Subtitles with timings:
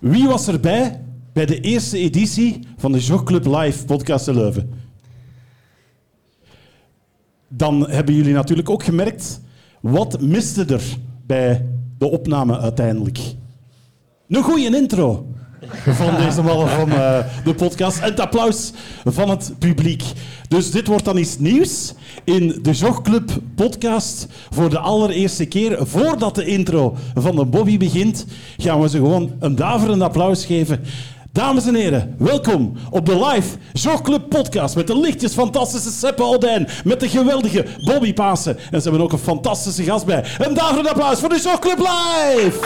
[0.00, 4.70] Wie was erbij bij de eerste editie van de Jogclub Live podcast in Leuven?
[7.48, 9.40] Dan hebben jullie natuurlijk ook gemerkt,
[9.80, 10.82] wat miste er
[11.26, 11.66] bij
[11.98, 13.18] de opname uiteindelijk?
[14.28, 15.26] Een goede intro
[15.86, 17.98] van deze mannen van eh, de podcast.
[17.98, 18.72] En het applaus
[19.04, 20.02] van het publiek.
[20.48, 21.94] Dus dit wordt dan iets nieuws
[22.24, 24.26] in de Jogclub podcast.
[24.50, 28.26] Voor de allereerste keer, voordat de intro van de Bobby begint,
[28.56, 30.84] gaan we ze gewoon een daverend applaus geven.
[31.32, 36.68] Dames en heren, welkom op de live Jogclub podcast met de lichtjes fantastische Seppe Odijn,
[36.84, 38.58] met de geweldige Bobby Pasen.
[38.70, 40.24] En ze hebben ook een fantastische gast bij.
[40.38, 42.58] Een daverend applaus voor de Jogclub live!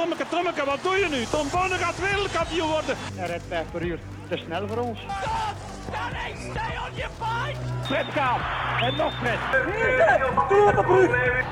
[0.00, 1.24] Tommeke, Tommeke, wat doe je nu?
[1.24, 2.96] Tom Bonne gaat wereldkampioen worden.
[3.14, 3.98] Hij rijdt 5 per uur.
[4.28, 4.98] Te snel voor ons.
[6.50, 7.58] Stay on your fight!
[7.82, 8.40] Fred Kaap.
[8.80, 9.38] En nog Fred.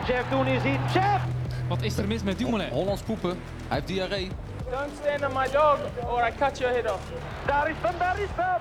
[0.07, 0.79] Jeff Doen is hier.
[0.93, 1.24] Jeff!
[1.68, 2.68] Wat is er mis met Dumoulin?
[2.71, 3.30] Hollands poepen.
[3.30, 4.30] Hij heeft diarree.
[4.71, 5.79] Don't stand on my dog
[6.10, 7.02] or I cut your head off.
[7.46, 8.60] Daar is hem, daar is hem.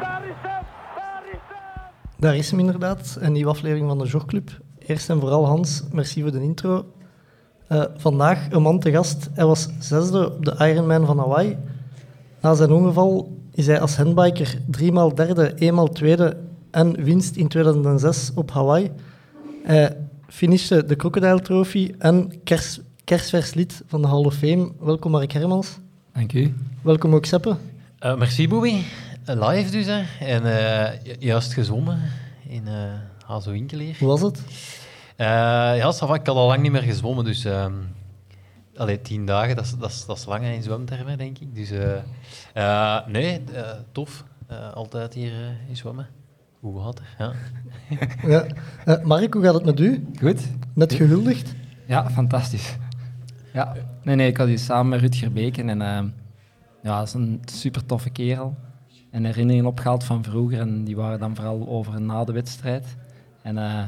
[0.00, 0.64] Daar is hem,
[0.96, 1.82] daar is hem.
[2.18, 4.50] Daar is hem inderdaad, een nieuwe aflevering van de Jogclub.
[4.78, 6.84] Eerst en vooral Hans, merci voor de intro.
[7.72, 9.28] Eh, vandaag een man te gast.
[9.34, 11.56] Hij was zesde op de Ironman van Hawaii.
[12.40, 16.36] Na zijn ongeval is hij als handbiker driemaal derde, eenmaal tweede
[16.70, 18.90] en winst in 2006 op Hawaii.
[19.62, 19.96] Hij
[20.28, 24.72] finishte de Crocodile Trophy en kers, kersvers lid van de Hall of Fame.
[24.80, 25.78] Welkom Mark Hermans.
[26.12, 26.54] Dank u.
[26.82, 27.56] Welkom ook Seppe.
[27.98, 28.74] Eh, merci, Bobby.
[29.24, 30.02] Live dus, hè.
[30.20, 32.00] En eh, ju- juist gezwommen
[32.48, 32.72] in uh,
[33.26, 33.96] Hazo Winkeleer.
[33.98, 34.40] Hoe was het?
[35.16, 35.26] Eh,
[35.76, 37.44] ja, ça va, ik had al lang niet meer gezwommen, dus...
[37.44, 37.72] ehm
[38.76, 41.54] allee, tien dagen, dat is, dat, is, dat is lang in zwemtermen, denk ik.
[41.54, 41.96] Dus eh,
[42.54, 43.42] eh, nee,
[43.92, 44.24] tof.
[44.74, 45.32] Altijd hier
[45.68, 46.06] in zwemmen.
[46.60, 47.06] Hoe gaat het?
[47.18, 47.32] Ja.
[48.30, 48.46] Ja.
[48.84, 50.06] Eh, Mark, hoe gaat het met u?
[50.18, 50.48] Goed.
[50.74, 51.54] Net gehuldigd?
[51.86, 52.76] Ja, fantastisch.
[53.52, 53.76] Ja.
[54.02, 56.08] Nee, nee, ik had hier samen met Rutger Beken en ehm,
[56.82, 58.54] ja, dat is een super toffe kerel.
[59.10, 62.96] En herinneringen opgehaald van vroeger en die waren dan vooral over na de wedstrijd.
[63.42, 63.82] En eh,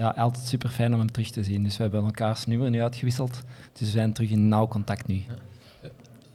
[0.00, 1.62] ja, altijd super fijn om hem terug te zien.
[1.62, 3.40] Dus we hebben elkaars nummer nu uitgewisseld.
[3.72, 5.22] Dus we zijn terug in nauw contact nu.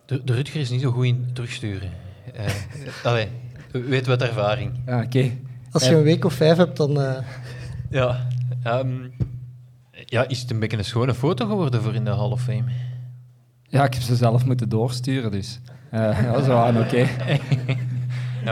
[0.06, 1.90] De, de Rutger is niet zo goed in terugsturen.
[2.34, 2.46] Eh
[3.10, 3.28] allee,
[3.72, 4.72] weet wat ervaring.
[4.86, 5.32] Ja, oké.
[5.72, 7.02] Als je een week of vijf hebt, dan...
[7.02, 7.18] eh,
[7.90, 8.28] Ja.
[8.64, 8.94] ehm,
[10.06, 12.64] ja, is het een beetje een schone foto geworden voor in de Hall of Fame?
[13.64, 15.60] Ja, ik heb ze zelf moeten doorsturen, dus
[15.92, 17.08] eh ja, zo aan oké.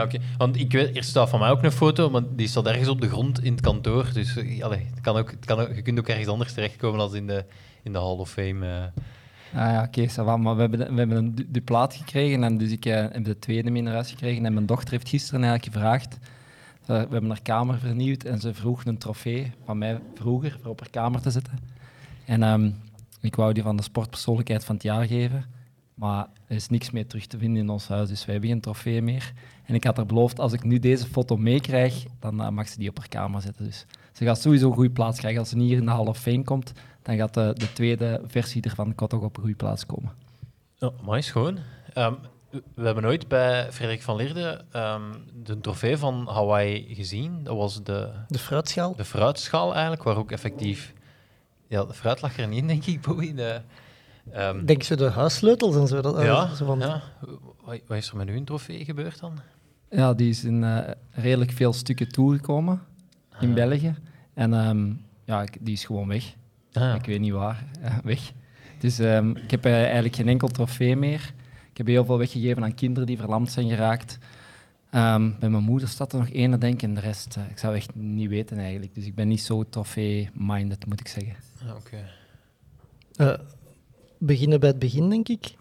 [0.02, 0.18] Oké.
[0.38, 3.00] Want ik weet, er staat van mij ook een foto, maar die staat ergens op
[3.00, 4.10] de grond in het kantoor.
[4.12, 6.98] Dus eh, allee, het kan ook, het kan ook, je kunt ook ergens anders terechtkomen
[6.98, 7.44] dan in de,
[7.82, 8.66] in de Hall of Fame.
[8.66, 9.60] eh.
[9.60, 10.36] Ah ja, oké.
[10.36, 13.88] Maar we hebben, we hebben een duplaat gekregen en dus ik eh, heb de tweede
[13.88, 14.46] huis gekregen.
[14.46, 16.18] En mijn dochter heeft gisteren eigenlijk gevraagd.
[16.86, 20.80] we hebben haar kamer vernieuwd en ze vroeg een trofee van mij vroeger voor op
[20.80, 21.58] haar kamer te zetten.
[22.24, 22.70] En ehm,
[23.20, 25.44] ik wou die van de sportpersoonlijkheid van het jaar geven.
[25.94, 28.60] Maar er is niks meer terug te vinden in ons huis, dus wij hebben geen
[28.60, 29.32] trofee meer.
[29.64, 32.78] En ik had haar beloofd, als ik nu deze foto meekrijg, dan eh, mag ze
[32.78, 33.64] die op haar kamer zetten.
[33.64, 35.40] Dus ze gaat sowieso een goede plaats krijgen.
[35.40, 36.72] Als ze niet hier in de Hall of Fame komt,
[37.02, 40.12] dan gaat de, de tweede versie ervan ook op een goede plaats komen.
[40.78, 41.58] Ja, maar is gewoon.
[41.92, 42.14] Ehm,
[42.74, 45.12] we hebben ooit bij Frederik van Leerde ehm,
[45.42, 47.44] de trofee van Hawaii gezien.
[47.44, 48.96] Dat was de, de fruitschaal.
[48.96, 50.92] de fruitschaal eigenlijk, waar ook effectief...
[51.68, 53.34] Ja, de fruit lag er niet in, denk ik, Bowie.
[53.34, 53.60] De,
[54.32, 56.00] ehm, Denk je de huissleutels en zo?
[56.00, 57.02] Dat, eh, ja, zo van, ja.
[57.64, 59.38] Wat, wat is er met uw trofee gebeurd dan?
[59.90, 62.80] Ja, die is in eh, redelijk veel stukken toegekomen
[63.40, 63.54] in Ah.
[63.54, 63.94] België.
[64.34, 64.92] En ehm,
[65.24, 66.34] ja, die is gewoon weg.
[66.72, 68.32] Ah, Ik weet niet waar, eh, weg.
[68.78, 71.32] Dus ehm, ik heb eigenlijk geen enkel trofee meer.
[71.70, 74.18] Ik heb heel veel weggegeven aan kinderen die verlamd zijn geraakt.
[74.90, 77.58] Ehm, bij mijn moeder staat er nog één, denk ik, en de rest, eh, ik
[77.58, 78.94] zou echt niet weten eigenlijk.
[78.94, 81.34] Dus ik ben niet zo trofee-minded, moet ik zeggen.
[81.68, 81.96] ah, oké.
[83.16, 83.38] eh,
[84.26, 85.54] beginnen bij het begin, denk ik.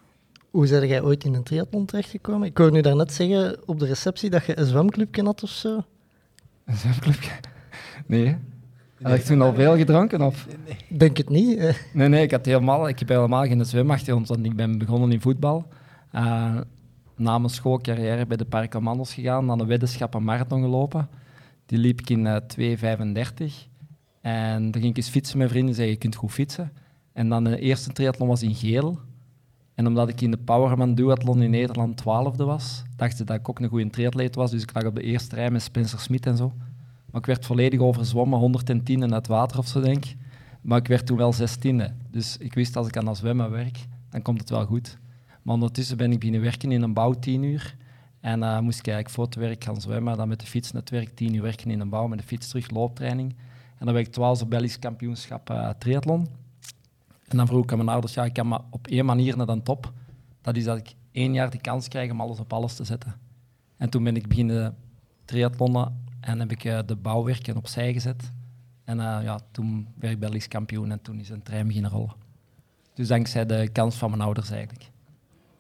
[0.52, 2.48] Hoe ben jij ooit in een triathlon terechtgekomen?
[2.48, 5.84] Ik hoorde nu daarnet zeggen op de receptie dat je een zwemclubje had of zo.
[6.66, 7.32] Een zwemclubje?
[8.06, 8.38] Nee.
[9.02, 10.22] Had ik toen al veel gedronken?
[10.22, 10.48] Of?
[10.90, 11.58] Ik Denk het niet.
[11.58, 11.74] eh.
[11.94, 15.22] Nee, nee, ik, had helemaal, ik heb helemaal geen zwemachtergrond, want ik ben begonnen in
[15.22, 15.68] voetbal.
[16.12, 16.58] Eh,
[17.16, 21.10] na mijn schoolcarrière bij de Park Amandels gegaan, dan een weddenschap een marathon gelopen.
[21.66, 23.68] Die liep ik in eh 2,35.
[24.22, 26.72] En dan ging ik eens fietsen met vrienden en zei, je kunt goed fietsen.
[27.14, 29.00] En dan de eerste triathlon was in Geel.
[29.74, 33.50] En omdat ik in de Powerman Duathlon in Nederland twaalfde was, dachten ze dat ik
[33.50, 34.52] ook een goede triatleet was.
[34.52, 36.54] Dus ik lag op de eerste rij met Spencer Smit en zo.
[37.12, 40.16] Maar ik werd volledig overzwommen, 110 in het water of zo, denk ik.
[40.62, 42.10] Maar ik werd toen wel 16e.
[42.12, 44.98] Dus ik wist als ik aan dat zwemmen werk, dan komt het wel goed.
[45.42, 47.76] Maar ondertussen ben ik beginnen werken in een bouw tien uur.
[48.20, 50.90] En eh, moest ik eigenlijk voor werk gaan zwemmen, dan met de fiets naar het
[50.90, 53.36] werk, tien uur werken in de bouw, met de fiets terug, looptraining.
[53.78, 56.28] En dan werd ik twaalf op Belgisch kampioenschap eh, triathlon.
[57.34, 59.46] En dan vroeg ik aan mijn ouders, ja, ik kan maar op één manier naar
[59.46, 59.94] de top.
[60.42, 63.16] Dat is dat ik één jaar de kans krijg om alles op alles te zetten.
[63.78, 64.76] En toen ben ik beginnen
[65.26, 68.32] triathlonnen en heb ik eh, de bouwwerken opzij gezet.
[68.84, 72.14] En eh, ja, toen werd ik Belgisch kampioen en toen is een trein beginnen rollen.
[72.94, 74.92] Dus dankzij de kans van mijn ouders eigenlijk.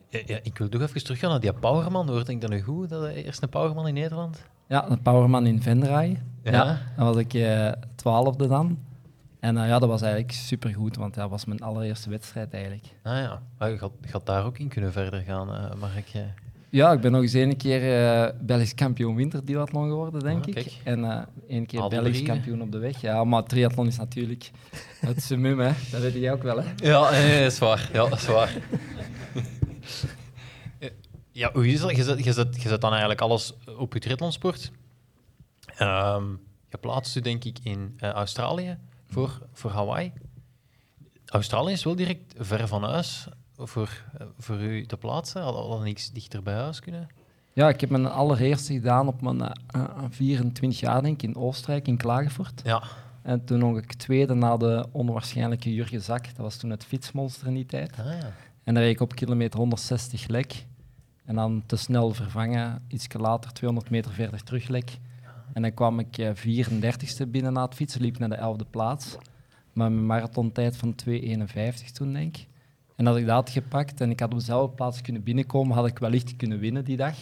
[0.10, 2.10] Ja, ja, ik wil toch even teruggaan naar die Powerman.
[2.10, 2.90] Hoorde ik dat nu goed?
[2.90, 4.44] Dat de eerste Powerman in Nederland?
[4.68, 6.22] Ja, een powerman in Venray.
[6.44, 6.82] Ja.
[6.96, 8.78] Dan was ik eh, twaalfde dan.
[9.44, 12.84] En eh, ja, dat was eigenlijk supergoed, want dat was mijn allereerste wedstrijd eigenlijk.
[13.02, 15.48] Ah ja, maar je gaat, je daar ook in kunnen verder gaan,
[15.80, 16.10] Mark.
[16.14, 16.22] eh.
[16.70, 20.74] Ja, ik ben nog eens één keer eh Belgisch kampioen winterduathlon geworden, denk Ah, ik.
[20.84, 21.88] En eh één keer.
[21.88, 23.02] Belgisch kampioen op de weg.
[23.02, 24.52] Ja, maar triathlon is natuurlijk
[25.00, 25.72] het summum, hè.
[25.92, 26.72] Dat weet jij ook wel, hè.
[26.76, 27.90] Ja, nee, dat is waar.
[27.94, 28.54] Ja, dat is waar.
[31.32, 31.96] ja, hoe is dat?
[31.96, 34.72] Je zet, je, zet, je zet dan eigenlijk alles op je triathlonsport.
[35.78, 36.24] Ehm
[36.70, 38.78] je plaatst je denk ik in Australië
[39.14, 40.12] voor, voor Hawaii.
[41.26, 43.28] Australië is wel direct ver van huis
[43.58, 44.04] voor,
[44.38, 45.42] voor u te plaatsen.
[45.42, 47.08] Had al niks dichter bij huis kunnen?
[47.54, 51.36] Ja, ik heb mijn allereerste gedaan op mijn eh, eh, 24 jaar, denk ik, in
[51.36, 52.62] Oostenrijk, in Klagenvoort.
[52.64, 52.84] Ja.
[53.22, 56.26] En toen nog ik tweede na de onwaarschijnlijke Jurgen Zak.
[56.26, 58.00] Dat was toen het fietsmonster in die tijd.
[58.00, 58.34] Ah, ja.
[58.64, 60.66] En dan reed ik op kilometer 160 lek.
[61.26, 64.98] En dan te snel vervangen, iets later 200 meter verder terug lek.
[65.54, 69.18] En dan kwam ik eh, 34ste binnen na het fietsen, liep naar de 11e plaats.
[69.74, 71.14] Maar mijn marathontijd van 2,51
[71.94, 72.48] toen, denk ik.
[72.96, 75.88] En als ik dat had gepakt en ik had op dezelfde plaats kunnen binnenkomen, had
[75.88, 77.16] ik wellicht kunnen winnen die dag.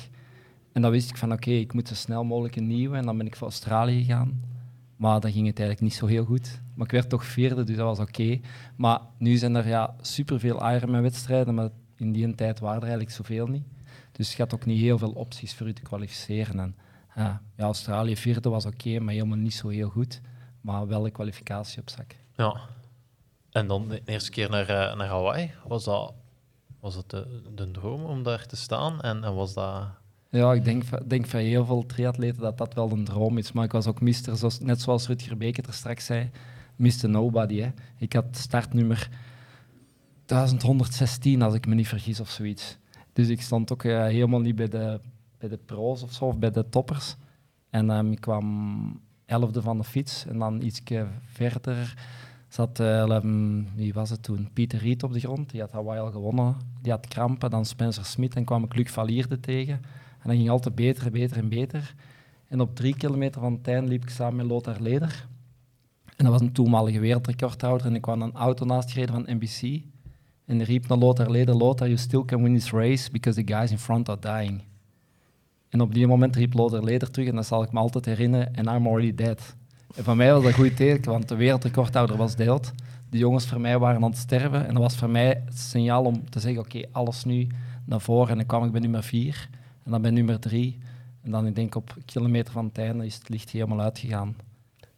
[0.72, 2.98] En dan wist ik van, oké, ik moet zo snel mogelijk een nieuwe.
[2.98, 4.42] En dan ben ik voor Australië gegaan.
[4.96, 6.62] Maar dan ging het eigenlijk niet zo heel goed.
[6.74, 8.40] Maar ik werd toch vierde, dus dat was oké.
[8.76, 13.48] Maar nu zijn er ja, superveel Ironman-wedstrijden, maar in die tijd waren er eigenlijk zoveel
[13.48, 13.64] niet.
[14.12, 16.60] Dus je had ook niet heel veel opties voor je te kwalificeren.
[16.60, 16.76] En,
[17.16, 20.22] ja, Australië vierde was oké, maar helemaal niet zo heel goed.
[20.62, 22.16] Maar wel een kwalificatie op zak.
[22.36, 22.60] Ja.
[23.52, 25.52] En dan de eerste keer naar, eh, naar Hawaii.
[25.68, 26.14] Was dat,
[26.80, 29.02] was dat de, de droom om daar te staan?
[29.02, 29.84] En, en was dat...
[30.30, 33.52] Ja, ik denk, van- denk van heel veel triatleten dat dat wel een droom is.
[33.52, 36.30] Maar ik was ook mister, zoals, net zoals Rutger Beker er straks zei,
[36.76, 37.10] Mr.
[37.10, 37.60] Nobody.
[37.62, 37.72] Hè.
[37.98, 39.10] Ik had startnummer
[40.26, 42.78] 1116, als ik me niet vergis, of zoiets.
[43.14, 45.00] Dus ik stond ook eh, helemaal niet bij de,
[45.42, 47.16] bij de pro's of zo, of bij de toppers.
[47.70, 50.26] En ehm, ik kwam elfde van de fiets.
[50.26, 50.82] En dan iets
[51.26, 51.94] verder
[52.48, 54.50] zat, ehm, wie was het toen?
[54.54, 55.50] Pieter Riet op de grond.
[55.50, 56.56] Die had Hawaii al gewonnen.
[56.82, 57.50] Die had krampen.
[57.50, 58.36] Dan Spencer Smit.
[58.36, 59.74] En kwam ik Luc Valierde tegen.
[60.20, 61.96] En dat ging altijd beter en beter en beter.
[62.48, 65.28] En op drie kilometer van einde liep ik samen met Lothar Leder.
[66.16, 67.88] En dat was een toenmalige wereldrecordhouder.
[67.88, 69.84] En ik kwam een auto naast gereden van NBC.
[70.46, 73.54] En die riep naar Lothar Leder, Lothar, you still can win this race because the
[73.54, 74.62] guys in front are dying.
[75.72, 78.52] En op die moment riep Lothar Leder terug, en dat zal ik me altijd herinneren,
[78.56, 79.56] and I'm already dead.
[79.96, 82.72] En voor mij was dat een goed teken, want de wereldrecordhouder was dood.
[83.10, 84.68] De jongens voor mij waren aan het sterven.
[84.68, 87.48] En dat was voor mij het signaal om te zeggen, oké, alles nu
[87.86, 88.30] naar voren.
[88.30, 89.50] En dan kwam ik bij nummer vier,
[89.84, 90.78] en dan bij nummer drie.
[91.22, 94.36] En dan, ik denk op kilometer van het einde, is het licht helemaal uitgegaan.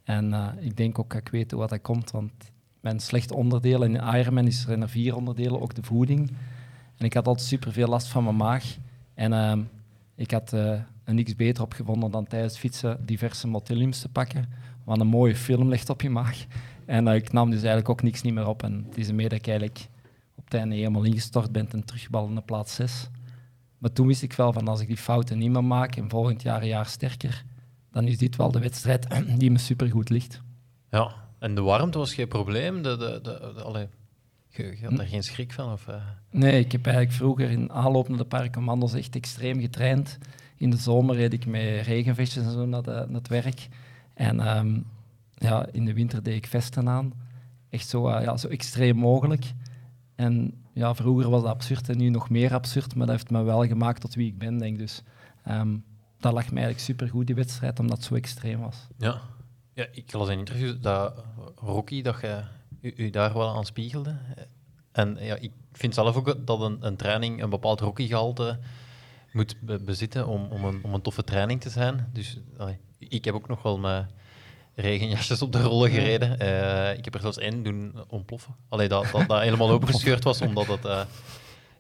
[0.03, 2.31] En eh, ik denk ook dat ik weet hoe dat komt, want
[2.79, 6.31] mijn slechte onderdeel in Ironman is er in vier onderdelen, ook de voeding.
[6.97, 8.77] En ik had altijd superveel last van mijn maag.
[9.13, 9.61] En ehm,
[10.15, 10.69] ik had eh,
[11.03, 14.49] er niks beter op gevonden dan tijdens fietsen diverse motiliums te pakken.
[14.83, 16.45] Want een mooie film ligt op je maag.
[16.85, 18.63] En eh, ik nam dus eigenlijk ook niks niet meer op.
[18.63, 19.87] En het is ermee dat ik eigenlijk
[20.35, 23.09] op het einde helemaal ingestort ben en teruggeballen naar plaats 6.
[23.77, 26.41] Maar toen wist ik wel van als ik die fouten niet meer maak en volgend
[26.41, 27.43] jaar een jaar sterker,
[27.91, 29.07] dan is dit wel de wedstrijd
[29.39, 30.41] die me supergoed ligt.
[30.89, 31.11] Ja.
[31.39, 32.81] En de warmte was geen probleem?
[32.81, 33.87] De, de, de, de-
[34.57, 35.71] je, je had daar geen schrik van?
[35.71, 35.95] Of, eh?
[36.31, 40.17] Nee, ik heb eigenlijk vroeger in aanloop naar de parkcommando's echt extreem getraind.
[40.57, 43.67] In de zomer reed ik met regenvestjes en zo naar, de, naar het werk.
[44.13, 44.79] En ehm,
[45.33, 47.13] ja, in de winter deed ik vesten aan.
[47.69, 49.53] Echt zo, eh, ja, zo extreem mogelijk.
[50.15, 53.43] En ja, vroeger was dat absurd en nu nog meer absurd, maar dat heeft me
[53.43, 54.79] wel gemaakt tot wie ik ben, denk ik.
[54.79, 55.03] Dus
[55.43, 55.77] ehm,
[56.19, 58.87] dat lag me eigenlijk supergoed, die wedstrijd, omdat het zo extreem was.
[58.97, 59.21] Ja.
[59.73, 59.85] ja.
[59.91, 61.23] Ik las in een interview dat
[61.55, 62.43] Rocky, dat je
[62.83, 64.15] u, u daar wel aan spiegelde.
[64.91, 68.59] En ja, ik vind zelf ook dat een, een training een bepaald Rocky-gehalte
[69.31, 72.09] moet be- bezitten om, om, een, om een toffe training te zijn.
[72.13, 74.09] Dus allee, ik heb ook nog wel mijn
[74.75, 76.39] regenjasjes op de rollen gereden.
[76.39, 78.55] Eh, ik heb er zelfs één doen ontploffen.
[78.69, 81.01] Allee, dat, dat, dat helemaal opengescheurd was, omdat het eh,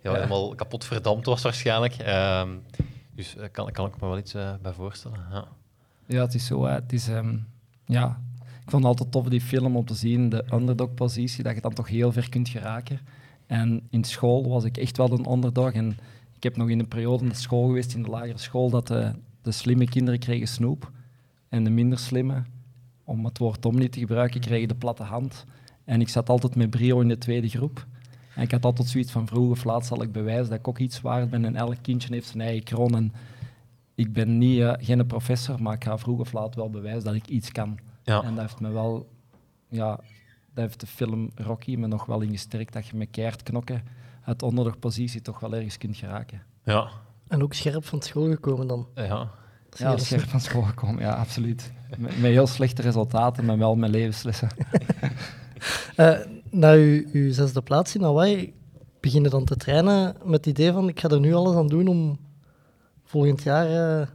[0.01, 1.93] ja, helemaal kapot verdampt was waarschijnlijk.
[1.93, 2.49] Ehm,
[3.15, 5.25] dus daar kan, kan ik me wel iets eh, bij voorstellen.
[5.31, 5.47] Ja.
[6.05, 6.65] Ja, het is zo.
[6.65, 7.37] Het is, ehm,
[7.85, 8.21] ja.
[8.63, 11.73] Ik vond het altijd tof die film om te zien, de underdog-positie, dat je dan
[11.73, 12.99] toch heel ver kunt geraken.
[13.45, 15.71] En in school was ik echt wel een underdog.
[15.71, 15.97] En
[16.35, 19.11] ik heb nog in een periode op school geweest, in de lagere school, dat de,
[19.41, 20.91] de slimme kinderen kregen snoep.
[21.49, 22.43] En de minder slimme,
[23.03, 25.45] om het woord om niet te gebruiken, kregen de platte hand.
[25.83, 27.87] En ik zat altijd met brio in de tweede groep.
[28.35, 30.79] En ik had altijd zoiets van vroeg of laat zal ik bewijzen dat ik ook
[30.79, 31.45] iets waard ben.
[31.45, 32.95] En elk kindje heeft zijn eigen kroon.
[32.95, 33.13] En
[33.95, 37.13] ik ben niet, eh, geen professor, maar ik ga vroeg of laat wel bewijzen dat
[37.13, 37.77] ik iets kan.
[38.03, 38.23] Ja.
[38.23, 39.09] En dat heeft me wel,
[39.67, 39.89] ja,
[40.53, 43.83] dat heeft de film Rocky me nog wel in gesterkt dat je met keihard knokken
[44.23, 46.41] uit onderdogpositie toch wel ergens kunt geraken.
[46.63, 46.89] Ja.
[47.27, 48.87] En ook scherp van school gekomen dan.
[48.95, 49.29] Ja.
[49.77, 51.71] Ja, scherp van school gekomen, ja, absoluut.
[51.97, 54.49] Met, met heel slechte resultaten, maar wel met levenslessen.
[55.95, 56.19] Eh,
[56.49, 58.53] na uw, uw zesde plaats in Hawaii,
[58.99, 61.67] begin je dan te trainen met het idee van ik ga er nu alles aan
[61.67, 62.19] doen om
[63.03, 64.07] volgend jaar eh,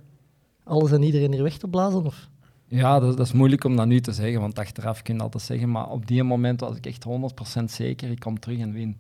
[0.64, 2.04] alles en iedereen hier weg te blazen?
[2.04, 2.28] Of?
[2.70, 5.70] Ja, dat, is moeilijk om dat nu te zeggen, want achteraf kun je altijd zeggen,
[5.70, 7.04] maar op die moment was ik echt
[7.60, 8.96] 100% zeker, ik kom terug en win.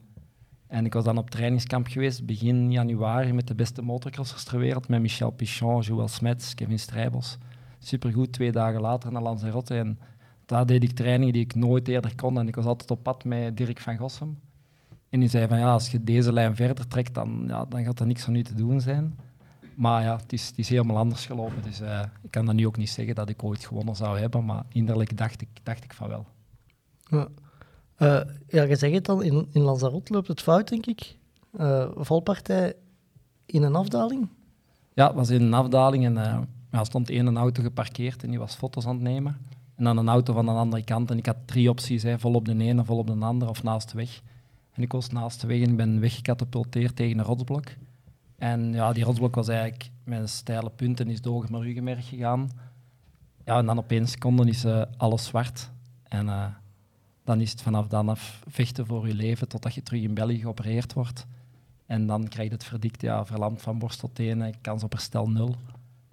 [0.66, 4.88] En ik was dan op trainingskamp geweest, begin januari, met de beste motocrossers ter wereld,
[4.88, 7.38] met Michel Pichon, Joël Smets, Kevin Strijbos.
[7.78, 9.74] Supergoed, twee dagen later naar Lanzarote.
[9.74, 9.98] En
[10.46, 12.38] daar deed ik trainingen die ik nooit eerder kon.
[12.38, 14.38] En ik was altijd op pad met Dirk van Gossem.
[15.08, 18.00] En die zei van, ja, als je deze lijn verder trekt, dan, ja, dan gaat
[18.00, 19.18] er niks aan u te doen zijn.
[19.78, 21.62] Maar ja, het is, het is helemaal anders gelopen.
[21.62, 24.44] Dus eh, ik kan dan nu ook niet zeggen dat ik ooit gewonnen zou hebben,
[24.44, 26.26] maar innerlijk dacht ik, dacht ik van wel.
[27.10, 27.28] Ja.
[27.96, 31.16] Eh, ja, je zegt het dan, in, in Lanzarote loopt het fout, denk ik.
[31.56, 32.74] Eh, valpartij
[33.46, 34.28] in een afdaling.
[34.94, 36.38] Ja, het was in een afdaling en eh
[36.70, 39.36] er stond één auto geparkeerd en die was foto's aan het nemen.
[39.74, 41.10] En dan een auto van de andere kant.
[41.10, 43.62] En ik had drie opties, hè, vol op de ene, vol op de andere of
[43.62, 44.20] naast de weg.
[44.72, 47.66] En ik was naast de weg en ik ben weggecatapulteerd tegen een rotsblok.
[48.38, 52.50] En ja, die rotsblok was eigenlijk een steile punt en is door mijn ruggenmerg gegaan.
[53.44, 55.70] Ja, en dan op één seconde is eh, alles zwart.
[56.02, 56.46] En eh,
[57.24, 60.38] dan is het vanaf dan af vechten voor je leven totdat je terug in België
[60.38, 61.26] geopereerd wordt.
[61.86, 65.30] En dan krijg je het verdikt, ja, verlamd van borst tot tenen, kans op herstel
[65.30, 65.54] nul.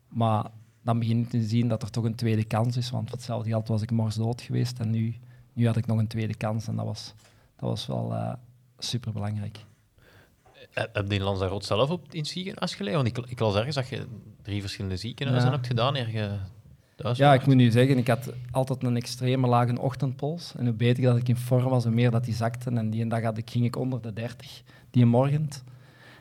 [0.07, 0.45] Maar
[0.81, 3.67] dan begin je te zien dat er toch een tweede kans is, want hetzelfde geld
[3.67, 5.15] was ik morsdood geweest en nu,
[5.53, 7.13] nu had ik nog een tweede kans en dat was,
[7.55, 8.33] dat was wel uh,
[8.77, 9.65] super belangrijk.
[10.75, 13.03] Heb heb je in Lanzarote zelf op, in het ziekenhuis gelegen?
[13.03, 14.05] Want ik, ik las ergens dat je
[14.41, 15.55] drie verschillende ziekenhuizen Ja.
[15.55, 16.29] hebt gedaan je
[16.95, 20.53] thuis Ja, ik moet nu zeggen, ik had altijd een extreme lage ochtendpols.
[20.57, 22.69] En hoe beter dat ik in vorm was, hoe meer dat die zakte.
[22.69, 25.49] En die een dag had ik, ging ik onder de 30, die morgen.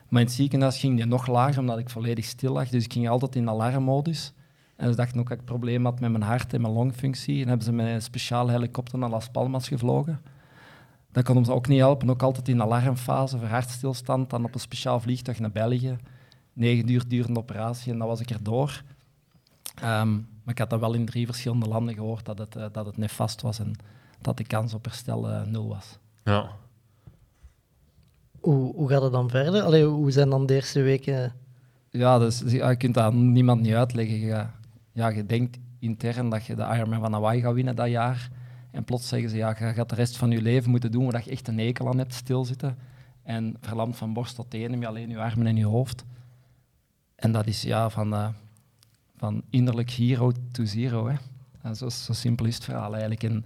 [0.09, 2.69] Maar in het ziekenhuis ging die nog lager, omdat ik volledig stil lag.
[2.69, 4.33] Dus ik ging altijd in alarmmodus.
[4.77, 7.43] En ze dachten ook dat ik problemen had met mijn hart en mijn longfunctie.
[7.43, 10.21] En hebben ze met een speciale helikopter naar Las Palmas gevlogen.
[11.15, 12.11] Dat kon ons ook niet helpen.
[12.11, 14.31] Ook altijd in alarmfase voor hartstilstand.
[14.31, 15.97] Dan op een speciaal vliegtuig naar België.
[16.53, 18.83] Negen uur durende operatie en dan was ik erdoor.
[19.75, 22.87] Ehm, maar ik had dat wel in drie verschillende landen gehoord dat het, eh, dat
[22.87, 23.73] het nefast was en
[24.21, 25.99] dat de kans op herstel eh, nul was.
[26.25, 26.51] Ja.
[28.41, 29.63] Hoe, hoe gaat het dan verder?
[29.63, 31.33] Allee, hoe zijn dan de eerste weken?
[31.91, 34.19] Ja, dus ja, je kunt dat aan niemand niet uitleggen.
[34.19, 34.47] Je,
[34.93, 38.31] ja, je denkt intern dat je de Ironman van Hawaii gaat winnen dat jaar.
[38.75, 41.23] En plots zeggen ze, ja, je gaat de rest van je leven moeten doen waar
[41.25, 42.79] je echt een ekel aan hebt, stilzitten.
[43.23, 46.05] En verlamd van borst tot tenen met alleen je armen en je hoofd.
[47.15, 48.29] En dat is ja, van, eh,
[49.17, 51.09] van innerlijk hero to zero.
[51.09, 51.17] Hè.
[51.63, 53.23] En zo, simpel is het verhaal eigenlijk.
[53.23, 53.45] En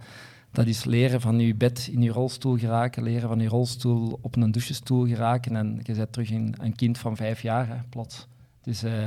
[0.52, 4.36] dat is leren van je bed in je rolstoel geraken, leren van je rolstoel op
[4.36, 5.56] een douchestoel geraken.
[5.56, 8.26] En je bent terug een, een kind van vijf jaar, hè, plots.
[8.62, 9.04] Dus eh,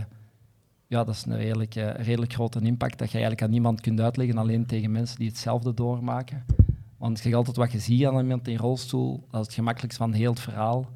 [0.92, 4.00] ja, dat is een redelijk, eh, redelijk grote impact dat je eigenlijk aan niemand kunt
[4.00, 6.46] uitleggen, alleen tegen mensen die hetzelfde doormaken.
[6.98, 10.14] Want je altijd wat je ziet aan iemand in rolstoel, dat is het gemakkelijkst van
[10.14, 10.90] heel het verhaal.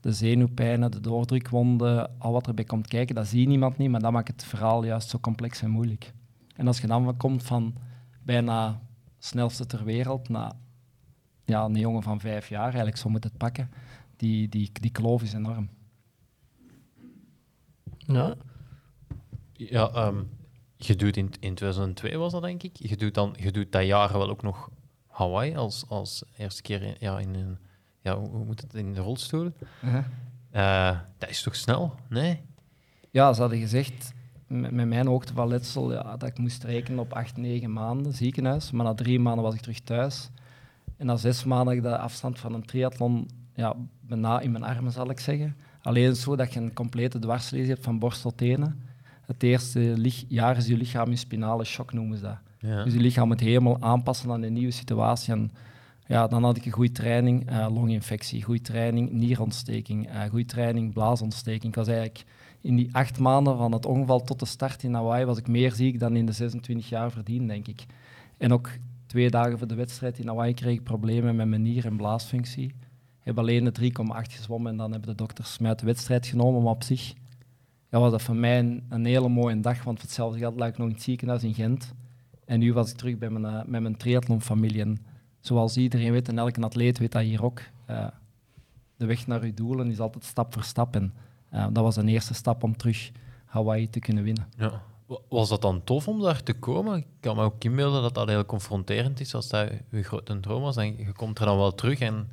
[0.00, 4.12] De zenuwpijnen, de doordrukwonden, al wat erbij komt kijken, dat zie niemand niet, maar dat
[4.12, 6.12] maakt het verhaal juist zo complex en moeilijk.
[6.56, 7.74] En als je dan komt van
[8.22, 8.80] bijna
[9.18, 10.52] snelste ter wereld naar
[11.44, 13.70] ja, een jongen van vijf jaar, eigenlijk zo moet het pakken,
[14.16, 15.68] die, die, die kloof is enorm.
[17.96, 18.34] Ja.
[19.70, 20.22] Ja, ehm,
[20.76, 22.76] je doet in, in 2002 was dat, denk ik.
[22.76, 24.70] Je doet, dan, je doet dat jaar wel ook nog
[25.08, 27.58] Hawaii als, als eerste keer in, ja, in een...
[28.00, 28.74] Ja, hoe moet het?
[28.74, 29.52] In de rolstoel.
[30.50, 31.94] Eh, dat is toch snel?
[32.08, 32.40] Nee?
[33.10, 34.12] Ja, ze hadden gezegd,
[34.46, 38.12] met, met mijn hoogte van letsel, ja, dat ik moest rekenen op acht, negen maanden
[38.12, 38.70] ziekenhuis.
[38.70, 40.30] Maar na drie maanden was ik terug thuis.
[40.96, 44.64] En na zes maanden had ik de afstand van een triathlon ja, bijna in mijn
[44.64, 45.56] armen, zal ik zeggen.
[45.82, 48.82] Alleen zo dat je een complete dwarslezing hebt van borst tot tenen.
[49.26, 49.96] Het eerste
[50.28, 52.38] jaar is je lichaam in spinale shock, noemen ze dat.
[52.58, 52.84] Ja.
[52.84, 55.32] Dus je lichaam moet helemaal aanpassen aan een nieuwe situatie.
[55.32, 55.50] En
[56.06, 60.92] ja, dan had ik een goede training, eh, longinfectie, goede training, nierontsteking, eh goede training,
[60.92, 61.64] blaasontsteking.
[61.64, 62.24] Ik was eigenlijk
[62.60, 65.72] in die acht maanden van het ongeval tot de start in Hawaii was ik meer
[65.72, 67.84] ziek dan in de 26 jaar verdiend, denk ik.
[68.38, 68.70] En ook
[69.06, 72.74] twee dagen voor de wedstrijd in Hawaii kreeg ik problemen met mijn nier- en blaasfunctie.
[73.20, 76.62] heb alleen de 3,8 gezwommen en dan hebben de dokters mij uit de wedstrijd genomen.
[76.62, 77.12] Maar op zich
[77.92, 80.68] ja, was dat voor mij een, een hele mooie dag, want voor hetzelfde geld lag
[80.68, 81.92] ik nog in het ziekenhuis in Gent.
[82.44, 84.80] En nu was ik terug bij mijn, eh, met mijn triathlonfamilie.
[84.80, 84.98] En
[85.40, 88.06] zoals iedereen weet, en elke atleet weet dat hier ook, eh,
[88.96, 90.94] de weg naar uw doelen is altijd stap voor stap.
[90.94, 91.14] En
[91.50, 93.10] eh, dat was een eerste stap om terug
[93.44, 94.46] Hawaii te kunnen winnen.
[94.56, 94.82] Ja.
[95.06, 96.96] Wa- Was dat dan tof om daar te komen?
[96.98, 100.62] Ik kan me ook inbeelden dat dat heel confronterend is als dat je grote droom
[100.62, 100.76] was.
[100.76, 102.28] En je komt er dan wel terug en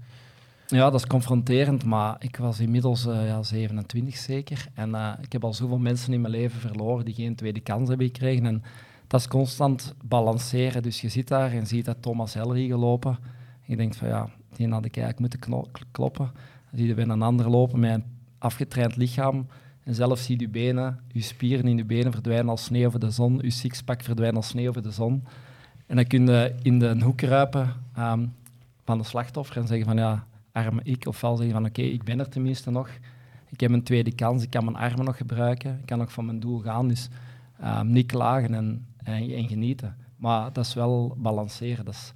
[0.72, 4.68] Ja, dat is confronterend, maar ik was inmiddels eh, ja, 27 zeker.
[4.74, 7.90] En eh, ik heb al zoveel mensen in mijn leven verloren die geen tweede kans
[7.90, 8.46] hebben gekregen.
[8.46, 8.64] En
[9.08, 10.84] dat is constant balanceren.
[10.84, 13.12] Dus je zit daar en ziet dat Thomas Hellery gelopen.
[13.12, 16.32] En je denkt van ja, die had ik eigenlijk moeten kloppen.
[16.70, 18.04] Dan zie je weer een ander lopen met een
[18.38, 19.48] afgetraind lichaam.
[19.84, 23.12] En zelf zie je benen, je spieren in je benen verdwijnen als sneeuw over de
[23.12, 23.40] zon.
[23.42, 25.24] Je sixpack verdwijnt als sneeuw over de zon.
[25.86, 28.26] En dan kun je in de hoek kruipen ehm,
[28.86, 31.08] van de slachtoffer en zeggen van ja, arme ik.
[31.08, 32.90] Ofwel zeggen van oké, ik ben er tenminste nog.
[33.50, 35.78] Ik heb een tweede kans, ik kan mijn armen nog gebruiken.
[35.80, 36.88] Ik kan nog van mijn doel gaan.
[36.88, 37.10] Dus
[37.60, 39.96] ehm, niet klagen en, en, en genieten.
[40.18, 41.86] Maar dat is wel balanceren.
[41.86, 42.14] Dat is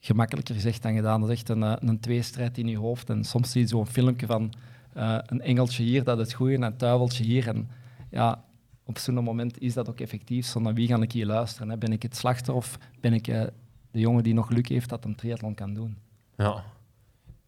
[0.00, 1.20] gemakkelijker gezegd dan gedaan.
[1.20, 3.10] Dat is echt een, eh, een tweestrijd in je hoofd.
[3.10, 4.52] En soms zie je zo'n filmpje van
[4.92, 7.48] eh, een engeltje hier, dat is het en een tuiveltje hier.
[7.48, 7.68] En
[8.10, 8.44] ja,
[8.84, 10.46] op zo'n moment is dat ook effectief.
[10.46, 11.68] Zo naar wie ga ik hier luisteren?
[11.68, 11.76] Hè?
[11.76, 13.42] Ben ik het slachtoffer of ben ik eh,
[13.90, 15.96] de jongen die nog geluk heeft dat een triathlon kan doen?
[16.36, 16.64] Ja.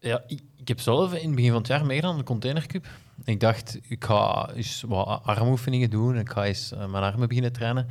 [0.07, 2.87] Ja, ik, heb zelf in het begin van het jaar meegedaan aan de Container Cup.
[3.25, 6.19] Ik dacht, ik ga eens wat armoefeningen doen.
[6.19, 7.87] Ik ga eens eh, mijn armen beginnen trainen.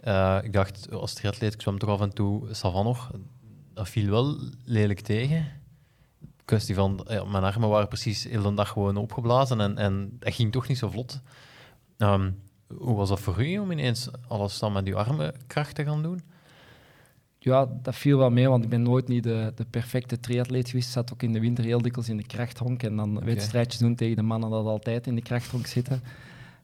[0.00, 3.10] Eh, ik dacht, als triatleet, ik zwem toch af en toe savan nog.
[3.74, 5.46] Dat viel wel lelijk tegen.
[6.44, 10.52] Kwestie van, mijn armen waren precies heel de dag gewoon opgeblazen en, en dat ging
[10.52, 11.20] toch niet zo vlot.
[11.98, 12.30] Ehm,
[12.76, 16.02] hoe was dat voor u om ineens alles dan met uw armen kracht te gaan
[16.02, 16.22] doen?
[17.42, 20.86] Ja, dat viel wel mee, want ik ben nooit niet de, de perfecte triatleet geweest.
[20.86, 23.94] Ik zat ook in de winter heel dikwijls in de krachthonk en dan wedstrijdjes doen
[23.94, 26.02] tegen de mannen dat altijd in de krachthonk zitten.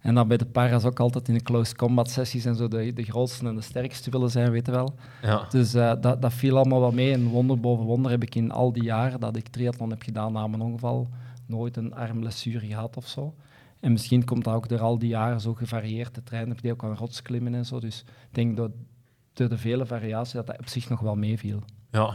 [0.01, 2.93] En dan bij de paras ook altijd in de close combat sessies en zo de,
[2.93, 4.95] de grootste en de sterkste willen zijn, weet je wel.
[5.23, 5.47] Ja.
[5.51, 7.13] Dus eh, dat, dat viel allemaal wel mee.
[7.13, 10.33] En wonder boven wonder heb ik in al die jaren dat ik triathlon heb gedaan
[10.33, 11.09] na mijn ongeval
[11.47, 13.35] nooit een armblessure gehad of zo.
[13.81, 16.55] En misschien komt dat ook door al die jaren zo gevarieerd te trainen.
[16.55, 17.81] Heb je ook aan rotsklimmen en zo.
[17.81, 18.71] Dus ik denk dat
[19.37, 21.63] door de vele variaties dat dat op zich nog wel meeviel.
[21.91, 22.15] Ja.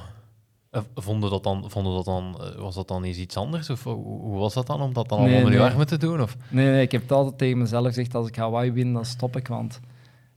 [0.70, 3.70] Eh, Vonden dat dan, vonden dat dan, eh, was dat dan eens iets anders?
[3.70, 5.68] Of hoe, hoe was dat dan om dat dan Nee, allemaal je nee.
[5.68, 6.22] armen te doen?
[6.22, 6.38] Of?
[6.50, 9.36] Nee, nee, ik heb het altijd tegen mezelf gezegd, als ik Hawaii win, dan stop
[9.36, 9.48] ik.
[9.48, 9.80] Want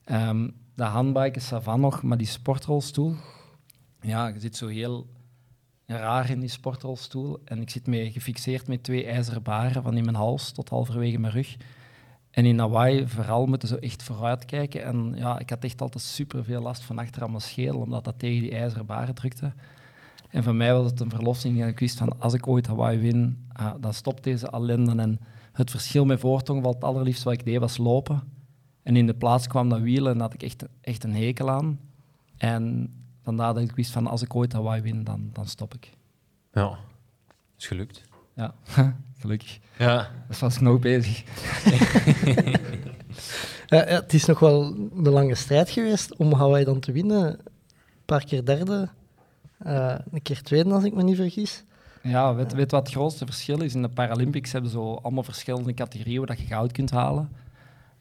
[0.04, 3.14] ehm, de handbike is van nog, maar die sportrolstoel,
[4.00, 5.06] ja, je zit zo heel
[5.86, 7.40] raar in die sportrolstoel.
[7.44, 11.18] En ik zit mee gefixeerd met twee ijzeren baren van in mijn hals tot halverwege
[11.18, 11.56] mijn rug.
[12.34, 14.84] En in Hawaii vooral moeten ze echt vooruit kijken.
[14.84, 18.04] En ja, ik had echt altijd super veel last van achter aan mijn schedel, omdat
[18.04, 19.52] dat tegen die ijzeren baren drukte.
[20.30, 21.62] En voor mij was het een verlossing.
[21.62, 25.02] En ik wist van, als ik ooit Hawaii win, ah, dan stopt deze ellende.
[25.02, 25.20] En
[25.52, 28.22] het verschil met voortong, wat het allerliefst wat ik deed, was lopen.
[28.82, 31.50] En in de plaats kwam dat wielen en daar had ik echt, echt een hekel
[31.50, 31.80] aan.
[32.36, 35.90] En vandaar dat ik wist van, als ik ooit Hawaii win, dan, dan stop ik.
[36.52, 36.78] Ja,
[37.58, 38.04] is gelukt.
[38.34, 38.54] Ja,
[39.24, 39.58] gelukkig.
[39.78, 41.22] Ja, Dat was ik nog bezig.
[43.66, 47.26] Ja, ja, het is nog wel een lange strijd geweest om Hawaii dan te winnen.
[47.26, 47.40] Een
[48.04, 48.88] paar keer derde,
[49.58, 51.64] eh, een keer tweede als ik me niet vergis.
[52.02, 53.74] Ja, weet, weet wat het grootste verschil is?
[53.74, 57.28] In de Paralympics hebben ze zo allemaal verschillende categorieën waar je goud kunt halen.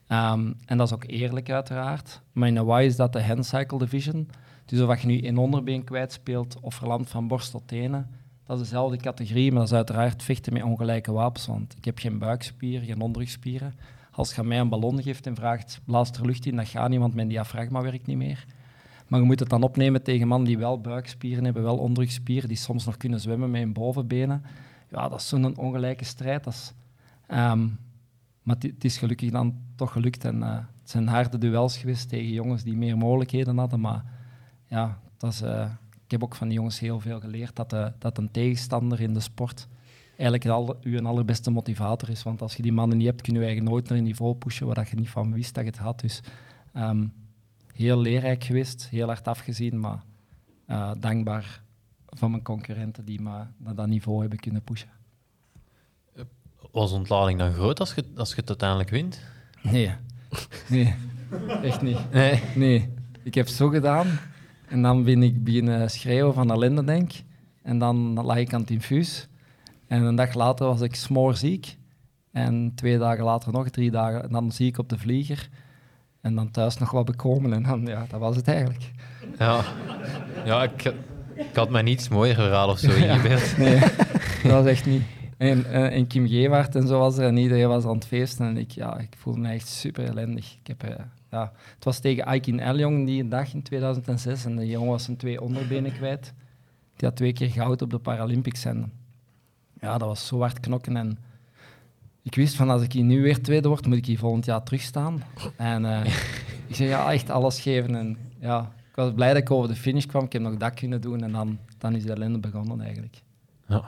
[0.07, 2.21] Ehm, en dat is ook eerlijk, uiteraard.
[2.31, 4.29] Maar in Hawaii is dat de handcycle division.
[4.65, 8.09] Dus of je nu één onderbeen kwijtspeelt of verlamd van borst tot tenen,
[8.45, 11.45] dat is dezelfde categorie, maar dat is uiteraard vechten met ongelijke wapens.
[11.45, 13.73] Want ik heb geen buikspieren, geen onderrugspieren.
[14.11, 16.99] Als je mij een ballon geeft en vraagt, blaas er lucht in, dat gaat niet,
[16.99, 18.45] want mijn diafragma werkt niet meer.
[19.07, 22.57] Maar je moet het dan opnemen tegen mannen die wel buikspieren hebben, wel onderrugspieren, die
[22.57, 24.43] soms nog kunnen zwemmen met hun bovenbenen.
[24.89, 26.43] Ja, dat is zo'n ongelijke strijd.
[26.43, 26.73] Dat is,
[27.27, 27.67] ehm,
[28.43, 30.25] maar het- is gelukkig dan toch gelukt.
[30.25, 33.79] En, eh, het zijn harde duels geweest tegen jongens die meer mogelijkheden hadden.
[33.79, 34.03] Maar
[34.67, 35.69] ja, dat is, eh,
[36.13, 39.19] heb ook van die jongens heel veel geleerd dat, de, dat een tegenstander in de
[39.19, 39.67] sport
[40.17, 42.23] eigenlijk al, uw allerbeste motivator is.
[42.23, 44.65] Want als je die mannen niet hebt, kun je eigenlijk nooit naar een niveau pushen
[44.65, 45.99] waar dat je niet van wist dat je het had.
[45.99, 46.21] Dus
[46.73, 47.07] ehm,
[47.73, 50.03] heel leerrijk geweest, heel hard afgezien, maar
[50.65, 51.61] eh, dankbaar
[52.09, 54.89] van mijn concurrenten die me naar dat niveau hebben kunnen pushen.
[56.71, 59.21] was ontlading dan groot als je, als je het uiteindelijk wint?
[59.61, 59.91] Nee,
[60.69, 60.95] nee,
[61.61, 62.11] echt niet.
[62.11, 62.41] Nee.
[62.55, 64.07] Nee, ik heb zo gedaan
[64.73, 67.23] en dan ben ik beginnen schreeuwen van ellende, denk ik.
[67.61, 69.27] En dan lag ik aan het infuus.
[69.87, 71.77] En een dag later was ik smoorziek.
[72.31, 75.49] En twee dagen later nog, drie dagen, en dan zie ik op de vlieger.
[76.21, 78.91] En dan thuis nog wat bekomen en dan, ja, dat was het eigenlijk.
[79.39, 79.61] Ja,
[80.45, 80.93] ja ik,
[81.35, 83.57] ik had mij niets mooier geraden of zo in je beeld.
[83.67, 83.79] Nee.
[84.43, 85.03] dat was echt niet.
[85.37, 88.45] En, eh, en Kim Gewaard en zo was er en iedereen was aan het feesten.
[88.45, 90.57] En ik, ja, ik voelde me echt super ellendig.
[90.61, 91.03] Ik heb, eh,
[91.33, 95.17] ja, het was tegen Aikin Eljong die dag in 2006 en de jongen was zijn
[95.17, 96.33] twee onderbenen kwijt.
[96.95, 98.65] Die had twee keer goud op de Paralympics.
[98.65, 98.91] En
[99.79, 100.97] ja, dat was zo hard knokken.
[100.97, 101.17] En
[102.21, 104.63] ik wist van als ik hier nu weer tweede word, moet ik hier volgend jaar
[104.63, 105.23] terugstaan.
[105.55, 106.05] En eh,
[106.69, 107.95] ik zei ja, echt alles geven.
[107.95, 110.23] En ja, ik was blij dat ik over de finish kwam.
[110.23, 113.21] Ik heb nog dat kunnen doen en dan, dan is de ellende begonnen eigenlijk.
[113.67, 113.83] Ja.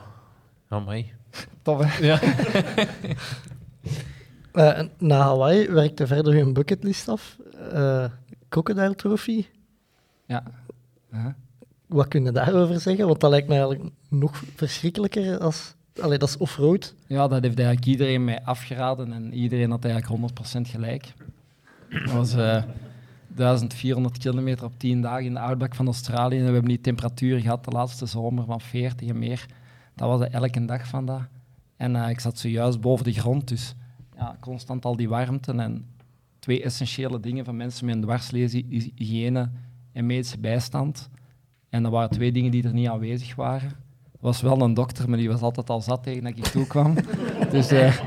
[0.68, 1.12] Amai.
[1.62, 2.06] Tof, hè?
[2.06, 2.20] Ja.
[4.56, 7.38] Eh, na Hawaii werkte verder uw bucketlist af.
[7.72, 8.06] Eh
[8.50, 9.46] Crocodile Trophy.
[10.26, 10.44] Ja.
[11.14, 11.34] Uh-huh.
[11.86, 13.08] Wat kun je daarover zeggen?
[13.08, 15.76] Want dat lijkt me eigenlijk nog verschrikkelijker als...
[16.02, 16.94] Allee, dat is off-road.
[17.08, 21.14] Ja, dat heeft eigenlijk iedereen mij afgeraden en iedereen had eigenlijk 100% gelijk.
[21.90, 22.64] Dat was eh
[23.28, 26.38] 1400 kilometer op 10 dagen in de outback van Australië.
[26.38, 29.46] En we hebben die temperatuur gehad de laatste zomer van 40 en meer.
[29.96, 31.22] Dat was elke dag van dat.
[31.78, 33.76] En eh, ik zat zojuist boven de grond, dus
[34.18, 35.52] ja, constant al die warmte.
[35.52, 35.86] En
[36.40, 39.50] twee essentiële dingen van mensen met een dwarslesie, is hygiëne
[39.92, 41.10] en medische bijstand.
[41.70, 43.70] En dat waren twee dingen die er niet aanwezig waren.
[43.70, 46.68] Er was wel een dokter, maar die was altijd al zat tegen dat ik toe
[46.68, 46.96] kwam.
[47.52, 47.98] dus eh,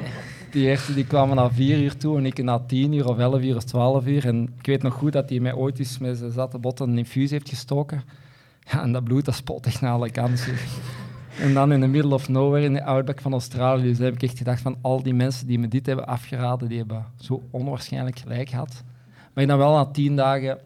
[0.51, 3.43] die eerste die kwamen na vier uur toe en ik na tien uur of elf
[3.43, 4.27] uur of twaalf uur.
[4.27, 6.99] En ik weet nog goed dat hij mij ooit eens met zijn zatte botten een
[6.99, 8.03] infuus heeft gestoken.
[8.61, 10.55] Ja, en dat bloed, dat spot echt naar alle kanten.
[11.41, 13.83] En dan in the middle of nowhere in de outback van Australië.
[13.83, 16.79] Dus heb ik echt gedacht van al die mensen die me dit hebben afgeraden, die
[16.79, 18.83] hebben zo onwaarschijnlijk gelijk gehad.
[19.35, 20.59] Maar ik dan wel na tien dagen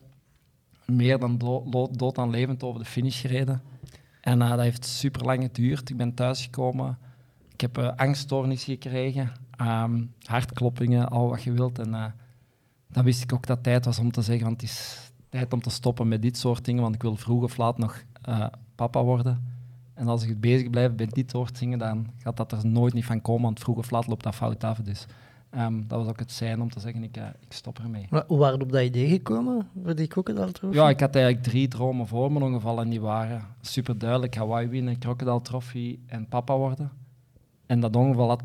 [0.85, 3.63] meer dan do dood, dood aan levend over de finish gereden.
[4.21, 5.91] En uh, dat heeft super lang geduurd.
[5.91, 6.99] Ik ben thuisgekomen.
[7.53, 9.33] Ik heb uh, angststoornis gekregen.
[9.61, 11.79] Um, hartkloppingen, al wat je wilt.
[11.79, 12.05] En uh,
[12.89, 15.53] dan wist ik ook dat het tijd was om te zeggen, want het is tijd
[15.53, 18.03] om te stoppen met dit soort dingen, want ik wil vroeg of laat nog
[18.75, 19.52] papa worden.
[19.95, 23.05] En als ik bezig blijf met dit soort dingen, dan gaat dat er nooit niet
[23.05, 24.79] van komen, want vroeg of laat loopt dat fout af.
[24.79, 25.07] Dus
[25.57, 28.07] um, dat was ook het zijn om te zeggen, ik, uh, ik stop ermee.
[28.11, 30.77] Maar hoe waren op dat idee gekomen, voor die Crocodile Trophy?
[30.77, 34.35] Ja, ik had eigenlijk drie dromen voor me ongevallen en die waren super duidelijk.
[34.35, 36.91] Hawaii winnen, Crocodile Trophy en papa worden.
[37.67, 38.43] En dat ongeval had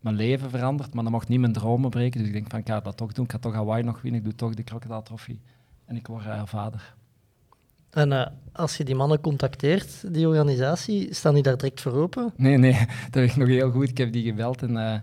[0.00, 2.18] mijn leven veranderd, maar dat mocht niet mijn dromen breken.
[2.18, 3.24] Dus ik denk van, ik ga dat toch doen.
[3.24, 5.38] Ik ga toch Hawaii nog winnen, ik doe toch de Crocodile Trophy.
[5.84, 6.94] En ik word uh, vader.
[7.92, 12.32] En uh, als je die mannen contacteert, die organisatie, staan die daar direct voor open?
[12.36, 12.72] Nee, nee,
[13.10, 13.88] dat weet ik nog heel goed.
[13.88, 14.94] Ik heb die gebeld en uh,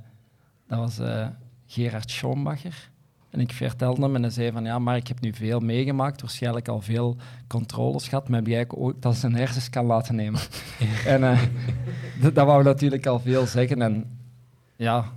[0.68, 1.28] dat was uh,
[1.66, 2.90] Gerard Schoonbacher.
[3.30, 6.22] En ik vertelde hem en hij zei van ja, maar ik heb nu veel meegemaakt,
[6.22, 7.16] waarschijnlijk al veel
[7.48, 10.40] controles gehad, maar heb jij ook dat zijn hersens kan laten nemen.
[11.06, 11.22] en
[12.22, 13.82] dat, dat wou natuurlijk al veel zeggen.
[13.82, 14.18] En
[14.76, 15.12] ja,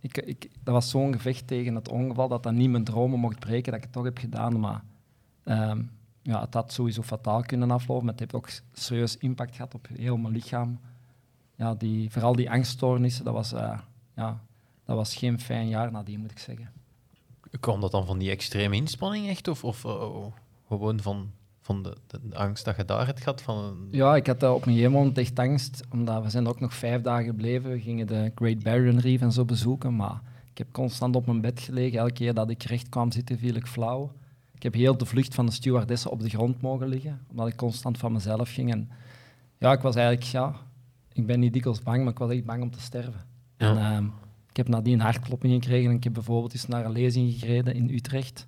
[0.00, 3.38] ik, ik, dat was zo'n gevecht tegen het ongeval dat dat niet mijn dromen mocht
[3.38, 4.60] breken, dat ik het toch heb gedaan.
[4.60, 4.82] Maar
[5.44, 5.90] um,
[6.26, 9.88] ja, het had sowieso fataal kunnen aflopen, maar het heeft ook serieus impact gehad op
[9.92, 10.80] heel mijn lichaam.
[11.54, 13.78] Ja, die, vooral die angststoornissen, dat was, uh,
[14.16, 14.40] ja,
[14.84, 16.70] dat was geen fijn jaar nadien, moet ik zeggen.
[17.60, 19.48] Kwam dat dan van die extreme inspanning echt?
[19.48, 20.26] Of, of uh,
[20.68, 23.42] gewoon van, van de, de, angst dat je daar hebt gehad?
[23.42, 23.88] Van...
[23.90, 26.74] Ja, ik had uh, op een gegeven moment echt angst, omdat we zijn ook nog
[26.74, 27.70] vijf dagen gebleven.
[27.70, 31.40] We gingen de Great Barrier Reef en zo bezoeken, maar ik heb constant op mijn
[31.40, 31.98] bed gelegen.
[31.98, 34.12] Elke keer dat ik recht kwam zitten, viel ik flauw.
[34.66, 37.56] Ik heb heel de vlucht van de stewardessen op de grond mogen liggen, omdat ik
[37.56, 38.72] constant van mezelf ging.
[38.72, 38.90] En
[39.58, 40.54] ja, ik was eigenlijk, ja,
[41.12, 43.20] ik ben niet dikwijls bang, maar ik was echt bang om te sterven.
[43.56, 43.68] Ja.
[43.68, 44.10] En, uh,
[44.48, 47.74] ik heb nadien een hartklopping gekregen en ik heb bijvoorbeeld eens naar een lezing gereden
[47.74, 48.46] in Utrecht.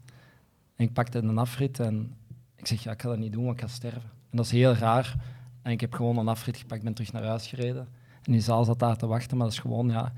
[0.77, 2.15] En ik pakte een afrit en
[2.57, 4.11] ik zeg, ja, ik ga dat niet doen, want ik ga sterven.
[4.31, 5.17] En dat is heel raar.
[5.63, 7.89] En ik heb gewoon een afrit gepakt, ben terug naar huis gereden.
[8.23, 10.13] En die zaal zat daar te wachten, maar dat is gewoon, ja,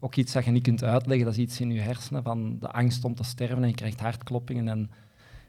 [0.00, 1.26] ook iets dat je niet kunt uitleggen.
[1.26, 4.00] Dat is iets in je hersenen van de angst om te sterven en je krijgt
[4.00, 4.90] hartkloppingen en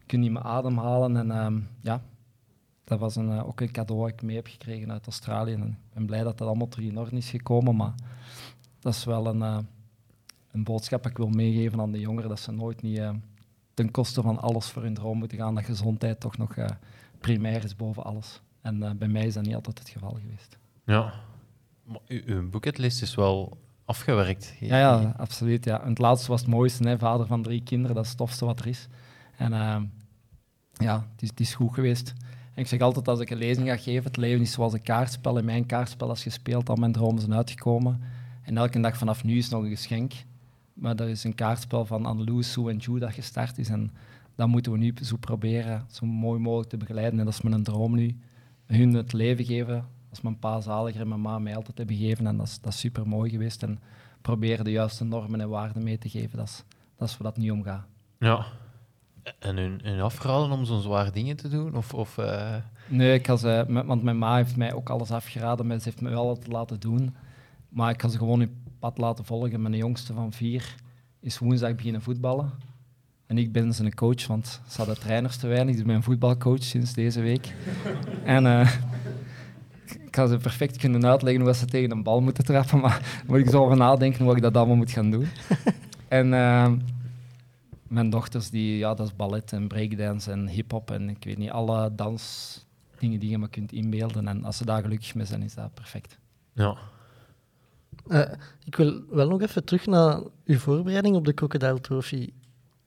[0.10, 1.18] kun je me ademhalen.
[1.18, 2.02] En um, ja,
[2.84, 5.54] dat was een, uh, ook een cadeau dat ik mee heb gekregen uit Australië.
[5.54, 7.94] En ik ben blij dat dat allemaal terug in orde is gekomen, maar
[8.80, 9.58] dat is wel een, uh,
[10.52, 13.10] een boodschap dat ik wil meegeven aan de jongeren, dat ze nooit niet uh,
[13.74, 16.56] ten koste van alles voor hun droom moeten gaan, dat gezondheid toch nog
[17.20, 18.42] primair is boven alles.
[18.62, 20.58] En bij mij is dat niet altijd het geval geweest.
[20.84, 21.14] Ja,
[21.84, 24.56] maar uw, bucketlist is wel afgewerkt.
[24.60, 25.66] Ja, ja, absoluut.
[25.66, 25.82] Ja.
[25.82, 26.98] En het laatste was het mooiste, hè?
[26.98, 28.88] vader van drie kinderen, dat is het tofste wat er is.
[29.38, 29.82] En uh,
[30.80, 32.14] ja, het is, goed geweest.
[32.54, 34.82] En ik zeg altijd als ik een lezing ga geven, het leven is zoals een
[34.82, 35.38] kaartspel.
[35.38, 38.02] In mijn kaartspel is gespeeld, al mijn dromen zijn uitgekomen.
[38.42, 40.14] En elke dag vanaf nu is nog een geschenk.
[40.74, 43.70] Maar er is een kaartspel van Anneloes, Sue en Jude dat gestart is.
[43.70, 43.92] En
[44.36, 47.20] dat moeten we nu zo proberen zo mooi mogelijk te begeleiden.
[47.20, 48.18] En dat is mijn droom nu.
[48.66, 52.28] Hun het leven geven, als mijn pa zaliger en mijn ma mij altijd hebben gegeven.
[52.28, 53.64] En dat is, dat super mooi geweest.
[53.64, 53.80] En
[54.22, 56.38] proberen de juiste normen en waarden mee te geven.
[56.38, 56.64] Dat is,
[56.98, 57.86] dat is waar dat nu om gaat.
[58.20, 58.46] Ja,
[59.40, 61.76] En hun, hun afgeraden om zo'n zware dingen te doen?
[61.76, 62.56] Of, of, eh,
[62.88, 66.02] Nee, ik had ze, want mijn ma heeft mij ook alles afgeraden, maar ze heeft
[66.02, 67.16] me wel wat laten doen.
[67.70, 69.62] Maar ik ga ze gewoon hun pad laten volgen.
[69.62, 70.76] Mijn jongste van vier
[71.20, 72.52] is woensdag beginnen voetballen.
[73.26, 75.72] En ik ben zijn coach, want ze hadden trainers te weinig.
[75.72, 77.54] Dus ik ben voetbalcoach sinds deze week.
[78.24, 78.74] en eh,
[79.86, 82.80] ik ga ze perfect kunnen uitleggen hoe ze tegen een bal moeten trappen.
[82.80, 85.28] Maar moet ik zo over nadenken hoe ik dat allemaal moet gaan doen.
[86.08, 86.72] en eh,
[87.90, 91.50] mijn dochters, die, ja, dat is ballet en breakdance en hip-hop en ik weet niet,
[91.50, 94.28] alle dansdingen die je maar kunt inbeelden.
[94.28, 96.18] En als ze daar gelukkig mee zijn, is dat perfect.
[96.54, 96.78] ja.
[98.08, 98.32] Eh,
[98.66, 102.30] ik wil wel nog even terug naar uw voorbereiding op de Crocodile Trophy.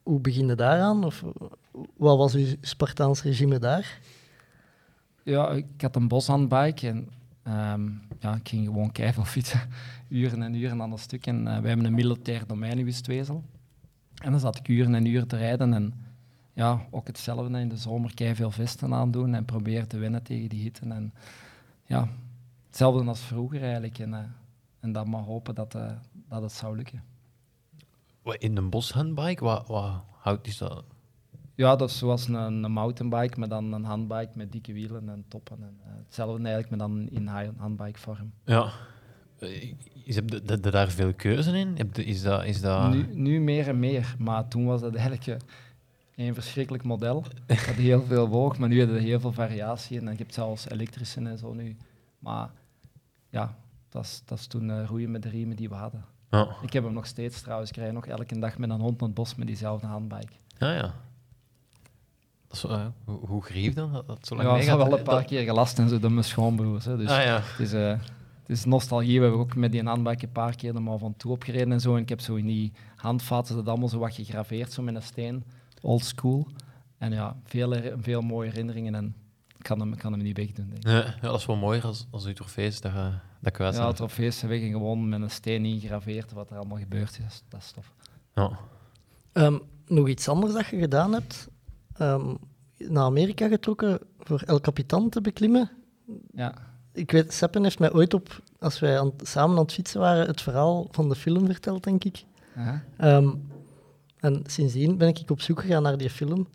[0.03, 1.03] Hoe begin je daaraan?
[1.03, 1.23] Of
[1.97, 3.99] wat was uw Spartaans regime daar?
[5.23, 7.09] Ja, ik had een boshandbike en
[7.43, 7.89] ehm,
[8.19, 9.59] ja, ik ging gewoon keihard fietsen.
[10.09, 11.27] Uren en uren aan een stuk.
[11.27, 13.43] En eh, wij hebben een militair domein in Westwezel.
[14.23, 15.73] En dan zat ik uren en uren te rijden.
[15.73, 15.93] En
[16.53, 20.61] ja, ook hetzelfde in de zomer veel vesten aandoen en proberen te winnen tegen die
[20.61, 20.85] hitte.
[20.85, 21.13] En
[21.85, 22.07] ja,
[22.67, 23.99] hetzelfde als vroeger eigenlijk.
[23.99, 24.19] En, eh,
[24.79, 25.91] en dan maar hopen dat, eh,
[26.29, 27.03] dat het zou lukken.
[28.23, 30.83] In een boshandbike, wat, wat houdt is dat?
[31.55, 35.25] Ja, dat is zoals een, een mountainbike, maar dan een handbike met dikke wielen en
[35.27, 35.63] toppen.
[35.63, 38.33] En, eh, hetzelfde eigenlijk, maar dan in handbike vorm.
[38.45, 38.71] Ja.
[39.43, 41.73] Eh, Is, heb je, je daar veel keuze in?
[41.77, 42.45] Heb je- is dat...
[42.45, 42.89] Is dat...
[42.93, 47.23] Nu, nu meer en meer, maar toen was dat eigenlijk eh, een verschrikkelijk model.
[47.47, 50.69] Had heel veel woog, maar nu heb je heel veel variatie en je hebt zelfs
[50.69, 51.77] elektrische en zo nu.
[52.19, 52.49] Maar
[53.29, 53.55] ja,
[53.89, 56.05] dat is, dat is toen eh, roeien met de riemen die we hadden.
[56.61, 59.07] Ik heb hem nog steeds trouwens, ik rij nog elke dag met een hond naar
[59.09, 60.33] het bos met diezelfde handbike.
[60.57, 60.93] Ja, ja.
[62.47, 62.59] Dat
[63.05, 63.91] hoe, hoe grief dan?
[63.93, 65.99] Dat, dat zo lang Ja, ik heb wel een paar Dat- keer gelast en zo
[65.99, 66.85] door mijn schoonbroers.
[66.85, 67.39] Hè, dus Ah ja.
[67.43, 67.73] Het is,
[68.47, 69.17] het is nostalgie.
[69.19, 71.79] We hebben ook met die handbike een paar keer er maar van toe opgereden en
[71.81, 71.95] zo.
[71.95, 75.01] En ik heb zo in die handvaten dat allemaal zo wat gegraveerd, zo met een
[75.01, 75.43] steen.
[75.81, 76.47] Old school.
[76.97, 79.15] En ja, veel, veel mooie herinneringen en
[79.57, 80.89] ik kan hem, ik kan hem niet wegdoen, denk ik.
[80.89, 84.37] Ja, dat is wel mooier als, als uw trofees dat, je- dat kwijt Ja, trofees
[84.39, 87.43] zijn gewoon met een steen ingegraveerd wat er allemaal gebeurd is.
[87.49, 87.93] Dat is tof.
[88.35, 88.51] Ja.
[89.31, 91.47] Ehm, nog iets anders dat je gedaan hebt?
[91.97, 92.33] Ehm,
[92.77, 95.71] naar Amerika getrokken voor El Capitan te beklimmen?
[96.33, 96.53] Ja,
[96.93, 100.27] Ik weet, Seppen heeft mij ooit op, als wij aan- samen aan het fietsen waren,
[100.27, 102.23] het verhaal van de film verteld, denk ik.
[102.97, 103.29] Ehm,
[104.19, 106.47] en sindsdien ben ik op zoek gegaan naar die film.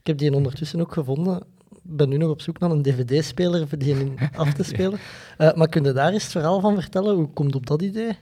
[0.00, 1.36] Ik heb die ondertussen ook gevonden.
[1.70, 4.98] Ik ben nu nog op zoek naar een dvd-speler voor die in af te spelen.
[5.38, 7.14] Eh, maar kun je daar eens het verhaal van vertellen?
[7.14, 8.18] Hoe komt op dat idee?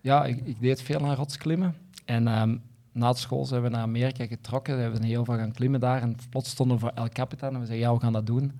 [0.00, 1.76] ja ik, ik deed veel aan rotsklimmen.
[2.04, 2.56] En ehm,
[2.92, 4.76] na school zijn we naar Amerika getrokken.
[4.76, 6.02] We hebben heel veel gaan klimmen daar.
[6.02, 7.54] En plots stonden we voor El Capitan.
[7.54, 8.52] En we zeiden, ja, we gaan dat doen.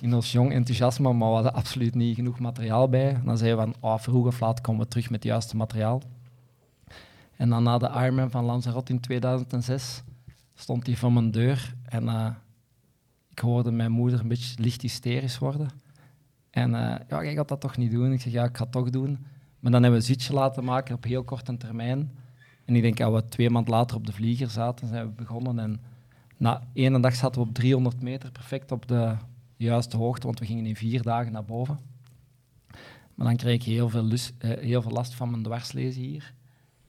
[0.00, 3.14] In ons jong enthousiasme, maar we hadden absoluut niet genoeg materiaal bij.
[3.14, 5.56] En dan zeiden we van, oh, vroeg of laat komen we terug met het juiste
[5.56, 6.02] materiaal.
[7.36, 10.02] En dan na de Ironman van Lanzarote in 2006
[10.54, 11.74] stond hij voor mijn deur.
[11.84, 12.30] En eh,
[13.28, 15.68] ik hoorde mijn moeder een beetje licht hysterisch worden.
[16.50, 18.12] En eh, ja, ik ga dat toch niet doen.
[18.12, 19.18] Ik zeg, ja, ik ga het toch doen.
[19.60, 22.10] Maar dan hebben we een zitje laten maken op heel korte termijn.
[22.72, 25.58] En ik denk dat we twee maanden later op de vlieger zaten, zijn we begonnen.
[25.58, 25.80] En
[26.36, 29.16] na één dag zaten we op 300 meter, perfect op de
[29.56, 31.78] juiste hoogte, want we gingen in vier dagen naar boven.
[33.14, 36.34] Maar dan kreeg ik heel veel, lus- eh, heel veel last van mijn dwarslesie hier.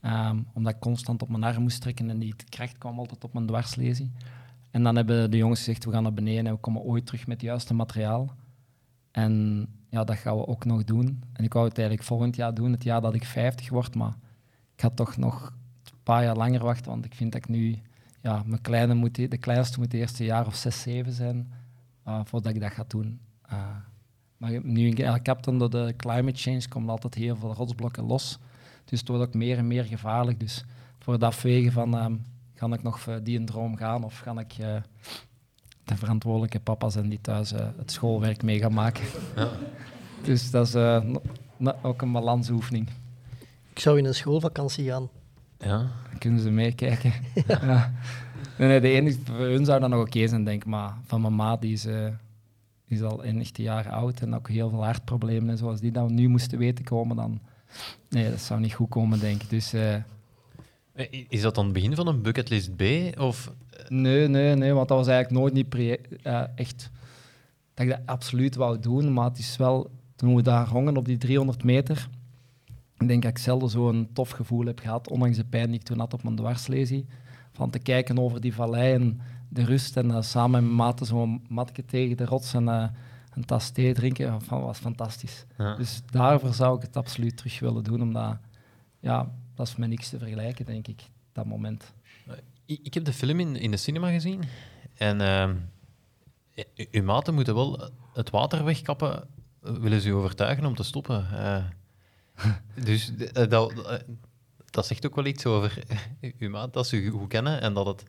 [0.00, 3.32] Ehm, omdat ik constant op mijn arm moest trekken en die kracht kwam altijd op
[3.32, 4.12] mijn dwarslesie.
[4.70, 7.26] En dan hebben de jongens gezegd, we gaan naar beneden en we komen ooit terug
[7.26, 8.34] met het juiste materiaal.
[9.10, 11.22] En ja, dat gaan we ook nog doen.
[11.32, 14.16] En ik wou het eigenlijk volgend jaar doen, het jaar dat ik 50 word, maar
[14.74, 15.52] ik ga toch nog
[16.04, 17.78] paar jaar langer wachten, want ik vind dat ik nu,
[18.20, 21.52] ja, mijn kleine moet, de kleinste moet eerst een jaar of 6, 7 zijn,
[22.08, 23.20] uh, voordat ik dat ga doen.
[23.52, 23.58] Uh,
[24.36, 28.38] maar nu in El Captain, door de climate change, komen altijd heel veel rotsblokken los.
[28.84, 30.40] Dus het wordt ook meer en meer gevaarlijk.
[30.40, 30.64] Dus
[30.98, 34.38] voor dat vegen van, um, ga ik nog voor die een droom gaan of ga
[34.38, 34.76] ik uh,
[35.84, 39.04] de verantwoordelijke papa zijn die thuis uh, het schoolwerk mee gaan maken.
[39.36, 39.48] Ja.
[40.22, 41.14] Dus dat is uh,
[41.82, 42.88] ook een balansoefening.
[43.70, 45.08] Ik zou in een schoolvakantie gaan.
[45.64, 45.78] Ja.
[45.78, 47.12] Dan kunnen ze meekijken.
[47.48, 47.58] ja.
[47.62, 47.92] ja.
[48.58, 50.68] Nee, nee, de enige voor hun zou dat nog oké okay zijn, denk ik.
[50.68, 52.06] Maar van mijn maat, die is, uh,
[52.86, 55.50] die is al 90 jaar oud en ook heel veel hartproblemen.
[55.50, 57.40] En zoals die dat nu moesten weten komen, dan...
[58.08, 59.50] Nee, dat zou niet goed komen, denk ik.
[59.50, 59.74] Dus...
[59.74, 59.94] Uh,
[61.28, 62.82] is dat dan het begin van een bucketlist B?
[63.18, 63.52] Of?
[63.88, 66.90] Nee, nee, nee, want dat was eigenlijk nooit niet uh, echt
[67.74, 69.12] dat ik dat absoluut wou doen.
[69.12, 72.08] Maar het is wel, toen we daar hongen op die 300 meter,
[73.04, 75.82] ik denk dat ik zelden zo'n tof gevoel heb gehad, ondanks de pijn die ik
[75.82, 77.06] toen had op mijn dwarslesie,
[77.52, 81.06] van te kijken over die vallei en de rust en uh, samen met mijn maten
[81.06, 82.86] zo'n matje tegen de rots en uh,
[83.34, 85.44] een tas thee drinken, was fantastisch.
[85.58, 85.74] Ja.
[85.76, 88.36] Dus daarvoor zou ik het absoluut terug willen doen, omdat
[89.00, 91.92] ja, dat is met niks te vergelijken, denk ik, dat moment.
[92.66, 94.42] ik, heb de film in, in de cinema gezien.
[94.94, 95.54] En ehm,
[96.76, 99.28] u- uw maten moeten wel het water wegkappen.
[99.62, 101.26] eh, Willen ze u overtuigen om te stoppen?
[102.76, 103.98] Eh, dus de- eh, dat, eh,
[104.70, 105.82] dat zegt ook wel iets over
[106.38, 107.60] uw maat, dat ze u goed kennen.
[107.60, 108.04] En dat het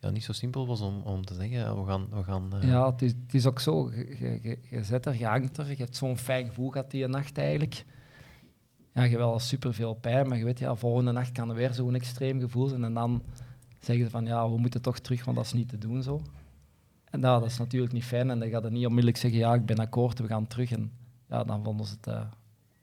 [0.00, 2.06] ja, niet zo simpel was om, om te zeggen, we gaan...
[2.10, 3.90] We gaan eh, Ja, het is, het is ook zo.
[3.92, 7.38] Je, je, je- er, je hangt er, je hebt zo'n fijn gevoel gehad die nacht
[7.38, 7.84] eigenlijk.
[8.92, 11.54] Ja, je hebt wel super veel pijn, maar je weet, ja, volgende nacht kan er
[11.56, 12.84] weer zo'n extreem gevoel zijn.
[12.84, 13.22] En dan
[13.80, 16.22] zeggen ze van, ja, we moeten toch terug, want dat is niet te doen zo.
[17.04, 18.30] En ja, dat is natuurlijk niet fijn.
[18.30, 20.70] En dan gaat het niet onmiddellijk zeggen, ja, ik ben akkoord, we gaan terug.
[20.72, 20.92] En
[21.28, 22.20] ja, dan vonden ze het, eh,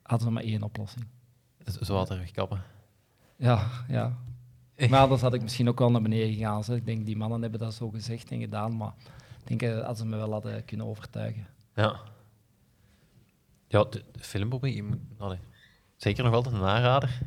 [0.04, 1.06] hadden ze maar één oplossing.
[1.64, 2.62] het water wegkappen.
[3.36, 4.16] Ja, ja.
[4.90, 6.64] Maar anders had ik misschien ook wel naar beneden gegaan.
[6.64, 6.76] Zeg.
[6.76, 8.92] Ik denk, die mannen hebben dat zo gezegd en gedaan, maar
[9.44, 11.46] ik denk eh, dat ze me wel hadden kunnen overtuigen.
[11.74, 12.00] Ja.
[13.68, 15.38] Ja, de, de film, Bobby, je moet- allee,
[15.96, 17.20] zeker nog altijd een aanrader.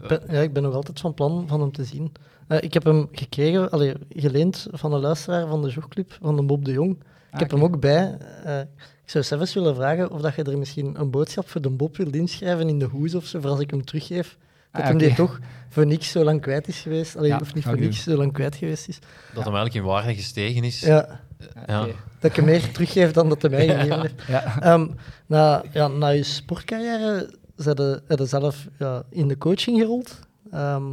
[0.00, 2.12] Ik ben- ja, ik ben nog altijd van plan van hem te zien.
[2.48, 6.42] Eh, ik heb hem gekregen, allee, geleend van een luisteraar van de Jogclub, van de
[6.42, 6.98] Bob de Jong.
[7.32, 8.16] Ik heb hem ook bij.
[8.44, 8.60] eh,
[9.06, 11.96] ik zou zelfs willen vragen of dat je er misschien een boodschap voor de Bob
[11.96, 14.36] wilt inschrijven in de hoes of zo, voor als ik hem teruggeef.
[14.72, 15.38] Dat Ah, hem die toch
[15.68, 17.16] voor niks zo lang kwijt is geweest.
[17.16, 18.98] Allee, Ja, of niet voor ik niks zo lang kwijt geweest is.
[19.34, 20.80] Dat hem eigenlijk in waarde gestegen is.
[20.80, 21.20] Ja,
[21.66, 24.22] dat ik hem meer teruggeef dan dat hij mij gegeven heeft.
[24.26, 24.60] Ja.
[24.60, 24.86] Ehm,
[25.26, 30.18] na, ja, na je sportcarrière zijn je, heb je zelf ja, in de coaching gerold.
[30.50, 30.92] Ehm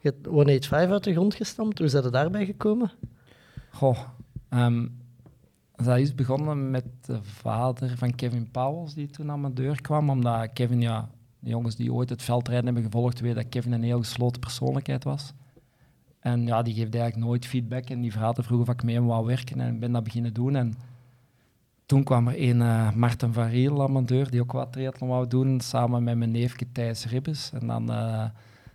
[0.00, 1.78] je hebt 185 uit de grond gestampt.
[1.78, 2.92] Hoe zijn je daarbij gekomen?
[3.70, 3.98] Goh,
[4.48, 4.86] ehm,
[5.84, 10.10] dat is begonnen met de vader van Kevin Powels, die toen aan mijn deur kwam.
[10.10, 13.82] Omdat Kevin, ja, de jongens die ooit het veldrijden hebben gevolgd, weten dat Kevin een
[13.82, 15.32] heel gesloten persoonlijkheid was.
[16.20, 17.90] En ja, die geeft eigenlijk nooit feedback.
[17.90, 19.60] En die vragen vroeg of ik mee wou werken.
[19.60, 20.56] En ik ben dat beginnen doen.
[20.56, 20.74] En
[21.86, 25.08] toen kwam er een uh, Marten van Riel aan mijn deur, die ook wat triathlon
[25.08, 27.52] wou doen, samen met mijn neefje Thijs Ribbes.
[27.52, 28.24] En dan eh,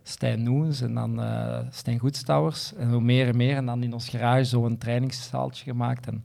[0.03, 2.73] Stijn Noens en dan eh Stijn Goedstouwers.
[2.73, 3.55] En hoe meer en meer.
[3.55, 6.07] En dan in ons garage zo een trainingszaaltje gemaakt.
[6.07, 6.23] En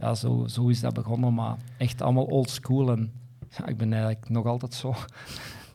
[0.00, 1.34] ja, zo, zo is dat begonnen.
[1.34, 2.90] Maar echt allemaal old school.
[2.90, 3.12] En
[3.66, 4.94] ik ben eigenlijk nog altijd zo.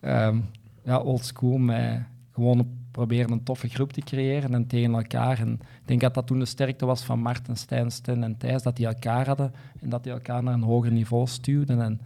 [0.01, 0.39] Ehm,
[0.84, 5.39] ja, old school met gewoon proberen een toffe groep te creëren en tegen elkaar.
[5.39, 8.63] En ik denk dat dat toen de sterkte was van Marten, Stijn, Sten en Thijs,
[8.63, 11.81] dat die elkaar hadden en dat die elkaar naar een hoger niveau stuwden.
[11.81, 12.01] En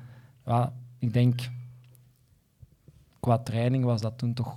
[0.46, 1.50] ja, ik denk,
[3.20, 4.56] qua training was dat toen toch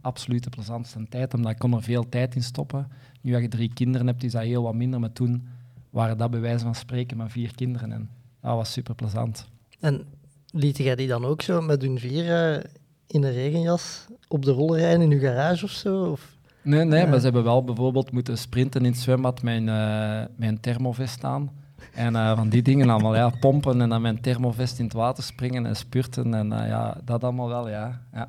[0.00, 2.88] absoluut de plezantste tijd, omdat ik kon er veel tijd in stoppen.
[3.20, 5.48] Nu als je drie kinderen hebt, is dat heel wat minder, maar toen
[5.90, 9.48] waren dat bij wijze van spreken maar vier kinderen en dat was super plezant.
[9.80, 10.04] En
[10.50, 12.62] liet jij die dan ook zo met hun vier uh,
[13.06, 16.04] in een regenjas op de roller rijden in uw garage of zo?
[16.04, 16.38] Of?
[16.62, 17.06] Nee, nee, ja.
[17.06, 20.60] maar ze hebben wel bijvoorbeeld moeten sprinten in het zwembad met een, uh, met een
[20.60, 21.50] thermovest aan.
[21.94, 24.94] En uh, van die dingen allemaal, ja, pompen en dan met een thermovest in het
[24.94, 26.34] water springen en spurten.
[26.34, 28.00] En uh, ja, dat allemaal wel, ja.
[28.12, 28.28] ja.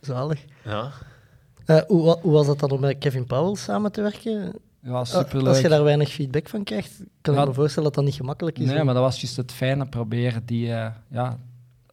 [0.00, 0.44] Zalig.
[0.64, 0.90] Ja.
[1.66, 4.52] Uh, hoe, hoe, was dat dan om met Kevin Powell samen te werken?
[4.82, 5.46] Ja, superleuk.
[5.46, 8.14] Als je daar weinig feedback van krijgt, kan ja, ik me voorstellen dat dat niet
[8.14, 8.66] gemakkelijk is.
[8.66, 11.38] Nee, maar dat was juist het fijne, proberen die, uh, ja,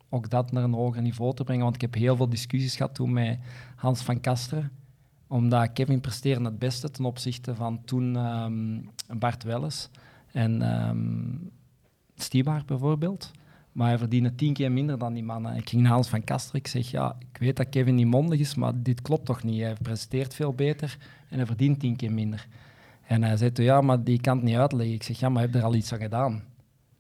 [0.09, 1.63] ook dat naar een hoger niveau te brengen.
[1.63, 3.39] Want ik heb heel veel discussies gehad toen met
[3.75, 4.71] Hans van Kasteren.
[5.27, 9.89] Omdat Kevin presteerde het beste ten opzichte van toen um, Bart Welles
[10.31, 11.51] en um,
[12.65, 13.31] bijvoorbeeld.
[13.71, 15.55] Maar hij verdiende tien keer minder dan die mannen.
[15.55, 16.59] Ik ging naar Hans van Kasteren.
[16.59, 19.61] Ik zeg, ja, ik weet dat Kevin niet mondig is, maar dit klopt toch niet.
[19.61, 20.97] Hij presteert veel beter
[21.29, 22.47] en hij verdient tien keer minder.
[23.07, 24.95] En hij zei toen, ja, maar die kan het niet uitleggen.
[24.95, 26.43] Ik zeg, ja, maar heb je er al iets aan gedaan?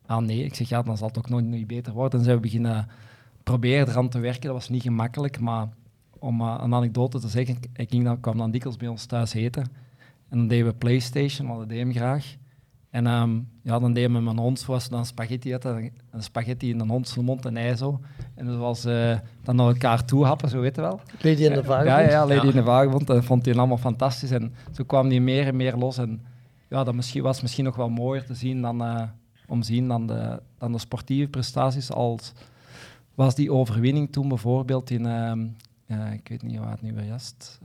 [0.05, 0.43] Ah, nee.
[0.43, 2.19] Ik zeg, ja, dan zal het ook nooit, beter worden.
[2.19, 2.87] En zijn we beginnen
[3.43, 4.41] proberen eraan te werken.
[4.41, 5.67] Dat was niet gemakkelijk, maar
[6.19, 9.33] om uh, een anekdote te zeggen, ik ging dan, kwam dan dikwijls bij ons thuis
[9.33, 9.63] eten.
[10.29, 12.35] En dan deden we Playstation, want dat deed hem graag.
[12.89, 16.69] En um, ja, dan deden we met mijn hond, zoals dan spaghetti hadden, een spaghetti
[16.69, 17.99] in een hond zijn mond en hij zo.
[18.35, 20.99] En dat was uh, dan naar elkaar toe happen, zo weet je wel.
[21.21, 21.87] Lady in de Vagebond?
[21.87, 22.51] Ja, ja, Lady ja.
[22.51, 23.07] in de Vagebond.
[23.07, 24.31] Dat vond hij allemaal fantastisch.
[24.31, 25.97] En zo kwam hij meer en meer los.
[25.97, 26.21] En
[26.67, 29.01] ja, dat misschien, was misschien nog wel mooier te zien dan, uh,
[29.47, 31.91] om zien dan de, dan de sportieve prestaties.
[31.91, 32.33] Als
[33.15, 35.31] was die overwinning toen bijvoorbeeld in, uh,
[35.87, 37.21] uh, ik weet niet wat het nu weer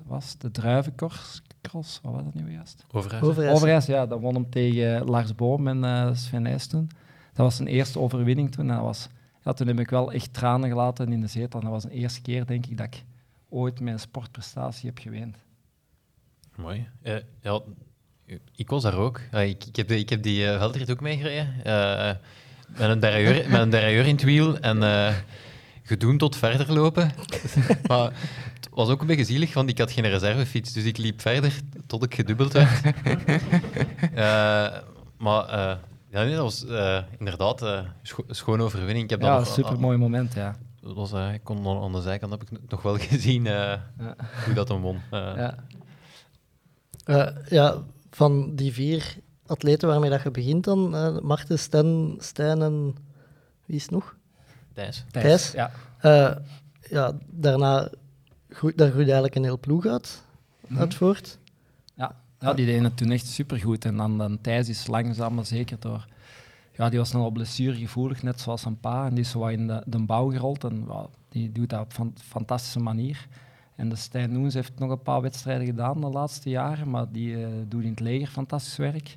[0.07, 1.43] was, de druivenkors.
[1.63, 2.85] Cross, wat was dat nu juist?
[2.93, 3.23] Overijs.
[3.23, 3.55] Overijs.
[3.55, 4.07] Overijs, ja.
[4.07, 6.91] Dat won hem tegen Lars Boom en uh, Sven Nijs toen.
[7.33, 8.71] Dat was zijn eerste overwinning toen.
[8.71, 9.09] En dat was,
[9.45, 11.61] ja, toen heb ik wel echt tranen gelaten in de zetel.
[11.61, 13.05] En dat was de eerste keer, denk ik, dat ik
[13.49, 15.37] ooit mijn sportprestatie heb geweend.
[16.57, 16.89] Mooi.
[17.03, 17.61] Uh, ja,
[18.57, 19.21] ik was daar ook.
[19.35, 21.55] Uh, ik, ik, heb, ik heb die uh, veldrit ook meegereden.
[22.67, 24.79] met een derailleur, met een derailleur in het wiel en
[25.93, 27.11] gedoen tot verder lopen.
[27.89, 28.13] maar
[28.55, 31.61] het was ook een beetje zielig, want ik had geen reservefiets, dus ik liep verder
[31.87, 32.85] tot ik gedubbeld werd.
[32.85, 32.91] uh,
[35.25, 35.77] maar uh,
[36.11, 39.05] ja, nee, dat was uh, inderdaad een scho schoon overwinning.
[39.05, 40.57] Ik heb ja, dat een super mooi moment, ja.
[40.81, 43.91] Dat was, ik kon aan de zijkant heb ik nog wel gezien ja.
[44.45, 45.01] hoe dat hem won.
[45.11, 45.55] Ja.
[47.05, 49.17] Eh, ja, van die vier
[49.47, 52.95] atleten waarmee dat je begint dan, eh Marten, Sten, Stijn en
[53.67, 54.17] wie is het nog?
[54.73, 55.05] Thijs.
[55.11, 55.53] Thijs.
[55.53, 55.71] Ja.
[55.99, 56.37] Eh,
[56.89, 57.89] ja, daarna
[58.49, 60.23] groeit, daar groeit eigenlijk een heel ploeg uit,
[60.77, 61.39] uit voort.
[61.95, 63.85] Ja, ja die deden het toen echt supergoed.
[63.85, 66.07] En dan, dan Thijs is langzaam maar zeker door...
[66.77, 69.07] Ja, die was nogal blessuregevoelig, net zoals zijn pa.
[69.07, 70.65] En die is zo wat in de, de bouw gerold.
[70.65, 73.27] En ja, die doet dat op een fantastische manier.
[73.77, 76.91] En de Stijn Noens heeft nog een paar wedstrijden gedaan de laatste jaren.
[76.91, 79.17] Maar die eh, doet in het leger fantastisch werk.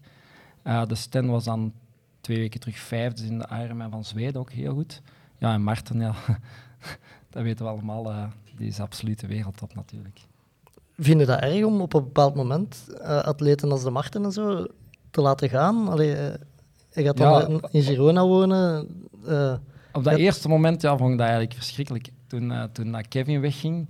[0.62, 1.74] Eh, de Sten was dan
[2.22, 5.01] twee weken terug vijfde in de Ironman van Zweden, ook heel goed.
[5.38, 6.14] Ja, en Marten, ja,
[7.30, 8.12] dat weten we allemaal.
[8.12, 8.24] eh,
[8.58, 10.20] die is absoluut de wereldtop natuurlijk.
[10.98, 14.32] Vind je dat erg om op een bepaald moment eh, atleten als de Marten en
[14.32, 14.66] zo
[15.12, 15.88] te laten gaan?
[15.88, 16.34] Allee, eh,
[16.92, 17.68] je gaat dan Ja.
[17.72, 18.88] in- Girona wonen.
[19.94, 22.10] Op dat eerste moment ja, vond ik dat eigenlijk verschrikkelijk.
[22.28, 23.88] Toen, toen Kevin wegging,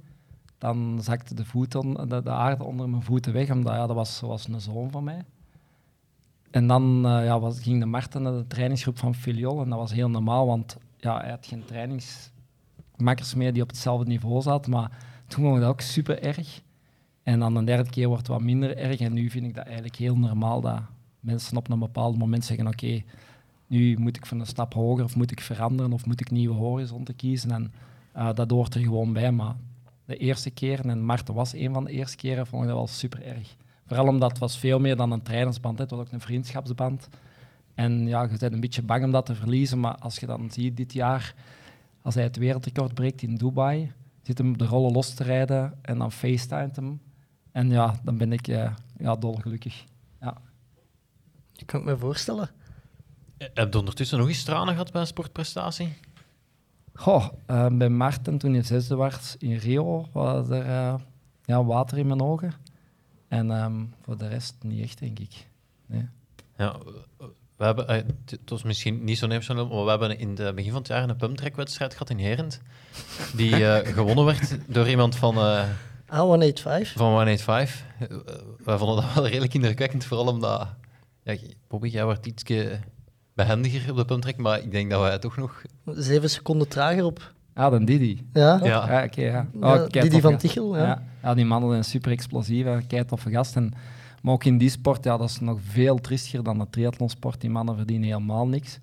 [0.58, 3.96] dan zakte de, voet on- de, de aarde onder mijn voeten weg, omdat ja, dat
[3.96, 5.22] was zoals een zoon van mij.
[6.52, 9.93] En dan ja, was, ging de Marten naar de trainingsgroep van Filiol en dat was
[9.93, 14.91] heel normaal, want ja, hij had geen trainingsmakkers meer die op hetzelfde niveau zaten, maar
[15.28, 16.62] toen vond ik dat ook super erg.
[17.24, 19.66] En dan de derde keer wordt het wat minder erg en nu vind ik dat
[19.66, 20.82] eigenlijk heel normaal dat
[21.20, 23.03] mensen op een bepaald moment zeggen oké,
[23.68, 26.56] nu moet ik van een stap hoger of moet ik veranderen of moet ik nieuwe
[26.56, 27.51] horizonten kiezen.
[27.51, 27.74] En
[28.14, 29.32] eh, dat hoort er gewoon bij.
[29.32, 29.56] Maar
[30.06, 32.88] de eerste keer, en Marten was een van de eerste keren, vond ik dat wel
[32.88, 33.56] super erg.
[33.86, 37.08] Vooral omdat het was veel meer dan een trainersband, het was ook een vriendschapsband.
[37.76, 40.51] En ja, je bent een beetje bang om dat te verliezen, maar als je dan
[40.51, 41.36] ziet dit jaar,
[42.01, 45.97] als hij het wereldrecord breekt in Dubai, zit hem de rollen los te rijden en
[45.97, 47.01] dan facetimet hem.
[47.51, 49.84] En ja, dan ben ik eh, ja, dolgelukkig.
[50.21, 50.38] Ja.
[51.55, 52.49] ik kan het me voorstellen.
[53.38, 55.93] Eh, Heb je ondertussen nog eens tranen gehad bij een sportprestatie?
[56.93, 60.95] Goh, eh, bij Maarten, toen hij zesde was in Rio, was er eh,
[61.45, 62.53] ja, water in mijn ogen.
[63.28, 65.47] En ehm, voor de rest niet echt, denk ik.
[65.86, 66.07] Nee.
[66.57, 66.76] Ja,
[67.58, 67.95] we hebben, eh,
[68.26, 71.10] het was misschien niet zo emotioneel, maar we hebben in het begin van het jaar
[71.10, 72.62] een pumptrack-wedstrijd gehad in Herent.
[73.36, 75.64] Die eh, gewonnen werd door iemand van, eh
[76.08, 76.97] Ah, 185.
[76.97, 77.86] van 185.
[77.99, 78.18] Eh,
[78.66, 80.68] wij vonden dat wel redelijk indrukwekkend, vooral omdat...
[81.24, 81.36] Ja,
[81.68, 82.43] Bobby, jij wordt iets
[83.34, 85.62] behendiger op de pumptrack, maar ik denk dat wij toch nog...
[85.86, 87.34] Zeven seconden trager op.
[87.53, 88.28] Ah, dan Didi.
[88.34, 89.47] Ja, Ja, Ja, oké, ja.
[89.60, 90.78] Ja, Oh, die van Tichel.
[90.78, 90.84] Ja.
[90.84, 91.03] Ja.
[91.24, 92.82] ja, die mannen zijn super explosief, hè.
[92.82, 93.56] kei toffe gast.
[93.56, 93.74] En,
[94.26, 97.41] maar ook in die sport, ja, dat is nog veel tristiger dan de triathlonsport.
[97.41, 98.80] Die mannen verdienen helemaal niks.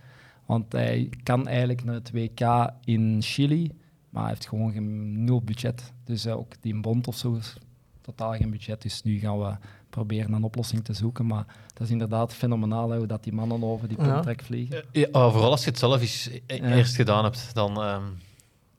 [0.46, 3.70] Want hij kan eigenlijk naar het WK in Chili,
[4.10, 5.92] maar hij heeft gewoon geen nul budget.
[6.04, 7.56] Dus eh, ook die bond of zo is
[8.00, 8.82] totaal geen budget.
[8.82, 9.56] Dus nu gaan we
[9.90, 11.26] proberen een oplossing te zoeken.
[11.26, 14.04] Maar dat is inderdaad fenomenaal hè, hoe dat die mannen over die Ja.
[14.12, 14.84] pumptrack vliegen.
[14.92, 17.82] Ja, vooral als je het zelf eens e- eerst gedaan hebt, dan...
[17.82, 18.02] ehm,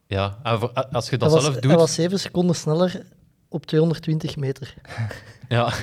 [0.07, 1.71] ja, en voor- als je dat Hij was, zelf doet...
[1.71, 3.05] hij was zeven seconden sneller
[3.47, 4.73] op 220 meter.
[5.53, 5.73] Ja.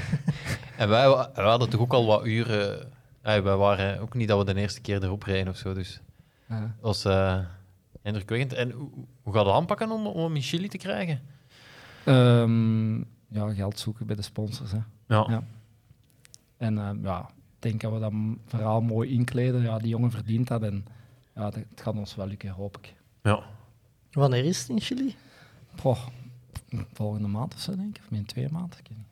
[0.82, 2.92] en wij, wa- wij hadden toch ook al wat uren...
[3.22, 6.00] eh, wij waren ook niet dat we de eerste keer erop reden of zo, dus
[6.48, 6.60] Ja.
[6.60, 7.38] dat was eh,
[8.02, 8.52] indrukwekkend.
[8.52, 8.90] En hoe,
[9.22, 11.20] hoe gaat het aanpakken om, om hem in Chili te krijgen?
[12.04, 12.96] Ehm,
[13.28, 14.72] ja, geld zoeken bij de sponsors.
[14.72, 14.78] Hè.
[15.08, 15.26] Ja.
[15.28, 15.42] Ja.
[16.56, 19.62] En ehm, ja, ik denk dat we dat m- verhaal mooi inkleden.
[19.62, 20.84] Ja, die jongen verdient dat en
[21.34, 22.94] ja, dat, het gaat ons wel lukken, hoop ik.
[23.22, 23.42] ja.
[24.10, 25.14] Wanneer is het in Chili?
[25.80, 26.06] Goh,
[26.92, 28.02] volgende maand of zo, denk ik.
[28.04, 28.78] Of min twee maanden.
[28.78, 29.06] ik weet niet.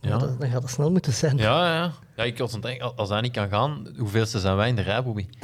[0.00, 0.08] Ja.
[0.10, 1.36] Ja, dat- dan gaat het snel moeten zijn.
[1.36, 1.92] Ja, ja, ja.
[2.16, 4.76] ja ik was aan het denken, als- hij niet kan gaan, hoeveelste zijn wij in
[4.76, 5.26] de rij, Bobby?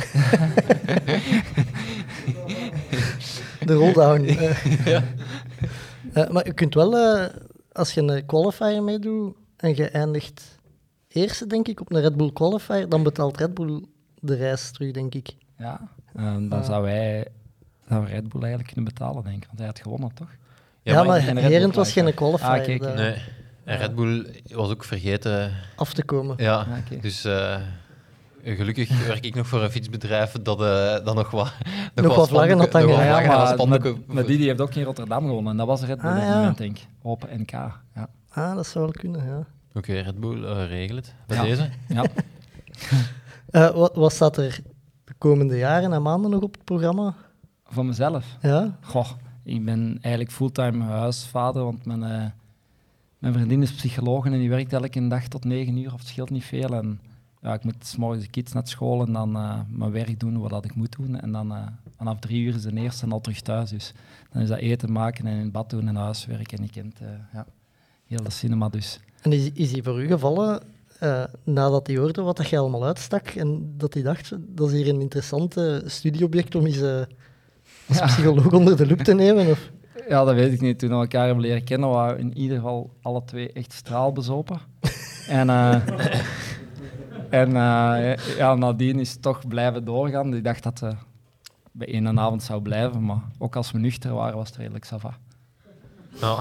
[3.66, 4.24] De rolldown.
[4.24, 4.96] eh.
[6.12, 7.26] Eh, maar je kunt wel, eh,
[7.72, 10.58] als je een qualifier meedoet en je eindigt
[11.08, 13.84] eerste, denk ik, op een Red Bull qualifier, dan betaalt Red Bull
[14.20, 15.34] de reis terug, denk ik.
[15.58, 15.80] Ja,
[16.14, 16.64] ehm, dan Ja.
[16.64, 17.26] zou wij
[17.88, 19.46] zou Red Bull eigenlijk kunnen betalen, denk ik.
[19.46, 20.30] Want hij had gewonnen, toch?
[20.92, 22.48] Ja, maar, Herent was geen qualifier.
[22.48, 23.14] Ah, kijk, Nee.
[23.64, 25.52] En Red Bull was ook vergeten.
[25.76, 26.34] af te komen.
[26.38, 27.56] Ja, Ah, dus eh,
[28.44, 31.52] gelukkig werk ik nog voor een fietsbedrijf dat, eh dat nog wat...
[31.94, 32.88] Nog wat vlaggen had hangen.
[32.88, 35.50] nog Ja, en maar, spandoeken- maar, maar Didi heeft ook in Rotterdam gewonnen.
[35.52, 36.36] En dat was Red Bull Ah, op ja.
[36.36, 36.86] moment, denk ik.
[37.02, 37.50] Open NK.
[37.50, 38.08] Ja.
[38.30, 39.46] Ah, dat zou wel kunnen, ja.
[39.74, 41.14] Oké, Red Bull, eh, regel het.
[41.26, 41.42] Bij Ja.
[41.42, 41.68] deze.
[41.88, 42.04] ja.
[43.50, 44.58] Eh, wat, wat staat er
[45.04, 47.14] de komende jaren en maanden nog op het programma?
[47.66, 48.24] Voor mezelf.
[48.40, 48.78] Ja?
[48.82, 49.06] Goh,
[49.48, 52.26] ik ben eigenlijk fulltime huisvader, want mijn, eh,
[53.18, 56.30] mijn vriendin is psycholoog en die werkt elke dag tot negen uur, of het scheelt
[56.30, 56.74] niet veel.
[56.74, 57.00] En
[57.42, 60.38] ja, ik moet s morgens de kids naar school en dan eh, mijn werk doen
[60.38, 61.20] wat dat ik moet doen.
[61.20, 63.70] En dan eh, vanaf drie uur is de eerste al terug thuis.
[63.70, 63.92] Dus
[64.32, 66.52] dan is dat eten maken en in bad doen en huiswerk.
[66.52, 66.98] En ik kent
[67.32, 67.46] ja,
[68.06, 69.00] heel de cinema dus.
[69.22, 70.62] En is, is die voor u gevallen
[71.44, 74.88] nadat hij hoorde wat dat je allemaal uitstak en dat hij dacht, dat is hier
[74.88, 77.02] een interessant eh, studieobject om eens eh,
[77.88, 78.06] als Ja.
[78.06, 79.50] psycholoog onder de loep te nemen?
[79.50, 79.70] Of?
[80.08, 80.78] Ja, dat weet ik niet.
[80.78, 84.58] Toen we elkaar hebben leren kennen, waren we in ieder geval alle twee echt straalbezopen.
[85.28, 85.74] en eh,
[87.30, 90.34] en eh, ja, nadien is het toch blijven doorgaan.
[90.34, 90.94] Ik dacht dat het
[91.72, 95.16] bij één avond zou blijven, maar ook als we nuchter waren, was het redelijk sava.
[96.20, 96.38] Ja.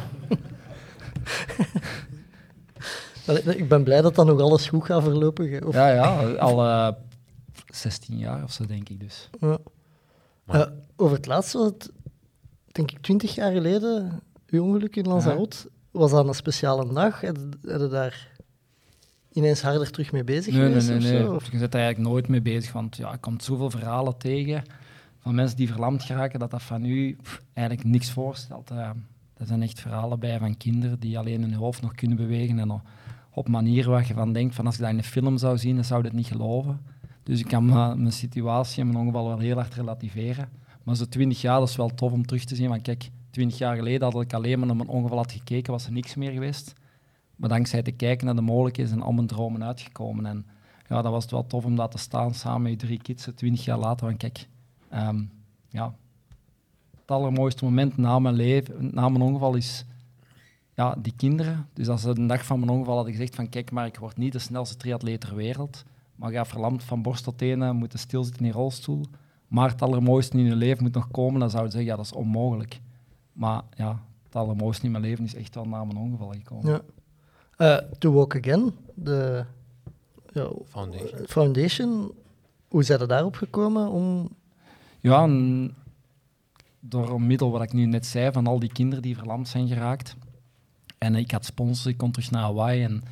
[3.55, 5.67] Ik ben blij dat dat nog alles goed gaat verlopen.
[5.67, 6.87] Of, Ja, ja, al eh,
[7.73, 9.29] 16 jaar of zo, denk ik dus.
[9.39, 9.57] Ja.
[10.47, 10.61] Eh,
[10.95, 11.91] over het laatste was het,
[12.71, 15.69] denk ik, 20 jaar geleden, uw ongeluk in Lanzarote.
[15.91, 17.21] Was dat een speciale dag?
[17.21, 18.27] Je daar
[19.31, 21.03] ineens harder terug mee bezig Nee, nee, geweest?
[21.09, 21.19] nee.
[21.21, 21.31] nee.
[21.31, 24.63] Of- Je zit daar eigenlijk nooit mee bezig, want ja, ik komt zoveel verhalen tegen
[25.19, 28.71] van mensen die verlamd geraken, dat dat van u pff, eigenlijk niks voorstelt.
[28.71, 28.89] Eh,
[29.37, 32.71] er zijn echt verhalen bij van kinderen die alleen hun hoofd nog kunnen bewegen en
[32.71, 32.81] op-
[33.31, 35.75] op manieren waar je van denkt, van als je dat in een film zou zien,
[35.75, 36.79] dan zou je het niet geloven.
[37.27, 40.49] Dus ik kan mijn, situatie en mijn ongeval wel heel hard relativeren.
[40.83, 42.69] Maar zo 20 jaar, is wel tof om terug te zien.
[42.69, 45.85] Want kijk, 20 jaar geleden had ik alleen maar naar mijn ongeval had gekeken, was
[45.85, 46.73] er niks meer geweest.
[47.35, 50.25] Maar dankzij te kijken naar de mogelijkheden zijn al mijn dromen uitgekomen.
[50.25, 50.45] En
[50.89, 53.27] ja, dat was het wel tof om daar te staan samen met je drie kids,
[53.35, 54.05] 20 jaar later.
[54.05, 54.47] Want kijk,
[54.89, 55.23] ehm,
[55.69, 55.93] ja,
[56.91, 59.85] het allermooiste moment na mijn leven, na mijn ongeval is
[60.73, 61.67] ja, die kinderen.
[61.73, 64.17] Dus als ze de dag van mijn ongeval hadden gezegd van kijk maar, ik word
[64.17, 65.83] niet de snelste triatleet ter wereld,
[66.17, 69.05] maar ga verlamd van borst tot tenen, moeten stilzitten in een rolstoel.
[69.47, 72.11] Maar het allermooiste in je leven moet nog komen, dan zouden ze zeggen, ja, dat
[72.11, 72.81] is onmogelijk.
[73.33, 76.71] Maar ja, het allermooiste in mijn leven is echt wel na mijn ongeval gekomen.
[76.71, 76.81] Ja.
[77.57, 79.45] Eh, to Walk Again, de
[80.33, 81.27] ja, Foundation.
[81.27, 82.11] foundation.
[82.67, 83.89] Hoe zijn er daarop gekomen?
[83.89, 84.29] Om...
[84.99, 85.75] Ja, en
[86.79, 90.15] door middel wat ik nu net zei, van al die kinderen die verlamd zijn geraakt.
[90.97, 93.03] En ik had sponsors, ik kon terug naar Hawaii en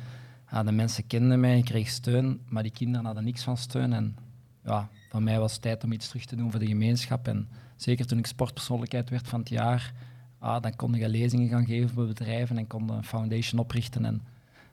[0.50, 3.92] ja, de mensen kenden mij, ik kreeg steun, maar die kinderen hadden niks van steun.
[3.92, 4.16] En
[4.64, 7.28] ja, van mij was het tijd om iets terug te doen voor de gemeenschap.
[7.28, 9.92] En zeker toen ik sportpersoonlijkheid werd van het jaar,
[10.38, 14.04] ah, dan kon ik lezingen gaan geven bij bedrijven en kon een foundation oprichten.
[14.04, 14.22] En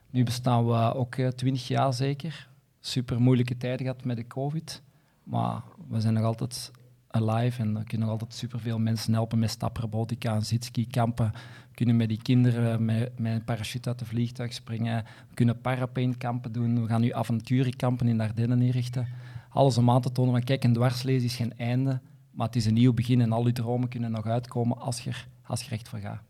[0.09, 2.49] nu bestaan we ook eh, twintig jaar zeker.
[2.79, 4.81] Super moeilijke tijden gehad met de COVID.
[5.23, 6.71] Maar we zijn nog altijd
[7.13, 11.31] alive en we kunnen nog altijd superveel mensen helpen met staprobotica en zitski-kampen.
[11.69, 15.03] We kunnen met die kinderen met, met een parachute uit de vliegtuig springen.
[15.29, 16.81] We kunnen parapaintkampen doen.
[16.81, 19.07] We gaan nu avonturenkampen in de Ardennen inrichten.
[19.49, 21.99] Alles om aan te tonen van kijk, een dwarslezen is geen einde,
[22.31, 25.11] maar het is een nieuw begin en al je dromen kunnen nog uitkomen als je,
[25.45, 26.21] als je er echt voor gaat.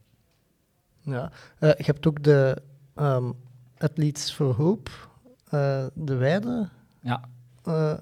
[1.01, 1.31] Ja.
[1.59, 2.61] Eh, je hebt ook de
[2.95, 3.31] ehm
[3.77, 4.91] Athletes for Hope,
[5.49, 6.69] eh, de Weide.
[7.01, 7.23] Ja,
[7.63, 7.93] Eh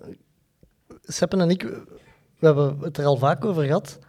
[1.03, 1.81] Seppen en ik,
[2.41, 3.99] we hebben het er al vaak over gehad.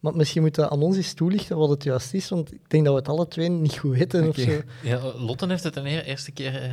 [0.00, 2.28] Maar misschien moeten we aan ons eens toelichten wat het juist is.
[2.28, 4.22] Want ik denk dat we het alle twee niet goed weten.
[4.28, 4.40] Of Oké.
[4.50, 4.60] zo.
[4.82, 6.70] Ja, Lotten heeft het een eer- eerste keer eh,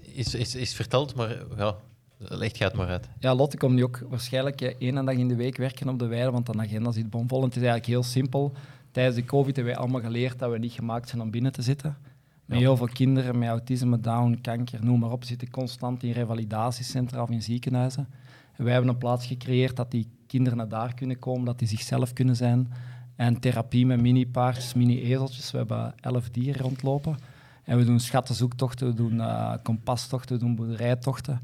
[0.00, 1.76] is, is, is verteld, maar ja,
[2.18, 3.08] leg het maar uit.
[3.18, 6.06] Ja, Lotte komt nu ook waarschijnlijk eh, één dag in de week werken op de
[6.06, 7.38] weide, want de agenda zit bomvol.
[7.38, 8.52] En het is eigenlijk heel simpel.
[8.90, 11.62] Tijdens de COVID hebben wij allemaal geleerd dat we niet gemaakt zijn om binnen te
[11.62, 11.96] zitten.
[12.44, 12.64] Met Ja.
[12.64, 17.30] heel veel kinderen met autisme, down, kanker, noem maar op, zitten constant in revalidatiecentra of
[17.30, 18.08] in ziekenhuizen.
[18.56, 21.68] En wij hebben een plaats gecreëerd dat die kinderen naar daar kunnen komen, dat die
[21.68, 22.72] zichzelf kunnen zijn.
[23.16, 25.50] En therapie met mini-paardjes, mini-ezeltjes.
[25.50, 27.16] We hebben elf dieren rondlopen.
[27.64, 31.40] En we doen schattenzoektochten, we doen eh, kompastochten, we doen boerderijtochten.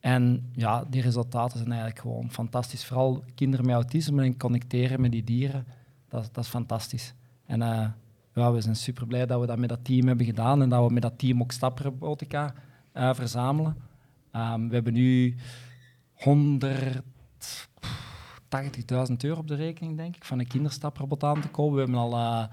[0.00, 2.84] En ja, die resultaten zijn eigenlijk gewoon fantastisch.
[2.84, 5.66] Vooral kinderen met autisme en connecteren met die dieren,
[6.08, 7.14] dat, dat is fantastisch.
[7.46, 7.86] En eh,
[8.34, 10.86] ja, we zijn super blij dat we dat met dat team hebben gedaan en dat
[10.86, 12.54] we met dat team ook staprobotica
[12.92, 13.76] eh, verzamelen.
[14.30, 15.36] Ehm, we hebben nu
[18.56, 21.74] 180.000 euro op de rekening, denk ik, van een kinderstaprobot aan te kopen.
[21.74, 22.44] We hebben al eh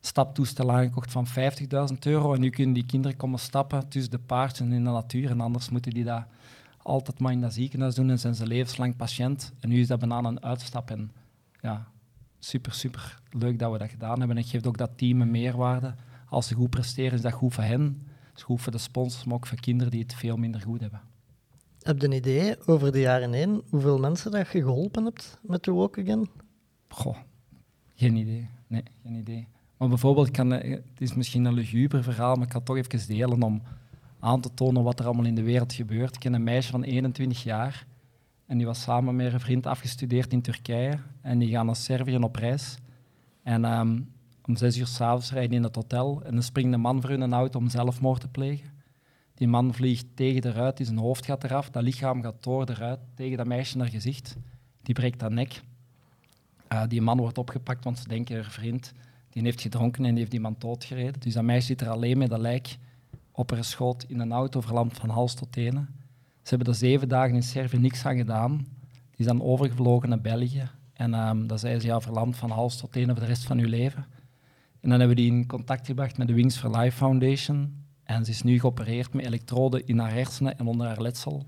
[0.00, 4.66] staptoestel aangekocht van 50.000 euro en nu kunnen die kinderen komen stappen tussen de paardjes
[4.66, 5.30] en in de natuur.
[5.30, 6.24] En anders moeten die dat
[6.82, 9.52] altijd maar in dat ziekenhuis doen en zijn ze levenslang patiënt.
[9.60, 10.90] En nu is dat bijna een uitstap.
[10.90, 11.12] En
[11.60, 11.86] ja,
[12.38, 14.36] super, super leuk dat we dat gedaan hebben.
[14.36, 15.94] En het geeft ook dat team een meerwaarde.
[16.28, 18.06] Als ze goed presteren, is dat goed voor hen.
[18.28, 20.80] Het is goed voor de sponsors, maar ook voor kinderen die het veel minder goed
[20.80, 21.00] hebben.
[21.82, 25.62] Heb je een idee over de jaren heen hoeveel mensen dat je geholpen hebt met
[25.62, 26.28] To Walk Again?
[27.94, 28.48] Geen idee.
[28.66, 29.46] Nee, geen idee.
[29.76, 32.76] Maar bijvoorbeeld, kan, eh, het is misschien een luguber verhaal, maar ik kan het toch
[32.76, 33.62] even delen om
[34.18, 36.14] aan te tonen wat er allemaal in de wereld gebeurt.
[36.14, 37.86] Ik ken een meisje van 21 jaar
[38.46, 42.16] en die was samen met een vriend afgestudeerd in Turkije en die gaan naar Servië
[42.16, 42.78] op reis.
[43.42, 44.00] En ehm,
[44.44, 47.20] om zes uur s'avonds rijden in het hotel en dan springt een man voor hun
[47.20, 48.69] een auto om zelfmoord te plegen.
[49.40, 52.66] Die man vliegt tegen de ruit, die zijn hoofd gaat eraf, dat lichaam gaat door
[52.66, 54.36] de tegen dat meisje naar gezicht.
[54.82, 55.60] Die breekt haar nek.
[56.72, 58.92] Uh, die man wordt opgepakt, want ze denken haar vriend
[59.30, 61.20] die heeft gedronken en die heeft die man doodgereden.
[61.20, 62.76] Dus dat meisje zit er alleen met dat lijk
[63.32, 65.88] op haar schoot in een auto verlamd van hals tot tenen.
[66.42, 68.56] Ze hebben er zeven dagen in Servië niks aan gedaan.
[68.56, 70.70] Die is dan overgevlogen naar België.
[70.92, 73.58] En um, dan zei ze, ja, verlamd van hals tot tenen voor de rest van
[73.58, 74.06] uw leven.
[74.80, 77.88] En dan hebben we die in contact gebracht met de Wings for Life Foundation.
[78.10, 81.46] En ze is nu geopereerd met elektroden in haar hersenen en onder haar letsel.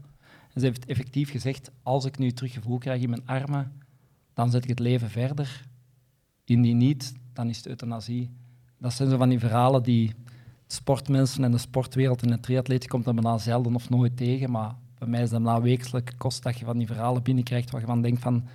[0.54, 3.72] Ze heeft effectief gezegd, als ik nu terug gevoel krijg in mijn armen,
[4.34, 5.66] dan zet ik het leven verder.
[6.44, 8.30] Indien niet, dan is het euthanasie.
[8.78, 10.14] Dat zijn zo van die verhalen die
[10.66, 14.50] sportmensen en de sportwereld en de triatleet komt er bijna zelden of nooit tegen.
[14.50, 17.80] Maar bij mij is dat na weekelijke kost dat je van die verhalen binnenkrijgt waar
[17.80, 18.46] je van denkt van,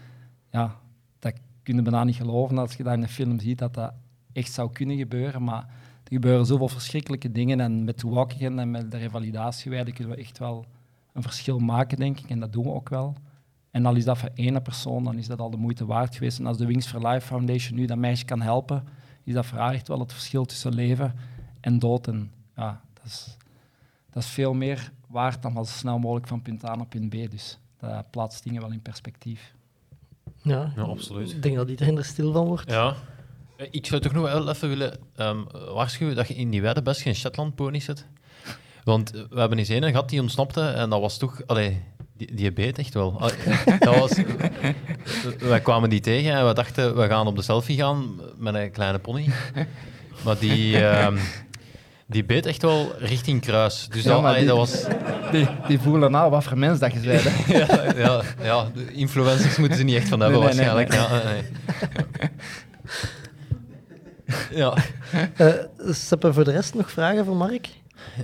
[0.52, 0.76] ja,
[1.20, 1.34] dat
[1.64, 3.94] kun je bijna niet geloven als je dat in een film ziet, dat dat
[4.34, 5.44] echt zou kunnen gebeuren.
[5.44, 5.70] Maar
[6.08, 10.38] er gebeuren zoveel verschrikkelijke dingen en met walking en met de revalidatieweide kunnen we echt
[10.38, 10.66] wel
[11.14, 12.30] een verschil maken, denk ik.
[12.30, 13.16] En dat doen we ook wel.
[13.72, 16.40] En al is dat voor één persoon, dan is dat al de moeite waard geweest.
[16.40, 18.84] En als de Wings for Life Foundation nu dat meisje kan helpen,
[19.24, 21.16] is dat voor haar echt wel het verschil tussen leven
[21.60, 22.08] en dood.
[22.08, 23.38] En ja, dat is,
[24.10, 27.10] dat is veel meer waard dan wel zo snel mogelijk van punt A naar punt
[27.10, 27.32] B.
[27.32, 29.56] Dus dat plaatst dingen wel in perspectief.
[30.42, 31.32] Ja, Ja, absoluut.
[31.32, 32.72] Ik denk dat iedereen er stil van wordt.
[32.72, 32.96] Ja.
[33.58, 35.38] Eh, Ik zou toch nog wel even willen ehm,
[35.74, 38.06] waarschuwen dat je in die wedden best geen Shetland pony zet.
[38.84, 41.42] Want eh, we hebben eens een gehad die ontsnapte en dat was toch...
[41.46, 41.82] Allee,
[42.18, 43.20] die, die beet echt wel.
[43.20, 43.36] Allee,
[43.80, 44.12] dat was,
[45.40, 48.72] wij kwamen die tegen en we dachten, we gaan op de selfie gaan met een
[48.72, 49.30] kleine pony.
[50.24, 51.18] Maar die, ehm,
[52.06, 53.88] die beet echt wel richting kruis.
[53.92, 54.86] Dus Ja, dat, allee, die- dat was...
[55.32, 57.98] Die, die voelen nou wat voor mens dat je hè.
[58.04, 61.24] Ja, ja, influencers moeten ze niet echt van hebben, Nee, nee, nee, waarschijnlijk.
[61.24, 61.44] Nee.
[62.20, 62.30] ja.
[65.38, 65.54] Eh
[65.90, 67.70] Seppe, voor de rest nog vragen voor Mark?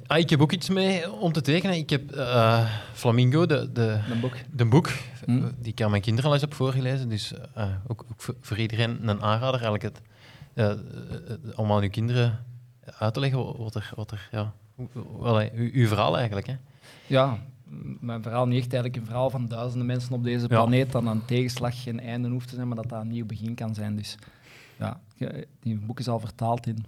[0.08, 1.76] Ah, ik heb ook iets mee om te tekenen.
[1.76, 4.34] Ik heb eh, Flamingo, de, de, Een boek.
[4.52, 4.90] de boek,
[5.26, 5.42] Hm.
[5.60, 7.10] die ik aan mijn kinderen al eens heb voorgelezen.
[7.10, 9.84] Dus eh, ook, ook voor, iedereen een aanrader eigenlijk.
[9.84, 10.02] Het,
[10.54, 10.72] eh,
[11.56, 12.40] om aan uw kinderen
[12.98, 13.92] uit te leggen wat er...
[13.96, 14.54] Wat er ja,
[15.20, 16.48] wel, uw, uw verhaal eigenlijk.
[16.48, 16.56] Hè.
[17.08, 17.38] Ja,
[18.00, 20.48] mijn verhaal niet echt eigenlijk een verhaal van duizenden mensen op deze Ja.
[20.48, 23.56] planeet dat aan tegenslag geen einde hoeft te zijn, maar dat dat een nieuw begin
[23.56, 23.96] kan zijn.
[23.96, 24.16] Dus
[24.80, 26.86] ja, ge- die boek is al vertaald in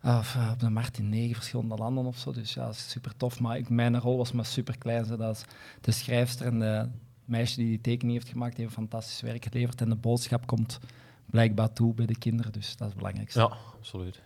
[0.00, 2.32] ah, of, eh, op de markt in negen verschillende landen of zo.
[2.32, 3.40] Dus ja, dat is super tof.
[3.40, 5.06] Maar ik, mijn rol was maar super klein.
[5.16, 5.44] Dat
[5.80, 6.88] de schrijfster en de
[7.24, 9.80] meisje die die tekening heeft gemaakt, die heeft fantastisch werk geleverd.
[9.80, 10.78] En de boodschap komt
[11.26, 12.52] blijkbaar toe bij de kinderen.
[12.52, 13.40] Dus dat is het belangrijkste.
[13.40, 14.20] Ja, absoluut.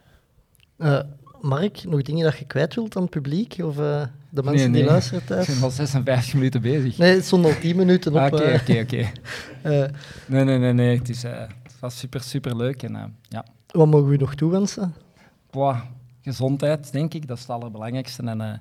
[0.77, 1.01] Eh,
[1.41, 3.57] Mark, nog dingen dat je kwijt wilt aan het publiek?
[3.63, 4.81] Of eh, de mensen Nee, nee.
[4.83, 5.47] die luisteren We thuis?
[5.47, 6.99] zijn al 56 minuten bezig.
[6.99, 8.19] Nee, het stond al 10 minuten op.
[8.19, 8.97] Ah, Oké, eh, oké, oké.
[9.83, 9.91] eh,
[10.27, 10.99] Nee, nee, nee, nee.
[10.99, 11.43] Het, is, eh,
[11.83, 12.83] was super, super leuk.
[12.83, 13.45] En, eh, ja.
[13.67, 14.95] wat mogen we nog toewensen?
[15.51, 15.81] Boah,
[16.21, 18.23] gezondheid, denk ik, dat is het allerbelangrijkste.
[18.23, 18.59] En, eh,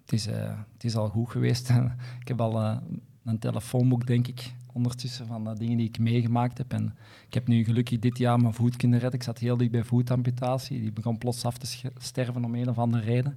[0.00, 1.70] het, is, eh, het is al goed geweest.
[2.20, 2.80] ik heb al
[3.24, 6.72] een telefoonboek, denk ik, ondertussen van de dingen die ik meegemaakt heb.
[6.72, 6.94] En
[7.26, 9.18] ik heb nu gelukkig dit jaar mijn voet kunnen redden.
[9.18, 10.80] Ik zat heel dicht bij voetamputatie.
[10.80, 13.36] Die begon plots af te sterven om een of andere reden.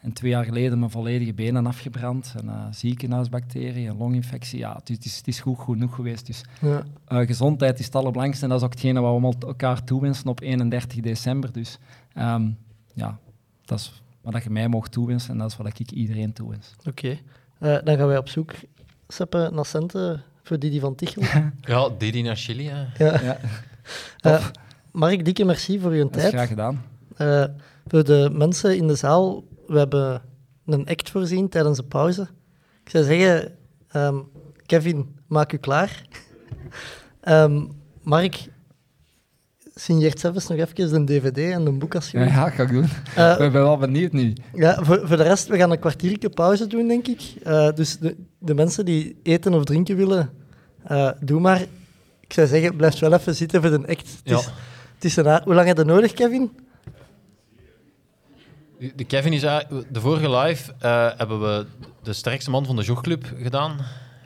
[0.00, 2.34] En twee jaar geleden mijn volledige benen afgebrand.
[2.36, 4.58] Een eh, ziekenhuisbacterie, een longinfectie.
[4.58, 6.26] Ja, het is, het is, het is goed genoeg geweest.
[6.26, 6.82] Dus Ja.
[7.06, 10.26] eh, gezondheid is het allerbelangrijkste en dat is ook hetgene wat we allemaal elkaar toewensen
[10.26, 11.52] op 31 december.
[11.52, 11.78] Dus
[12.12, 12.48] ehm,
[12.94, 13.18] ja,
[13.64, 16.74] dat is wat je mij mocht toewensen en dat is wat ik iedereen toewens.
[16.88, 17.18] Oké.
[17.58, 18.52] Eh, dan gaan wij op zoek,
[19.08, 21.22] Seppe, naar centen voor Didi van Tichel.
[21.60, 22.68] Ja, Didi naar Chili.
[22.68, 23.04] Hè.
[23.04, 23.20] ja.
[23.22, 23.38] Ja,
[24.20, 24.46] Eh,
[24.92, 26.32] Mark, dikke merci voor je dat is tijd.
[26.34, 26.82] graag gedaan.
[27.16, 27.44] Eh,
[27.86, 30.22] voor de mensen in de zaal, we hebben
[30.66, 32.28] een act voorzien tijdens de pauze.
[32.84, 33.52] Ik zou zeggen,
[33.88, 34.16] ehm,
[34.66, 36.02] Kevin, maak u klaar.
[37.20, 37.64] Ehm,
[38.02, 38.48] Mark,
[39.74, 42.36] signeert zelfs nog even een dvd en een boek als je Ja, wilt.
[42.36, 42.86] ja, ga ik doen.
[43.16, 44.32] Eh, ik ben wel benieuwd nu.
[44.54, 47.20] Ja, voor, voor de rest, we gaan een kwartiertje pauze doen, denk ik.
[47.42, 50.30] Eh, dus de, de mensen die eten of drinken willen,
[50.82, 51.60] eh, doe maar.
[52.20, 54.08] Ik zou zeggen, blijf wel even zitten voor de act.
[54.10, 54.38] Het Ja.
[54.38, 54.44] is,
[54.94, 56.50] het is een Hoe lang heb je nodig, Kevin?
[58.94, 61.66] De Kevin is de vorige live eh, hebben we
[62.02, 63.76] de sterkste man van de jogclub gedaan.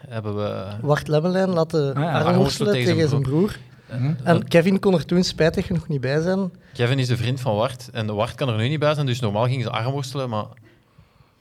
[0.09, 3.59] Hebben we Wart Lemmelijn laten Ah ja, tegen, tegen zijn zijn broer.
[4.23, 6.53] En Kevin kon er toen spijtig genoeg niet bij zijn.
[6.73, 9.21] Kevin is de vriend van Wart en Wart kan er nu niet bij zijn, dus
[9.21, 10.47] normaal gingen ze armworstelen, maar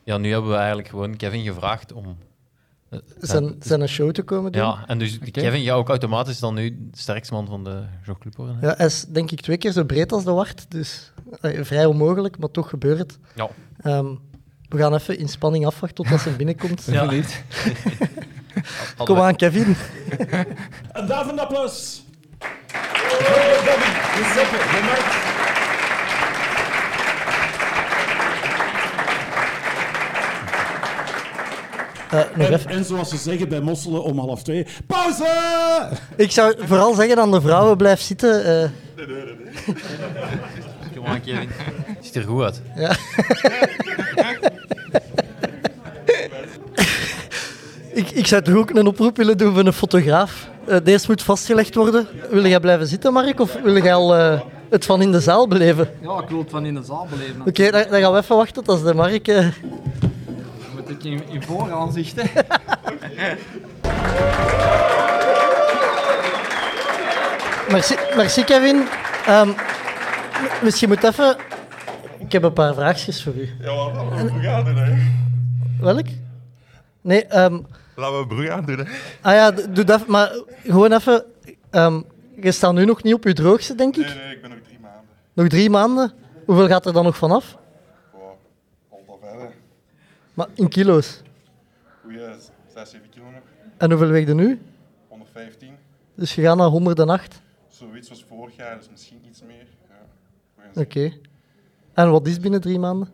[0.03, 2.17] ja, nu hebben we eigenlijk gewoon Kevin gevraagd om
[3.19, 4.61] Zijn, zijn een show te komen doen.
[4.61, 8.35] ja, en dus Kevin gaat ook automatisch dan nu de sterkste man van de jogclub
[8.35, 8.57] worden.
[8.59, 8.67] hè.
[8.67, 10.65] Ja, hij is denk ik twee keer zo breed als de Wart.
[10.71, 13.17] Dus eh, vrij onmogelijk, maar toch gebeurt het.
[13.35, 13.49] Ja.
[13.81, 14.15] Ehm,
[14.69, 16.83] we gaan even in spanning afwachten tot hij binnenkomt.
[16.91, 17.13] Ja.
[19.05, 19.67] Kom aan, Kevin.
[20.91, 22.03] Een daverend applaus
[23.65, 25.31] Bobby, de Seppe, de Mark.
[32.02, 32.71] Eh, nog En, even.
[32.71, 35.25] en zoals ze zeggen bij Mosselen om half twee, pauze!
[36.15, 38.45] Ik zou vooral zeggen aan de vrouwen, blijf zitten.
[38.45, 38.69] eh.
[40.95, 41.49] Kom aan, Kevin.
[42.01, 42.61] Ziet er goed uit.
[47.93, 50.49] ik, ik zou toch ook een oproep willen doen voor een fotograaf.
[50.67, 52.07] Eh, deze moet vastgelegd worden.
[52.29, 53.39] Wil jij blijven zitten, Mark?
[53.39, 54.39] Of wil jij al eh,
[54.69, 55.89] Het van in de zaal beleven.
[56.01, 57.41] Ja, ik wil het van in de zaal beleven.
[57.47, 59.27] Oké, dan, dan gaan we even wachten tot de Mark...
[59.27, 59.47] eh,
[61.05, 62.15] ik in, in vooraanzicht.
[62.21, 62.27] hè.
[67.71, 68.87] Merci, merci Kevin.
[69.27, 69.55] Ehm, m-
[70.63, 71.35] misschien moet even...
[72.19, 73.49] Ik heb een paar vraagjes voor u.
[73.61, 74.93] Ja, laten we een brug aan doen, hè.
[75.79, 76.05] Welk?
[77.01, 77.59] Nee, ehm,
[77.95, 78.83] Laten we een brug aan doen, hè.
[79.21, 80.07] ah ja, doe dat.
[80.07, 80.31] Maar
[80.63, 81.23] gewoon even...
[81.71, 82.01] ehm,
[82.41, 84.05] je staat nu nog niet op je droogste, denk ik.
[84.05, 85.01] Nee, nee, ik ben nog drie maanden.
[85.33, 86.11] Nog drie maanden.
[86.45, 87.57] Hoeveel gaat er dan nog vanaf?
[90.33, 91.21] Maar in kilo's.
[92.01, 92.19] Goeie
[92.73, 93.41] 6, 7 kilo nog.
[93.77, 94.61] En hoeveel weeg je nu?
[95.07, 95.75] 115.
[96.15, 97.41] Dus je gaat naar 108.
[97.67, 99.67] Zoiets was vorig jaar, dus misschien iets meer.
[100.73, 101.11] Ja, Oké.
[101.93, 103.13] En wat is binnen drie maanden?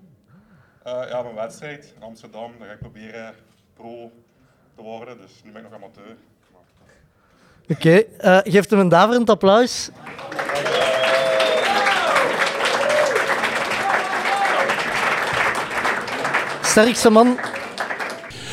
[0.84, 3.34] Eh, ja, mijn wedstrijd in Amsterdam, daar ga ik proberen
[3.74, 4.11] pro
[4.76, 5.17] te worden.
[5.17, 6.15] Dus nu ben ik nog amateur.
[7.70, 9.89] Oké, eh, geeft hem een daverend applaus.
[16.70, 17.38] Sterkste man.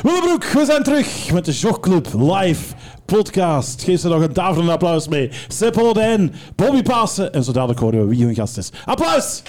[0.02, 3.82] Willebroek, we zijn terug met de Jogclub live podcast.
[3.82, 5.30] Geef ze nog een daverend applaus mee.
[5.48, 8.70] Sepp Odijn, Bobby Pasen en zo dadelijk horen we wie hun gast is.
[8.84, 9.42] Applaus!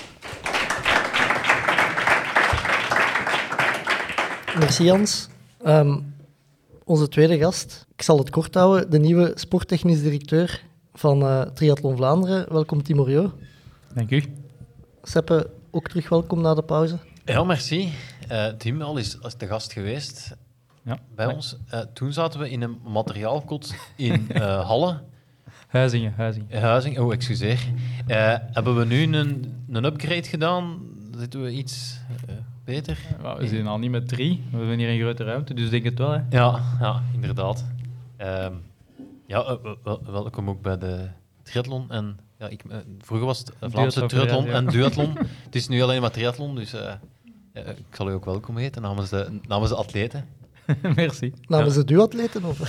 [4.60, 5.30] Merci Jans.
[5.64, 5.98] Ehm,
[6.84, 10.64] onze tweede gast, ik zal het kort houden, de nieuwe sporttechnisch directeur
[10.94, 12.54] van eh, Triathlon Vlaanderen.
[12.54, 13.32] Welkom Timo Rio.
[13.94, 14.24] Dank u.
[15.04, 16.98] Seppe, ook terug welkom na de pauze.
[17.26, 17.94] Ja, merci.
[18.28, 20.36] Eh, Tim al is, is de gast geweest
[20.84, 20.98] Ja.
[21.16, 21.36] bij Nee.
[21.36, 21.58] ons.
[21.70, 25.00] Eh, toen zaten we in een materiaalkot in eh, Halle.
[25.68, 26.62] Huizingen, Huizingen.
[26.62, 27.60] Huizing, oh, excuseer.
[28.52, 30.80] Hebben we nu een, een upgrade gedaan?
[31.18, 32.00] Zitten we iets
[32.66, 32.98] beter?
[33.24, 34.44] Ja, we zijn al niet met drie.
[34.52, 36.12] We hebben hier een grote ruimte, dus ik denk het wel.
[36.12, 36.22] Hè.
[36.30, 37.66] Ja, ja inderdaad.
[38.18, 38.54] Ehm,
[39.28, 41.08] ja, wel- wel- welkom ook bij de
[41.44, 41.92] triathlon.
[41.92, 42.64] En, ja, ik,
[43.00, 45.18] vroeger was het Vlaamse triathlon en duathlon.
[45.44, 46.74] het is nu alleen maar triathlon, dus
[47.66, 50.26] ik zal u ook welkom heten namens de, namens de atleten.
[50.96, 51.34] Merci.
[51.48, 52.44] Namens de duatleten?
[52.44, 52.60] Of?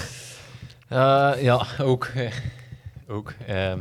[0.89, 2.05] Eh, ja, ook.
[2.05, 2.33] eh,
[3.09, 3.81] ook ehm,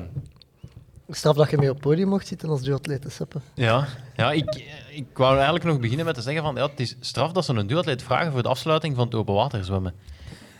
[1.09, 3.39] Straf dat je mee op het podium mocht zitten als duatleten, Seppe.
[3.53, 6.79] ja, ja ik, eh, ik wou eigenlijk nog beginnen met te zeggen van ja, het
[6.79, 9.93] is straf dat ze een duatleet vragen voor de afsluiting van het open water zwemmen.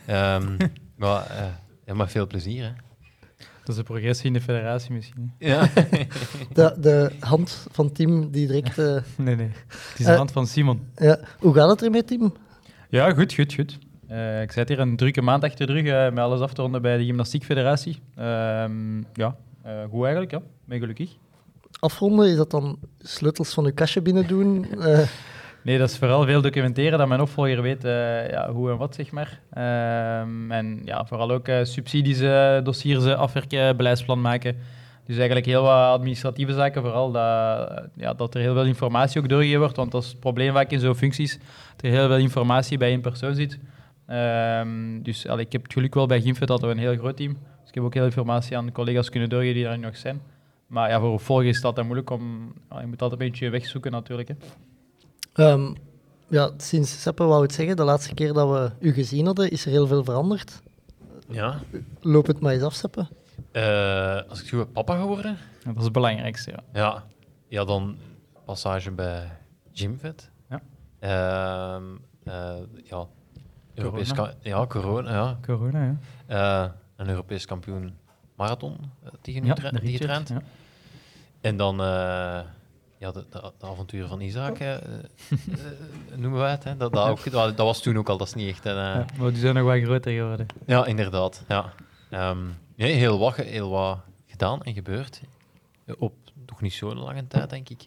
[0.06, 0.56] Ehm,
[0.96, 1.46] maar eh,
[1.86, 2.64] ja, met veel plezier.
[2.64, 2.70] Hè.
[3.68, 5.32] Dat is de progressie in de federatie misschien.
[5.38, 5.68] Ja.
[6.52, 8.78] De, de hand van Tim die direct...
[8.78, 9.50] eh, Nee, nee.
[9.68, 10.16] Het is de Eh.
[10.16, 10.86] hand van Simon.
[10.96, 11.18] ja.
[11.38, 12.32] Hoe gaat het ermee, Tim?
[12.88, 13.78] Ja, goed, goed, goed.
[14.06, 16.62] Eh, ik zit hier een drukke maand achter de rug eh, met alles af te
[16.62, 17.98] ronden bij de Gymnastiekfederatie.
[18.16, 20.40] Ehm ja, eh, goed eigenlijk, ja.
[20.64, 21.10] Ben gelukkig.
[21.80, 24.66] Afronden, is dat dan sleutels van uw kastje binnen doen?
[25.62, 28.94] Nee, dat is vooral veel documenteren, dat mijn opvolger weet eh, ja, hoe en wat,
[28.94, 29.40] zeg maar.
[29.50, 34.56] Ehm, en ja, vooral ook eh, subsidies, eh, dossiers afwerken, beleidsplan maken.
[35.04, 39.28] Dus eigenlijk heel wat administratieve zaken, vooral dat, ja, dat er heel veel informatie ook
[39.28, 39.76] doorgegeven wordt.
[39.76, 41.38] Want dat is het probleem vaak in zo'n functies,
[41.76, 43.58] dat er heel veel informatie bij één persoon zit.
[44.06, 47.32] Ehm, dus ik heb het geluk wel bij Gimfet dat we een heel groot team.
[47.32, 50.20] Dus ik heb ook heel veel informatie aan collega's kunnen doorgeven die daar nog zijn.
[50.66, 52.52] Maar ja, voor opvolgers is altijd moeilijk om...
[52.80, 54.28] je moet altijd een beetje wegzoeken natuurlijk.
[54.28, 54.34] Hè.
[55.38, 55.74] Ehm,
[56.28, 59.64] ja, sinds Seppe wou het zeggen, de laatste keer dat we u gezien hadden, is
[59.64, 60.62] er heel veel veranderd.
[61.28, 61.60] ja.
[62.00, 63.06] Loop het maar eens af, Seppe.
[63.52, 65.36] Eh, als ik het goed heb, papa geworden?
[65.64, 66.62] Dat is het belangrijkste, ja.
[66.72, 67.04] Ja.
[67.48, 67.96] Ja, dan
[68.44, 69.38] passage bij
[69.72, 70.30] Gymvet.
[70.48, 70.60] Ja.
[70.98, 71.84] Ehm,
[72.24, 73.06] eh, ja.
[73.74, 74.34] Europees Corona.
[74.42, 75.38] ja, corona, ja.
[75.42, 75.96] Corona, ja.
[76.66, 77.96] Eh, een Europees kampioen
[78.34, 78.76] marathon
[79.20, 79.56] die je nu Ja,
[80.26, 80.42] ja.
[81.40, 82.40] En dan eh,
[82.98, 84.80] ja, de, de, de avonturen van Isaac, eh, eh,
[86.16, 86.64] noemen wij het.
[86.64, 86.76] Hè.
[86.76, 88.72] Dat, dat, ook, dat, dat was toen ook al, dat is niet echt een...
[88.76, 90.46] eh, Ja, maar die zijn nog wat groter geworden.
[90.66, 91.44] ja, inderdaad.
[91.48, 91.72] Ja.
[92.10, 92.38] Ehm,
[92.76, 95.20] nee, heel, wat, heel wat gedaan en gebeurd.
[95.98, 96.12] Op
[96.46, 97.86] toch niet zo'n lange tijd, denk ik.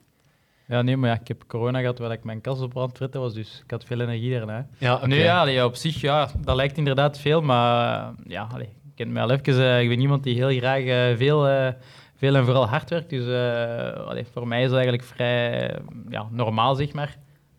[0.65, 3.21] Ja, nee, maar ja, ik heb corona gehad terwijl ik mijn kas op brand fritten
[3.21, 4.67] was, dus ik had veel energie daarna.
[4.77, 5.07] Ja, oké.
[5.07, 8.95] Nu ja, allee, op zich, ja, dat lijkt inderdaad veel, maar eh, ja, allee, ik
[8.95, 9.63] ken mij al even.
[9.63, 11.73] eh, ik ben iemand die heel graag eh, veel, eh,
[12.21, 16.27] veel en vooral hard werkt, dus eh, voor mij is dat eigenlijk vrij eh, ja,
[16.31, 17.17] normaal, zeg maar.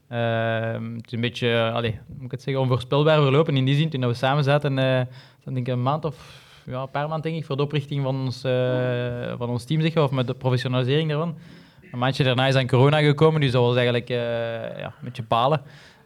[0.09, 3.91] Ehm, het is een beetje, eh, moet ik het zeggen, onvoorspelbaar verlopen in die zin.
[3.91, 5.01] Toen we samen zaten, eh
[5.45, 8.03] dan denk ik een maand of ja, een paar maanden denk ik, voor de oprichting
[8.03, 11.37] van ons, eh, van ons team, zeg of met de professionalisering daarvan.
[11.93, 14.17] Een maandje daarna is dan corona gekomen, dus dat was eigenlijk eh,
[14.79, 15.63] ja, een beetje palen.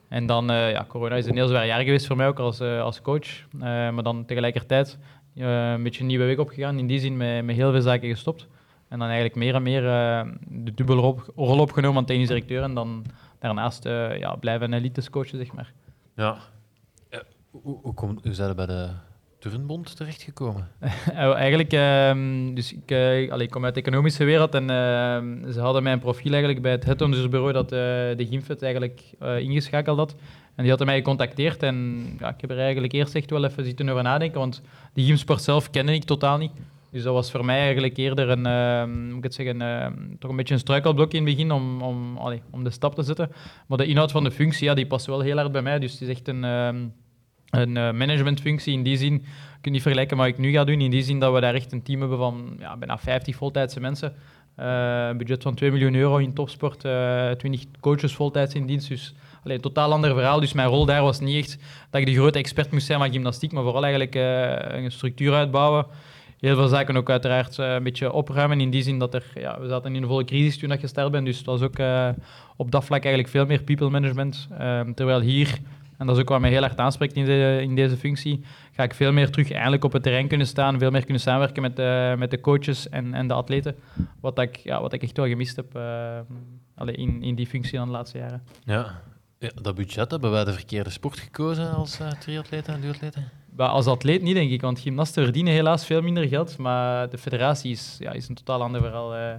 [0.08, 2.60] En dan, eh, ja, corona is een heel zwaar jaar geweest voor mij ook als,
[2.60, 3.26] eh, als coach.
[3.52, 4.98] Eh, maar dan tegelijkertijd
[5.36, 8.08] eh, een beetje een nieuwe weg opgegaan, in die zin met, met heel veel zaken
[8.08, 8.46] gestopt.
[8.88, 12.62] En dan eigenlijk meer en meer eh, de dubbele rol, rol opgenomen aan technisch directeur
[12.62, 13.04] en dan
[13.38, 15.72] daarnaast eh, ja, blijven elite coachen, zeg maar.
[16.16, 16.36] Ja.
[17.50, 18.88] Hoe, hoe, kom, hoe zijn bij de
[19.38, 20.68] turnbond terechtgekomen?
[21.14, 22.90] Eigenlijk, ehm, dus ik,
[23.30, 26.72] allee, ik kom uit de economische wereld en ehm, ze hadden mijn profiel eigenlijk bij
[26.72, 30.14] het headhuntersbureau dat de Gimfet eigenlijk ingeschakeld had.
[30.56, 33.64] En die hadden mij gecontacteerd en ja, ik heb er eigenlijk eerst echt wel even
[33.64, 36.52] zitten over nadenken, want die gymsport zelf kende ik totaal niet.
[36.90, 40.36] Dus dat was voor mij eigenlijk eerder een, moet ik het zeggen, ehm, toch een
[40.36, 42.18] beetje een struikelblok in het begin om, om,
[42.50, 43.30] om de stap te zetten.
[43.66, 45.78] Maar de inhoud van de functie, ja, die past wel heel hard bij mij.
[45.78, 46.76] Dus het is echt een, ehm,
[47.50, 49.24] een eh, managementfunctie in die zin.
[49.62, 50.80] Je niet vergelijken met wat ik nu ga doen.
[50.80, 53.80] In die zin dat we daar echt een team hebben van ja, bijna 50 voltijdse
[53.80, 54.14] mensen.
[54.54, 56.84] Eh, een budget van 2 miljoen euro in topsport.
[56.84, 58.88] eh 20 coaches voltijds in dienst.
[58.88, 59.14] Dus
[59.46, 60.40] allee, totaal ander verhaal.
[60.40, 61.58] Dus mijn rol daar was niet echt
[61.90, 63.52] dat ik de grote expert moest zijn van gymnastiek.
[63.52, 65.86] Maar vooral eigenlijk eh, een structuur uitbouwen.
[66.40, 68.60] Heel veel zaken ook uiteraard eh, een beetje opruimen.
[68.60, 69.24] In die zin dat er...
[69.34, 71.24] Ja, we zaten in een volle crisis toen ik gestart ben.
[71.24, 72.08] Dus het was ook eh,
[72.56, 74.48] op dat vlak eigenlijk veel meer people management.
[74.58, 75.58] Ehm, terwijl hier...
[75.98, 77.26] En dat is ook wat mij heel hard aanspreekt in,
[77.60, 78.44] in deze functie.
[78.72, 80.78] Ga ik veel meer terug eindelijk op het terrein kunnen staan.
[80.78, 83.76] Veel meer kunnen samenwerken met de, met de coaches en, en de atleten.
[84.20, 86.18] Wat ik, ja, wat ik echt wel gemist heb eh,
[86.74, 88.42] allee, in, in die functie dan de laatste jaren.
[88.64, 89.02] Ja.
[89.38, 93.30] Ja, dat budget hebben wij de verkeerde sport gekozen als uh, triatleten en duatleten?
[93.56, 94.60] Als atleet niet, denk ik.
[94.60, 96.56] Want gymnasten verdienen helaas veel minder geld.
[96.58, 99.14] Maar de federatie is, ja, is een totaal ander verhaal.
[99.14, 99.34] eh.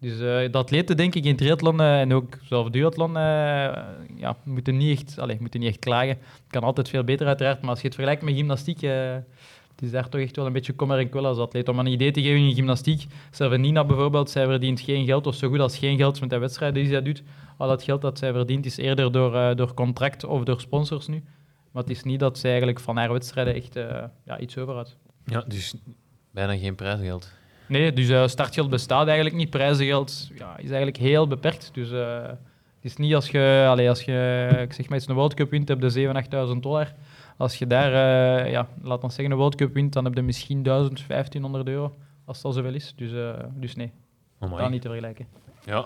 [0.00, 3.22] Dus eh, de atleten, denk ik, in triathlon en ook zelf duathlon, eh,
[4.16, 6.08] ja, moeten, niet echt, allez, moeten niet echt klagen.
[6.08, 7.60] Het kan altijd veel beter, uiteraard.
[7.60, 8.80] Maar als je het vergelijkt met gymnastiek,
[9.76, 11.68] het is daar toch echt wel een beetje kommer en kwel als atleet.
[11.68, 15.48] Om een idee te geven in gymnastiek, Servenina bijvoorbeeld, zij verdient geen geld, of zo
[15.48, 17.22] goed als geen geld met de wedstrijden die zij doet.
[17.56, 21.06] Al dat geld dat zij verdient is eerder door, eh, door contract of door sponsors
[21.06, 21.24] nu.
[21.72, 24.96] Maar het is niet dat zij eigenlijk van haar wedstrijden echt eh, ja, iets overhoudt.
[25.24, 25.74] Ja, dus
[26.30, 27.32] bijna geen prijsgeld.
[27.66, 29.50] Nee, dus eh, startgeld bestaat eigenlijk niet.
[29.50, 31.70] Prijzengeld ja, is eigenlijk heel beperkt.
[31.72, 35.34] Dus het is niet als je, allee, als je ik zeg maar iets, een World
[35.34, 36.92] Cup wint, heb je 7.000, 8.000 dollar.
[37.36, 37.92] Als je daar,
[38.44, 41.68] eh, ja, laat ons zeggen, een World Cup wint, dan heb je misschien 1000, 1500
[41.68, 41.94] euro.
[42.24, 42.92] Als dat zoveel is.
[42.96, 43.92] Dus, eh, dus nee,
[44.38, 44.62] Amai.
[44.62, 45.26] dat niet te vergelijken.
[45.64, 45.84] Ja,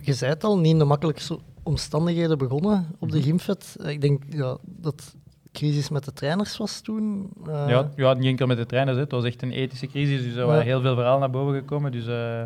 [0.00, 3.76] je zei het al, niet in de makkelijkste omstandigheden begonnen op de Gymfet.
[3.80, 5.14] Eh, Ik denk ja, dat
[5.52, 7.30] crisis met de trainers was toen.
[7.46, 8.96] eh, Ja, ja, niet enkel met de trainers.
[8.96, 9.02] hè.
[9.02, 11.92] Het was echt een ethische crisis, dus er waren heel veel verhalen naar boven gekomen.
[11.92, 12.42] Dus, eh,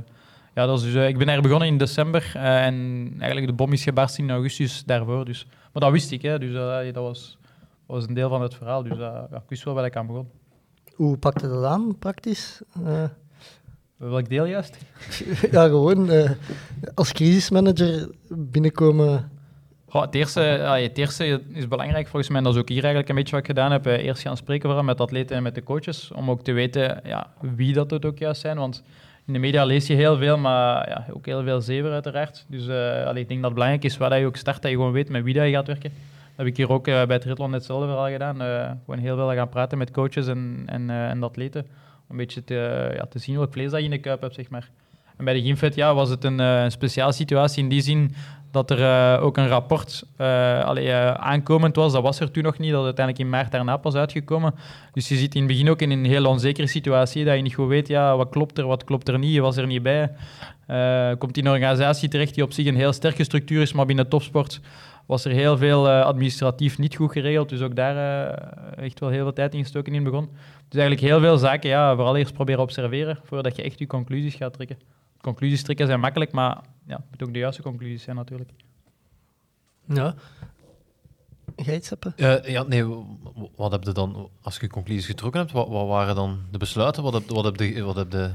[0.54, 3.72] ja, dat is dus, ik ben daar begonnen in december eh, en eigenlijk de bom
[3.72, 5.24] is gebarsten in augustus daarvoor.
[5.24, 5.46] Dus.
[5.72, 7.38] Maar dat wist ik, hè, dus eh, dat was,
[7.86, 8.82] was een deel van het verhaal.
[8.82, 10.28] Dus eh, ja, ik wist wel waar ik aan begon.
[10.94, 12.60] Hoe pakte dat aan, praktisch?
[12.86, 13.04] Eh,
[13.96, 14.76] Welk deel juist?
[15.50, 16.30] ja, gewoon eh,
[16.94, 19.30] als crisismanager binnenkomen.
[19.88, 22.78] Goh, het, eerste, ja, het eerste is belangrijk volgens mij, en dat is ook hier
[22.78, 23.86] eigenlijk een beetje wat ik gedaan heb.
[23.86, 26.52] eh, Eerst gaan spreken vooral met de atleten en met de coaches, om ook te
[26.52, 28.56] weten ja, wie dat het ook juist zijn.
[28.56, 28.82] Want
[29.26, 32.44] in de media lees je heel veel, maar ja, ook heel veel zever uiteraard.
[32.48, 34.70] Dus eh, allee, ik denk dat het belangrijk is waar dat je ook start, dat
[34.70, 35.92] je gewoon weet met wie dat je gaat werken.
[36.36, 38.42] Heb ik hier ook eh, bij Triathlon hetzelfde verhaal gedaan.
[38.42, 41.60] Eh, gewoon heel veel gaan praten met coaches en, en, eh, en atleten.
[41.62, 41.68] Om
[42.08, 44.48] een beetje te, ja, te zien welk vlees dat je in de kuip hebt, zeg
[44.48, 44.70] maar.
[45.16, 48.14] En bij de Gymfit ja, was het een, een speciale situatie in die zin
[48.50, 50.04] dat er ook een rapport
[51.16, 51.92] aankomend was.
[51.92, 54.54] Dat was er toen nog niet, dat uiteindelijk in maart daarna pas uitgekomen.
[54.92, 57.54] Dus je zit in het begin ook in een heel onzekere situatie, dat je niet
[57.54, 60.10] goed weet, ja, wat klopt er, wat klopt er niet, je was er niet bij.
[61.18, 64.08] Komt in een organisatie terecht die op zich een heel sterke structuur is, maar binnen
[64.08, 64.60] topsport
[65.06, 67.48] was er heel veel eh, administratief niet goed geregeld.
[67.48, 70.28] Dus ook daar eh, echt wel heel veel tijd in gestoken in het begon.
[70.68, 74.34] Dus eigenlijk heel veel zaken, ja, vooral eerst proberen observeren, voordat je echt je conclusies
[74.34, 74.78] gaat trekken.
[75.20, 78.50] Conclusies trekken zijn makkelijk, maar ja, het moet ook de juiste conclusies zijn natuurlijk.
[79.88, 80.14] Ja.
[81.56, 82.12] Ga je iets hebben?
[82.16, 82.84] Eh, ja, nee,
[83.56, 87.02] wat heb je dan, als je conclusies getrokken hebt, wat, wat waren dan de besluiten?
[87.02, 88.30] Wat heb, wat heb, de, wat heb de...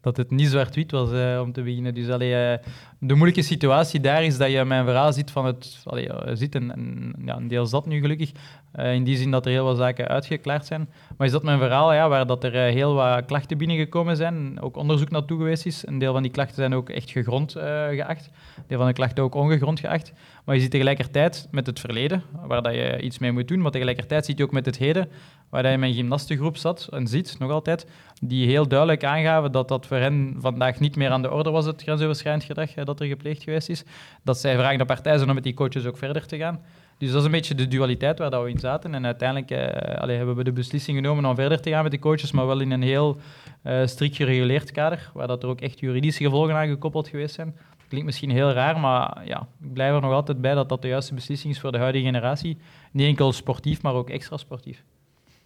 [0.00, 1.94] dat het niet zwart-wit was eh, om te beginnen.
[1.94, 2.66] Dus allee, eh,
[3.04, 5.82] de moeilijke situatie daar is dat je mijn verhaal ziet van het...
[5.84, 8.32] Allee, ja, ziet en, en ja, een deel zat nu gelukkig,
[8.72, 10.88] eh, in die zin dat er heel wat zaken uitgeklaard zijn.
[11.16, 14.60] Maar is dat mijn verhaal, ja, waar dat er eh, heel wat klachten binnengekomen zijn,
[14.60, 15.86] ook onderzoek naartoe geweest is.
[15.86, 18.30] Een deel van die klachten zijn ook echt gegrond eh, geacht.
[18.56, 20.12] Een deel van de klachten ook ongegrond geacht.
[20.44, 23.70] Maar je ziet tegelijkertijd met het verleden, waar dat je iets mee moet doen, maar
[23.70, 25.08] tegelijkertijd zie je ook met het heden,
[25.48, 27.86] waar dat je in mijn gymnastengroep zat en ziet, nog altijd,
[28.20, 31.66] die heel duidelijk aangaven dat dat voor hen vandaag niet meer aan de orde was,
[31.66, 33.84] het grensoverschrijdend gedrag eh, dat er gepleegd geweest is.
[34.22, 36.60] Dat zij vragende partij zijn om met die coaches ook verder te gaan.
[36.98, 38.94] Dus dat is een beetje de dualiteit waar dat we in zaten.
[38.94, 42.00] En uiteindelijk eh, allee, hebben we de beslissing genomen om verder te gaan met die
[42.00, 43.16] coaches, maar wel in een heel
[43.62, 47.56] eh, strikt gereguleerd kader, waar dat er ook echt juridische gevolgen aan gekoppeld geweest zijn.
[47.88, 50.88] Klinkt misschien heel raar, maar ja, ik blijf er nog altijd bij dat dat de
[50.88, 52.58] juiste beslissing is voor de huidige generatie.
[52.92, 54.82] Niet enkel sportief, maar ook extra sportief.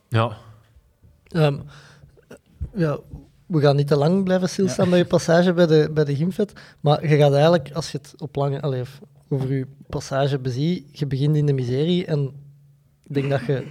[0.08, 0.36] Ja,
[1.28, 1.58] Ehm,
[2.74, 2.98] ja,
[3.46, 6.52] we gaan niet te lang blijven stilstaan bij je passage bij de, bij de Gymfet.
[6.80, 10.98] Maar je gaat eigenlijk, als je het op lange, allee, of over je passage beziet,
[10.98, 12.04] je begint in de miserie.
[12.04, 12.32] En
[13.04, 13.66] ik denk dat je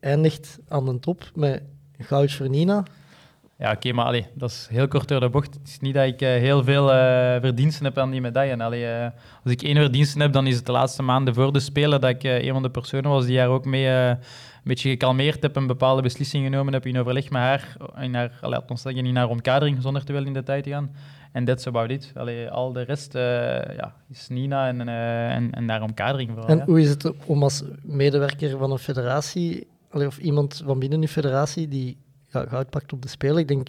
[0.00, 1.62] eindigt aan de top met
[1.98, 2.82] goud voor Nina.
[3.60, 5.54] Ja, oké, maar allee, dat is heel kort door de bocht.
[5.54, 8.62] Het is niet dat ik eh, heel veel eh, verdiensten heb aan die medaille.
[8.62, 9.08] Allee, eh,
[9.44, 12.10] als ik één verdiensten heb, dan is het de laatste maanden voor de Spelen dat
[12.10, 14.18] ik een van de personen was die haar ook mee een
[14.64, 18.58] beetje gekalmeerd heb en bepaalde beslissingen genomen heb in overleg met haar, in haar, allee,
[18.58, 20.94] althans zeggen, in haar omkadering, zonder te veel in detail te gaan.
[21.32, 22.12] En that's about it.
[22.14, 26.48] Allee, al de rest ja, is Nina en, en, en haar omkadering vooral.
[26.48, 26.64] En ja.
[26.64, 31.68] hoe is het om als medewerker van een federatie, of iemand van binnen een federatie,
[31.68, 31.96] die
[32.30, 33.36] goud pakt op de Spelen?
[33.38, 33.68] Ik denk,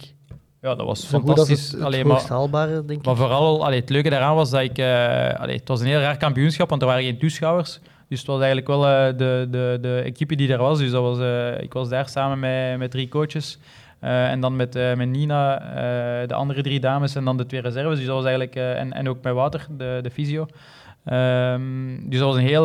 [0.60, 1.62] Ja, dat was fantastisch.
[1.64, 3.20] het, het Allee, hoogst maar, haalbare, denk maar ik.
[3.20, 4.78] vooral, allee, het leuke daaraan was dat ik...
[4.78, 7.80] eh, allee, het was een heel raar kampioenschap, want er waren geen toeschouwers.
[8.08, 10.78] Dus het was eigenlijk wel eh, de, de, de equipe die er was.
[10.78, 13.58] Dus dat was, eh, ik was daar samen met, met drie coaches.
[14.00, 15.58] Eh, en dan met, met Nina,
[16.26, 17.96] de andere drie dames en dan de twee reserves.
[17.96, 18.54] Dus dat was eigenlijk...
[18.56, 20.46] en, en ook met Wouter, de, de fysio.
[21.04, 22.64] Ehm, dus dat was een heel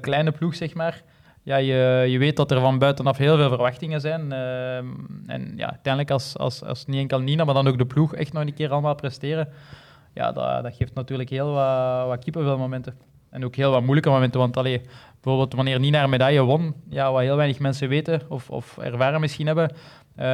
[0.00, 1.02] kleine ploeg, zeg maar.
[1.48, 4.32] Ja, je, je weet dat er van buitenaf heel veel verwachtingen zijn.
[4.32, 4.86] Ehm,
[5.26, 8.32] en ja, uiteindelijk als, als, als niet enkel Nina, maar dan ook de ploeg echt
[8.32, 9.48] nog een keer allemaal presteren.
[10.14, 12.94] Ja, dat, dat geeft natuurlijk heel wat, wat kippenvelmomenten.
[13.30, 14.40] En ook heel wat moeilijke momenten.
[14.40, 14.80] Want allee,
[15.20, 19.20] bijvoorbeeld wanneer Nina haar medaille won, ja, wat heel weinig mensen weten of, of ervaren
[19.20, 19.70] misschien hebben.
[20.14, 20.24] eh,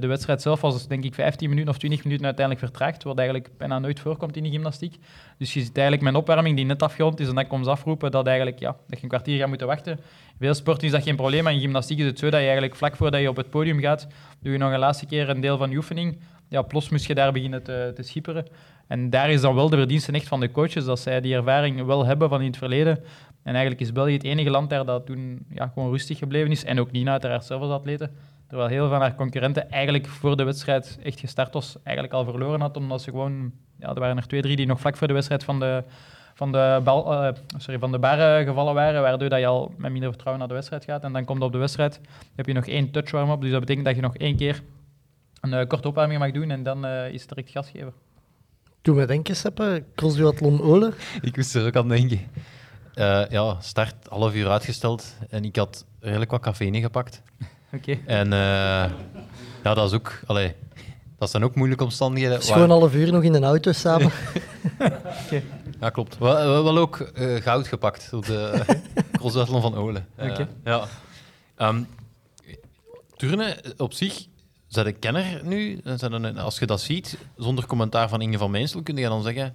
[0.00, 3.50] de wedstrijd zelf was denk ik 15 minuten of 20 minuten uiteindelijk vertraagd, wat eigenlijk
[3.58, 4.96] bijna nooit voorkomt in de gymnastiek.
[5.38, 8.10] Dus je ziet eigenlijk mijn opwarming die net afgerond is en dat ik kom afroepen
[8.10, 10.00] dat, eigenlijk, ja, dat je een kwartier gaat moeten wachten.
[10.38, 12.76] Veel sporten is dat geen probleem, maar in gymnastiek is het zo dat je eigenlijk
[12.76, 14.06] vlak voordat je op het podium gaat,
[14.40, 16.18] doe je nog een laatste keer een deel van je oefening.
[16.48, 18.46] Ja, plots moest je daar beginnen te schipperen.
[18.86, 21.84] En daar is dan wel de verdienste echt van de coaches, dat zij die ervaring
[21.84, 22.98] wel hebben van in het verleden.
[23.42, 26.64] En eigenlijk is België het enige land daar dat toen ja, gewoon rustig gebleven is.
[26.64, 28.10] En ook Nina uiteraard zelf als atlete.
[28.48, 32.24] Terwijl heel veel van haar concurrenten eigenlijk voor de wedstrijd echt gestart was, eigenlijk al
[32.24, 33.52] verloren had, omdat ze gewoon...
[33.78, 35.84] Ja, er waren er twee, drie die nog vlak voor de wedstrijd van de,
[36.34, 39.92] van de, bal, eh, sorry, van de bar gevallen waren, waardoor dat je al met
[39.92, 41.04] minder vertrouwen naar de wedstrijd gaat.
[41.04, 42.00] En dan komt op de wedstrijd,
[42.34, 44.62] heb je nog één touch warm-up, dus dat betekent dat je nog één keer
[45.40, 48.03] een eh, korte opwarming mag doen en dan eh, is het direct gas geven.
[48.84, 50.94] Toen we denken, Seppe, crossduathlon Olen.
[51.20, 52.20] Ik moest er ook aan denken.
[52.94, 57.22] Eh, ja, start half uur uitgesteld en ik had redelijk wat cafeïne gepakt.
[57.72, 57.98] Oké.
[58.06, 58.38] En eh,
[59.62, 60.20] ja, dat is ook...
[60.26, 60.54] Allee,
[61.18, 62.34] dat zijn ook moeilijke omstandigheden.
[62.36, 64.10] Het is gewoon een half uur nog in een auto samen.
[65.80, 66.18] Ja, klopt.
[66.18, 68.64] We hebben wel ook eh, goud gepakt op de
[69.18, 70.06] crossduathlon van Olen.
[70.16, 70.48] Eh, Oké.
[70.64, 70.84] ja.
[71.56, 71.82] Ehm,
[73.16, 74.26] turnen op zich,
[74.74, 75.80] zijn de kenner nu?
[76.36, 79.54] Als je dat ziet, zonder commentaar van Inge van Meensel, kun je dan zeggen...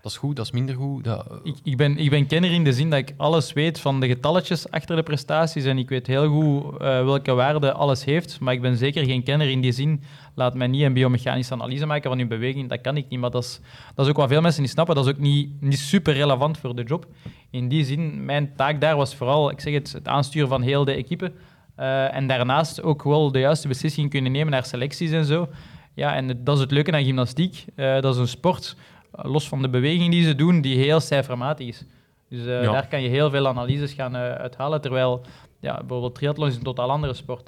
[0.00, 1.04] Dat is goed, dat is minder goed.
[1.04, 4.00] Dat, Ik, ik, ben, ik ben kenner in de zin dat ik alles weet van
[4.00, 8.40] de getalletjes achter de prestaties en ik weet heel goed eh, welke waarde alles heeft,
[8.40, 10.02] maar ik ben zeker geen kenner in die zin.
[10.34, 13.30] Laat mij niet een biomechanische analyse maken van uw beweging, dat kan ik niet, maar
[13.30, 13.60] dat is,
[13.94, 14.94] dat is ook wat veel mensen niet snappen.
[14.94, 17.06] Dat is ook niet, niet super relevant voor de job.
[17.50, 20.84] In die zin, mijn taak daar was vooral, ik zeg het, het aansturen van heel
[20.84, 21.32] de equipe
[21.78, 25.48] eh, en daarnaast ook wel de juiste beslissing kunnen nemen naar selecties en zo.
[25.94, 27.64] Ja, en het- dat is het leuke aan gymnastiek.
[27.74, 28.76] Eh, dat is een sport,
[29.14, 31.84] eh, los van de beweging die ze doen, die heel cijfermatig is.
[32.30, 32.60] Dus Ja.
[32.72, 34.80] daar kan je heel veel analyses gaan uithalen.
[34.80, 35.20] Terwijl
[35.60, 37.46] ja, bijvoorbeeld triathlon is een totaal andere sport.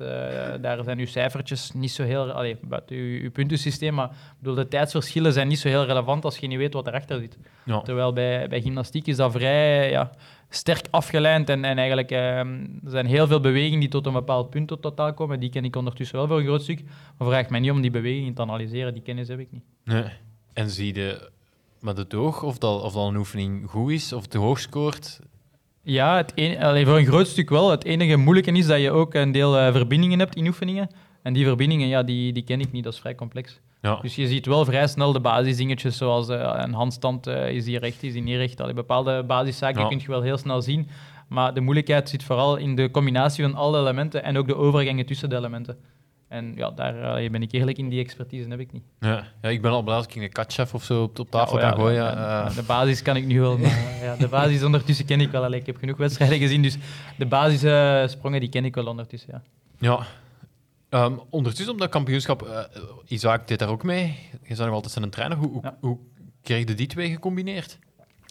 [0.60, 2.30] Daar zijn uw cijfertjes niet zo heel...
[2.32, 6.38] Allee, buiten uw, uw puntensysteem, maar bedoel, de tijdsverschillen zijn niet zo heel relevant als
[6.38, 7.38] je niet weet wat erachter zit.
[7.64, 7.80] ja.
[7.80, 10.10] Terwijl bij, bij gymnastiek is dat vrij ja,
[10.50, 11.48] sterk afgeleid.
[11.48, 12.48] En, en eigenlijk ehm,
[12.84, 15.40] er zijn heel veel bewegingen die tot een bepaald punt tot totaal komen.
[15.40, 16.82] Die ken ik ondertussen wel voor een groot stuk.
[17.18, 18.94] Maar vraag mij niet om die bewegingen te analyseren.
[18.94, 19.62] Die kennis heb ik niet.
[19.84, 20.04] Nee.
[20.52, 21.30] En zie je
[21.80, 25.20] met het oog of dat, of dat een oefening goed is of te hoog scoort?
[25.82, 27.70] Ja, het een, allee, voor een groot stuk wel.
[27.70, 30.90] Het enige moeilijke is dat je ook een deel eh, verbindingen hebt in oefeningen.
[31.22, 32.84] En die verbindingen, ja, die, die ken ik niet.
[32.84, 33.60] Dat is vrij complex.
[33.82, 33.98] Ja.
[34.02, 37.78] Dus je ziet wel vrij snel de basisdingetjes, zoals eh, een handstand, eh, is die
[37.78, 38.60] recht, is die niet recht.
[38.60, 39.88] Allee, bepaalde basiszaken Ja.
[39.88, 40.88] kun je wel heel snel zien.
[41.28, 45.06] Maar de moeilijkheid zit vooral in de combinatie van alle elementen en ook de overgangen
[45.06, 45.76] tussen de elementen.
[46.28, 48.82] En ja, daar eh, ben ik eerlijk in, die expertise heb ik niet.
[49.00, 49.24] Ja.
[49.42, 51.64] ja, ik ben al blij als ik een katchef of zo op, op tafel Ja,
[51.64, 52.04] oh ja, kan gooien.
[52.14, 52.20] de-
[52.50, 52.54] eh.
[52.56, 55.44] de, basis kan ik nu wel, maar ja, de basis ondertussen ken ik wel.
[55.44, 56.76] Allee, ik heb genoeg wedstrijden gezien, dus
[57.18, 59.42] de basissprongen die ken ik wel ondertussen,
[59.78, 60.06] ja.
[60.90, 62.58] Ehm, ondertussen op dat kampioenschap, eh
[63.06, 64.06] Isaac deed daar ook mee.
[64.32, 65.38] Je bent nog altijd zijn trainer.
[65.38, 65.76] Hoe, hoe, Ja.
[65.80, 65.98] hoe
[66.42, 67.78] kreeg je die twee gecombineerd?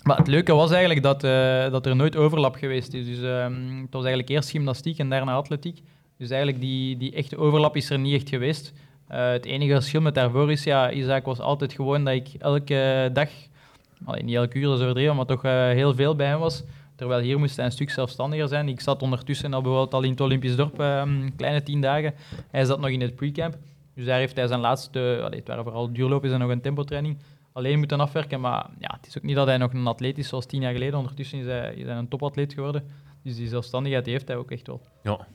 [0.03, 3.05] Maar het leuke was eigenlijk dat, eh, dat er nooit overlap geweest is.
[3.05, 5.81] Dus ehm, het was eigenlijk eerst gymnastiek en daarna atletiek.
[6.17, 8.73] Dus eigenlijk die, die echte overlap is er niet echt geweest.
[9.07, 13.09] Eh, het enige verschil met daarvoor is, ja, Isaac was altijd gewoon dat ik elke
[13.13, 13.29] dag,
[14.05, 16.63] allee, niet elke uur, dat is overdreven, maar toch eh, heel veel bij hem was.
[16.99, 18.69] Terwijl hier moest hij een stuk zelfstandiger zijn.
[18.69, 22.13] Ik zat ondertussen al bijvoorbeeld al in het Olympisch dorp, ehm, kleine tien dagen.
[22.51, 23.57] Hij zat nog in het pre-camp.
[23.95, 24.99] Dus daar heeft hij zijn laatste,
[25.31, 27.17] het waren vooral duurlopen en nog een tempotraining,
[27.53, 28.41] alleen moeten afwerken.
[28.41, 30.73] Maar ja, het is ook niet dat hij nog een atleet is zoals tien jaar
[30.73, 30.99] geleden.
[30.99, 32.83] Ondertussen is hij, is hij een topatleet geworden.
[33.23, 34.81] Dus die zelfstandigheid heeft hij ook echt wel.
[35.03, 35.27] Ja.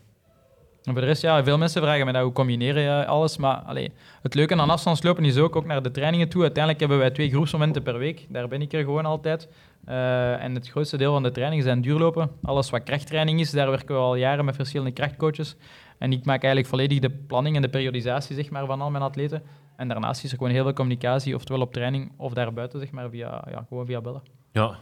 [0.84, 3.36] Voor de rest, ja, veel mensen vragen me dat, hoe combineer je alles?
[3.36, 6.42] Maar allee, het leuke aan afstandslopen is ook, ook naar de trainingen toe.
[6.42, 8.26] Uiteindelijk hebben wij twee groepsmomenten per week.
[8.28, 9.48] Daar ben ik er gewoon altijd.
[9.84, 12.30] Eh, en het grootste deel van de trainingen zijn duurlopen.
[12.42, 15.56] Alles wat krachttraining is, daar werken we al jaren met verschillende krachtcoaches.
[15.98, 19.02] En ik maak eigenlijk volledig de planning en de periodisatie zeg maar, van al mijn
[19.02, 19.42] atleten.
[19.76, 23.10] En daarnaast is er gewoon heel veel communicatie, oftewel op training of daarbuiten, zeg maar,
[23.10, 24.22] via, ja, gewoon via bellen.
[24.52, 24.76] Ja.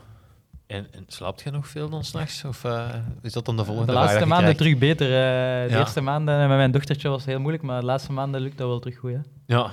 [0.73, 2.45] En, en slaapt je nog veel dan s'nachts?
[2.45, 2.89] Of eh,
[3.23, 5.07] is dat dan de volgende De laatste maanden terug beter.
[5.07, 5.12] eh.
[5.68, 5.79] de Ja.
[5.79, 8.68] eerste maanden met mijn dochtertje was het heel moeilijk, maar de laatste maanden lukt dat
[8.68, 9.12] wel terug goed.
[9.12, 9.18] Hè?
[9.47, 9.70] Ja,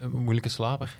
[0.00, 0.96] een moeilijke slaper.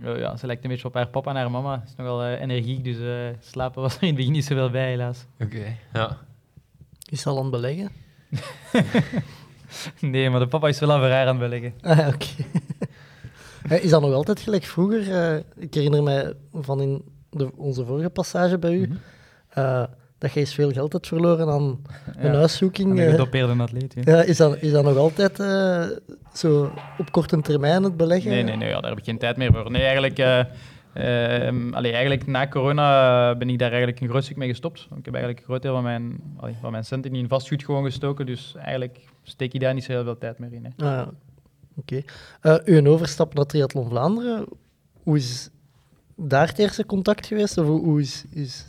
[0.00, 1.82] Ja, ja, ze lijkt een beetje op haar papa en haar mama.
[1.86, 4.88] Is nogal eh, energiek, dus eh, slapen was er in het begin niet zoveel bij,
[4.88, 5.24] helaas.
[5.40, 6.16] Oké, ja.
[7.10, 7.90] Is ze al aan het beleggen?
[10.00, 11.74] Nee, maar de papa is wel aan haar aan het beleggen.
[11.80, 12.26] Ah, oké.
[13.84, 15.12] Is dat nog altijd gelijk vroeger?
[15.14, 17.02] Eh, ik herinner mij van in
[17.32, 18.90] de, onze vorige passage bij u,
[19.48, 19.84] eh,
[20.18, 21.62] dat je eens veel geld hebt verloren aan
[22.16, 22.90] een Ja, huiszoeking.
[22.90, 23.10] Aan een eh.
[23.10, 23.94] gedopeerde atleet.
[23.94, 24.16] ja.
[24.16, 25.86] ja, is, dat, is dat nog altijd eh,
[26.34, 28.30] zo op korte termijn het beleggen?
[28.30, 29.70] Nee, nee, nee ja, daar heb ik geen tijd meer voor.
[29.70, 30.18] Nee, eigenlijk,
[31.74, 34.88] allee, eigenlijk na corona ben ik daar eigenlijk een groot stuk mee gestopt.
[34.96, 37.84] Ik heb eigenlijk een groot deel van mijn, allee, van mijn centen in vastgoed gewoon
[37.84, 40.64] gestoken, dus eigenlijk steek ik daar niet zo heel veel tijd meer in.
[40.64, 40.86] Hè.
[40.86, 41.10] Ah, ja.
[41.76, 42.02] Oké.
[42.40, 44.46] Eh, uw overstap naar Triathlon Vlaanderen,
[45.02, 45.50] hoe is
[46.16, 47.58] daar het eerste contact geweest?
[47.58, 48.66] Of hoe is, is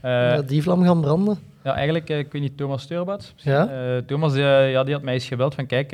[0.00, 1.38] Eh, die vlam gaan branden?
[1.64, 3.32] Ja, eigenlijk, eh, ik weet niet, Thomas Steurbaat.
[3.36, 3.68] Ja?
[3.68, 5.90] Eh, Thomas ja, die had mij eens gebeld van, kijk,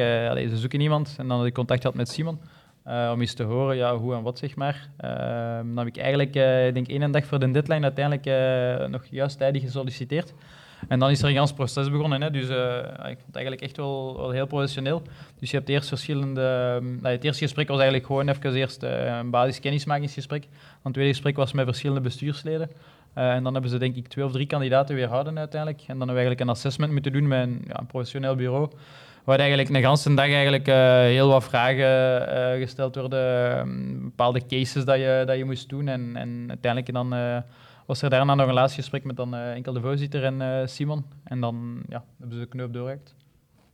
[0.50, 1.14] ze zoeken iemand.
[1.18, 2.38] En dan had ik contact gehad met Simon,
[2.84, 4.88] om eens te horen ja, hoe en wat, zeg maar.
[4.96, 6.34] Eh, dan heb ik eigenlijk,
[6.66, 10.34] ik denk één dag voor de deadline, uiteindelijk nog juist tijdig gesolliciteerd.
[10.89, 12.22] En dan is er een gans proces begonnen.
[12.22, 12.30] Hè.
[12.30, 15.03] Dus eh, ik vond het eigenlijk echt wel, wel heel professioneel.
[15.39, 16.78] Dus je hebt eerst verschillende...
[17.01, 20.43] nou, het eerste gesprek was eigenlijk gewoon even eerst eh, een basis kennismakingsgesprek.
[20.43, 20.51] Dan
[20.83, 22.70] het tweede gesprek was met verschillende bestuursleden.
[23.14, 25.80] Eh, en dan hebben ze denk ik twee of drie kandidaten weerhouden uiteindelijk.
[25.80, 28.70] En dan hebben we eigenlijk een assessment moeten doen met een, ja, een professioneel bureau.
[29.24, 30.66] Waar eigenlijk een ganse dag eigenlijk
[31.11, 33.57] heel wat vragen gesteld worden.
[33.59, 35.89] ehm, bepaalde cases dat je, dat je moest doen.
[35.89, 37.14] En, en uiteindelijk dan,
[37.87, 40.66] was er daarna nog een laatste gesprek met dan, eh, enkel de voorzitter en eh,
[40.66, 41.05] Simon.
[41.24, 43.14] En dan ja, hebben ze de knoop doorgehakt.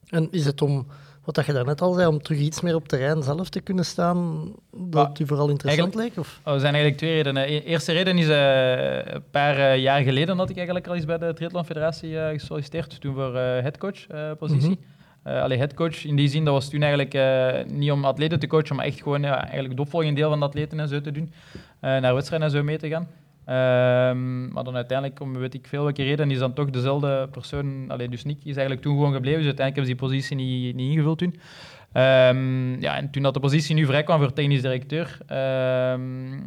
[0.09, 0.87] En is het om,
[1.25, 3.85] wat dat je daarnet al zei, om terug iets meer op terrein zelf te kunnen
[3.85, 6.17] staan, dat u vooral interessant leek?
[6.17, 6.41] Of?
[6.45, 7.43] Oh, er zijn eigenlijk twee redenen.
[7.43, 11.19] E- eerste reden is, eh, een paar jaar geleden had ik eigenlijk al eens bij
[11.19, 14.79] de Triathlon Federatie gesolliciteerd, toen voor headcoach-positie.
[15.23, 17.19] Eh, allee, headcoach in die zin, dat was toen eigenlijk
[17.71, 20.81] niet om atleten te coachen, maar echt gewoon eigenlijk de opvolging deel van de atleten
[20.81, 21.33] en zo te doen.
[21.81, 23.09] naar wedstrijden en zo mee te gaan.
[23.49, 27.85] Ehm, maar dan uiteindelijk, om weet ik veel welke reden, is dan toch dezelfde persoon,
[27.89, 29.39] allee, dus Nick, is eigenlijk toen gewoon gebleven.
[29.39, 31.35] Dus uiteindelijk hebben ze die positie niet, ingevuld toen.
[31.93, 35.19] Ehm, ja, en toen dat de positie nu vrij kwam voor technisch directeur.
[35.27, 36.41] ehm,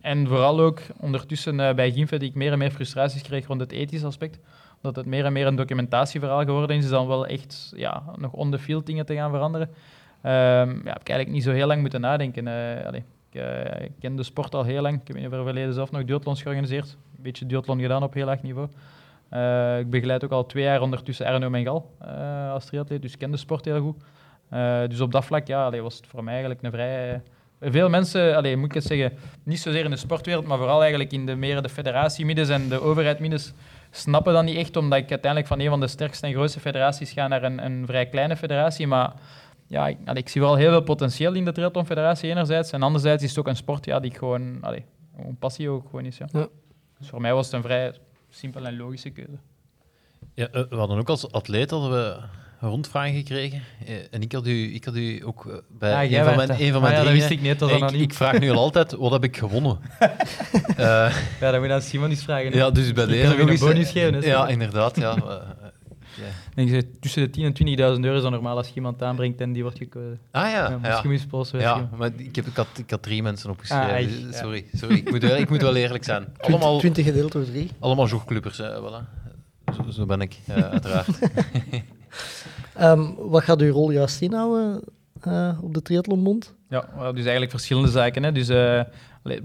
[0.00, 3.60] en vooral ook ondertussen eh, bij Gimfe die ik meer en meer frustraties kreeg rond
[3.60, 4.38] het ethische aspect.
[4.76, 8.32] Omdat het meer en meer een documentatieverhaal geworden is, is dan wel echt ja, nog
[8.32, 9.68] on the field dingen te gaan veranderen.
[10.22, 12.46] Ehm, ja, heb ik eigenlijk niet zo heel lang moeten nadenken.
[12.46, 13.00] eh
[13.36, 15.00] ik, eh, ik ken de sport al heel lang.
[15.00, 16.96] Ik heb in het verleden zelf nog duathlons georganiseerd.
[17.16, 18.68] Een beetje duathlon gedaan op heel laag niveau.
[19.28, 23.18] Eh, ik begeleid ook al twee jaar ondertussen Arno Mengal eh als triatleet, dus ik
[23.18, 23.96] ken de sport heel goed.
[24.90, 27.22] Dus op dat vlak ja, was het voor mij eigenlijk een vrij...
[27.60, 29.12] Veel mensen, allee, moet ik het zeggen,
[29.42, 32.80] niet zozeer in de sportwereld, maar vooral eigenlijk in de meer de federatiemiddes en de
[32.80, 33.52] overheidmiddes,
[33.90, 37.12] snappen dat niet echt, omdat ik uiteindelijk van een van de sterkste en grootste federaties
[37.12, 38.86] ga naar een, een vrij kleine federatie.
[38.86, 39.12] Maar
[39.68, 42.70] ja, ik, allee, ik zie wel heel veel potentieel in de Triathlon Federatie enerzijds.
[42.70, 44.84] En anderzijds is het ook een sport ja, die ik gewoon, allee,
[45.18, 46.16] een passie ook gewoon is.
[46.18, 46.26] Ja.
[46.32, 46.46] Ja.
[46.98, 47.92] Dus voor mij was het een vrij
[48.30, 49.38] simpele en logische keuze.
[50.34, 52.16] Ja, eh, we hadden ook als atleet hadden we
[52.60, 53.62] rondvragen gekregen.
[53.86, 56.36] Eh, en ik had u, ik had u ook eh, bij Ah, jij een, van
[56.36, 58.50] mijn, een van Ah mijn ja, dat wist ik niet, dat ik, ik vraag nu
[58.50, 59.78] al altijd, wat heb ik gewonnen?
[60.76, 62.52] Eh, Ja, dat moet je aan Simon eens vragen.
[62.52, 62.58] hè.
[62.58, 64.14] ja, dus bij Ik deze kan een bonus geven.
[64.14, 64.96] hè, Ja, inderdaad.
[64.96, 65.16] Ja.
[66.54, 69.40] Denk, dat tussen de 10.000 en 20.000 euro is dan normaal als je iemand aanbrengt
[69.40, 70.18] en die wordt gekozen.
[70.30, 70.78] Ah ja, Ja, ja.
[70.78, 71.88] misschien moet je sponsoren, Ja, Simon.
[71.98, 73.86] maar ik, heb, ik, had, ik had drie mensen opgeschreven.
[73.88, 74.08] Ah, echt?
[74.08, 74.32] dus Ja.
[74.42, 74.96] sorry, sorry.
[74.96, 76.22] Ik, moet wel, ik moet wel eerlijk zijn.
[76.24, 77.70] Twintig- Allemaal, 20 gedeeld door 3.
[77.78, 79.04] allemaal jogclubbers, hè, voilà.
[79.76, 81.08] Zo, zo ben ik, eh, uiteraard.
[82.74, 84.80] Ehm, wat gaat uw rol juist inhouden
[85.20, 86.54] eh, op de Triathlonbond?
[86.68, 86.80] Ja,
[87.12, 88.22] dus eigenlijk verschillende zaken.
[88.22, 88.32] Hè.
[88.32, 88.80] Dus, eh,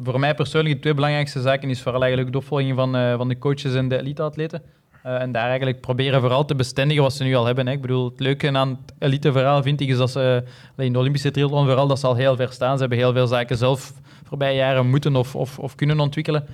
[0.03, 3.27] voor mij persoonlijk de twee belangrijkste zaken is vooral eigenlijk de opvolging van, eh, van
[3.27, 4.61] de coaches en de elite-atleten.
[5.03, 7.67] Eh, en daar eigenlijk proberen vooral te bestendigen wat ze nu al hebben.
[7.67, 7.73] Hè.
[7.73, 10.43] Ik bedoel, het leuke aan het elite-verhaal vind ik is dat ze
[10.77, 12.73] in de Olympische triathlon vooral dat ze al heel ver staan.
[12.73, 16.45] Ze hebben heel veel zaken zelf voorbije jaren moeten of, of, of kunnen ontwikkelen.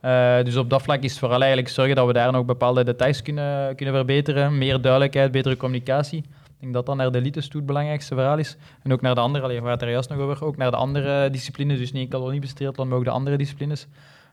[0.00, 2.84] Eh, dus op dat vlak is het vooral eigenlijk zorgen dat we daar nog bepaalde
[2.84, 4.58] details kunnen, kunnen verbeteren.
[4.58, 6.18] Meer duidelijkheid, betere communicatie.
[6.18, 8.56] Ik denk dat dat naar de elites toe het belangrijkste verhaal is.
[8.82, 10.76] En ook naar de andere, allee, we het er juist nog over, ook naar de
[10.76, 11.78] andere disciplines.
[11.78, 13.86] Dus niet enkel Olympische triathlon, maar ook de andere disciplines.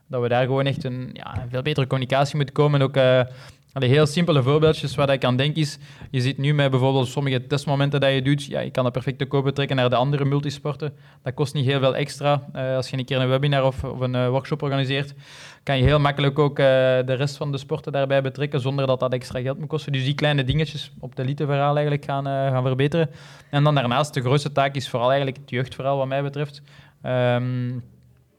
[0.06, 2.80] Dat we daar gewoon echt een ja, veel betere communicatie moeten komen.
[2.80, 3.20] En ook, eh,
[3.74, 5.78] Allee, heel simpele voorbeeldjes waar ik aan denk is,
[6.10, 9.18] je ziet nu met bijvoorbeeld sommige testmomenten dat je doet, ja, je kan dat perfect
[9.18, 10.94] te kopen trekken naar de andere multisporten.
[11.22, 12.42] Dat kost niet heel veel extra.
[12.52, 15.14] Eh, als je een keer een webinar of, of een eh, workshop organiseert,
[15.62, 16.64] kan je heel makkelijk ook eh,
[17.04, 19.92] de rest van de sporten daarbij betrekken zonder dat dat extra geld moet kosten.
[19.92, 23.10] Dus die kleine dingetjes op de eliteverhaal eigenlijk gaan, gaan verbeteren.
[23.50, 26.62] En dan daarnaast, de grootste taak is vooral eigenlijk het jeugdverhaal wat mij betreft.
[27.02, 27.68] Ehm,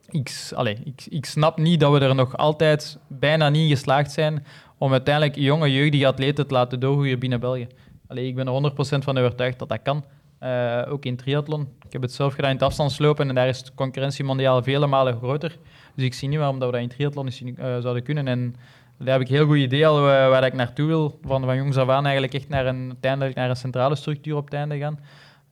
[0.09, 4.45] ik, allee, ik, ik snap niet dat we er nog altijd bijna niet geslaagd zijn
[4.85, 7.67] om uiteindelijk jonge jeugdige atleten te laten doorgroeien binnen België.
[8.07, 10.03] Allee, ik ben er 100% van overtuigd dat dat kan.
[10.39, 11.61] Eh, ook in triathlon.
[11.85, 14.87] Ik heb het zelf gedaan in het afstandslopen en daar is de concurrentie mondiaal vele
[14.87, 15.57] malen groter.
[15.95, 18.27] Dus ik zie niet waarom dat we dat in triathlon eens, eh, zouden kunnen.
[18.27, 18.55] En
[18.97, 21.19] daar heb ik heel goed idee al eh, waar ik naartoe wil.
[21.23, 24.45] Van, van jongs af aan eigenlijk echt naar een, uiteindelijk naar een centrale structuur op
[24.45, 24.99] het einde gaan.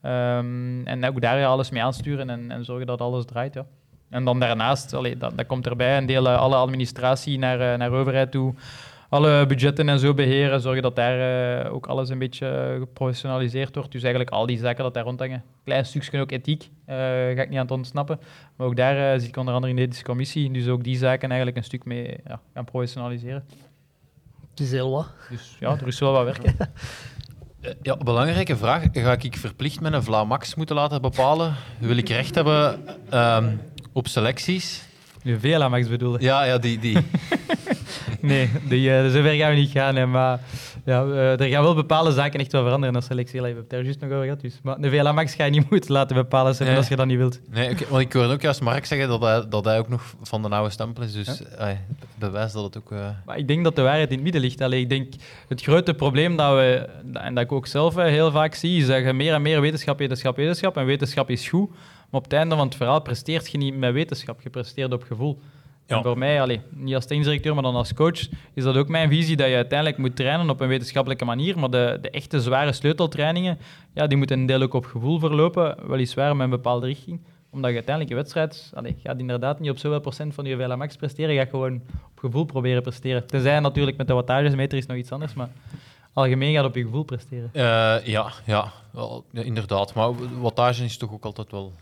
[0.02, 3.54] Ehm, en ook daar ja, alles mee aansturen en, en zorgen dat alles draait.
[3.54, 3.66] Ja.
[4.10, 8.32] En dan daarnaast, allee, dat, dat komt erbij, een deel alle administratie naar, naar overheid
[8.32, 8.54] toe.
[9.14, 13.92] Alle budgetten en zo beheren, zorgen dat daar eh, ook alles een beetje geprofessionaliseerd wordt.
[13.92, 15.44] Dus eigenlijk al die zaken dat daar rondhangen.
[15.64, 18.20] Klein stukje ook ethiek, eh, ga ik niet aan het ontsnappen.
[18.56, 20.52] Maar ook daar eh, zit ik onder andere in de ethische commissie.
[20.52, 23.46] Dus ook die zaken eigenlijk een stuk mee ja, gaan professionaliseren.
[24.50, 25.08] Het is heel wat.
[25.30, 26.54] Dus ja, er is wel wat werk.
[27.62, 28.84] Eh, Ja, belangrijke vraag.
[28.92, 31.56] Ga ik verplicht met een Vlaamax moeten laten bepalen?
[31.80, 32.80] Wil ik recht hebben
[33.10, 33.56] ehm,
[33.92, 34.88] op selecties?
[35.24, 36.22] Nu veel Max bedoelde.
[36.22, 36.98] Ja, ja die, die.
[38.32, 39.96] Nee, die, eh, zover gaan we niet gaan.
[39.96, 40.40] Hè, maar
[40.86, 43.40] ja, eh, er gaan wel bepaalde zaken echt wel veranderen als selectie.
[43.40, 44.42] We hebben het daar juist nog over gehad.
[44.42, 44.60] Dus.
[44.64, 46.78] Maar de VLA Max ga je niet moeten laten bepalen zijn Nee.
[46.78, 47.40] als je dat niet wilt.
[47.52, 50.42] Nee, want ik hoorde ook juist Mark zeggen dat hij, dat hij ook nog van
[50.42, 51.14] de oude stempel is.
[51.14, 51.68] Dus eh,
[52.16, 52.92] bewijs dat het ook...
[52.92, 54.62] eh, Maar ik denk dat de waarheid in het midden ligt.
[54.62, 55.14] Allee, ik denk
[55.48, 59.04] het grote probleem dat we, en dat ik ook zelf heel vaak zie, is dat
[59.04, 60.78] je meer en meer wetenschap, wetenschap, wetenschap.
[60.78, 61.70] En wetenschap is goed.
[61.70, 65.04] Maar op het einde van het verhaal presteert je niet met wetenschap, je presteert op
[65.04, 65.40] gevoel.
[65.88, 65.96] Ja.
[65.98, 69.10] En voor mij, allee, niet als directeur, maar dan als coach, is dat ook mijn
[69.10, 71.60] visie dat je uiteindelijk moet trainen op een wetenschappelijke manier.
[71.60, 73.58] Maar de, de echte zware sleuteltrainingen,
[73.94, 77.22] ja, die moeten een deel ook op gevoel verlopen, weliswaar met een bepaalde richting.
[77.50, 80.76] Omdat je uiteindelijk je wedstrijd, allee, gaat inderdaad niet op zoveel procent van je VLA
[80.76, 81.82] max presteren, je gaat gewoon
[82.12, 83.28] op gevoel proberen presteren.
[83.28, 85.50] Tenzij natuurlijk met de wattagesmeter is nog iets anders, maar
[86.14, 87.50] algemeen gaat op je gevoel presteren.
[87.54, 89.94] eh, ja, ja, wel, ja, inderdaad.
[89.94, 91.74] Maar wattage is toch ook altijd wel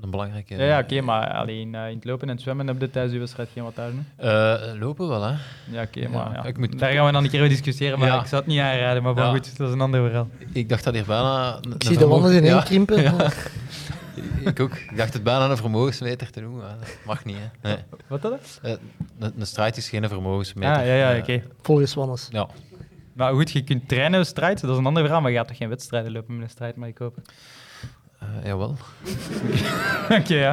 [0.00, 0.56] een belangrijke...
[0.56, 3.18] Ja, ja oké, maar alleen in het lopen en het zwemmen heb je tijdens je
[3.18, 3.92] wedstrijd geen wattage.
[4.16, 4.56] hè?
[4.72, 5.34] Eh, lopen wel, hè?
[5.70, 6.44] Ja, oké, Ja, maar ja.
[6.44, 8.20] ik moet- daar gaan we dan een keer over discussiëren, maar Ja.
[8.20, 9.02] ik zou het niet aanraden.
[9.02, 10.28] Maar goed, dat is een ander verhaal.
[10.52, 11.58] Ik dacht dat hier bijna...
[11.74, 13.02] Ik zie de wanden ineen Ja, krimpen.
[13.02, 13.14] ja.
[14.50, 14.74] ik ook.
[14.74, 16.60] Ik dacht het bijna een vermogensmeter te noemen.
[16.60, 17.68] maar Dat mag niet, hè.
[17.68, 17.78] Nee.
[18.06, 18.58] Wat dat?
[18.62, 18.70] Eh,
[19.18, 20.76] een, een strijd is geen vermogensmeter.
[20.76, 21.42] Ah, ja, ja, Eh, oké.
[21.62, 22.28] Volgens Wannes.
[22.30, 22.48] Ja.
[23.12, 25.56] Maar goed, je kunt trainen, strijd, dat is een ander verhaal, maar je gaat toch
[25.56, 27.22] geen wedstrijden lopen met een strijd, mag ik hopen.
[28.20, 28.76] Eh, jawel.
[30.18, 30.52] Oké, ja.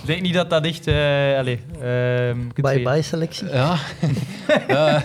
[0.00, 0.86] Ik denk niet dat dat echt...
[0.86, 2.38] eh allee, ehm.
[2.54, 3.48] Bye-bye selectie.
[3.48, 3.76] Ja.
[4.68, 5.00] Eh,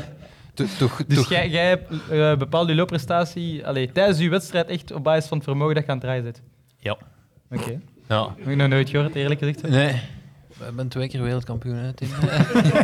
[0.53, 4.67] to- toch, Dus toch, jij, jij hebt eh, bepaald je loopprestatie allee, tijdens je wedstrijd
[4.67, 6.41] echt op basis van het vermogen dat je aan het draaien zit.
[6.79, 6.97] Ja.
[7.51, 7.79] Oké.
[8.07, 8.33] Ja.
[8.37, 9.61] Heb ik nog nooit gehoord, eerlijk gezegd.
[9.69, 10.01] Nee.
[10.67, 12.09] Ik ben twee keer wereldkampioen, hè, Tim.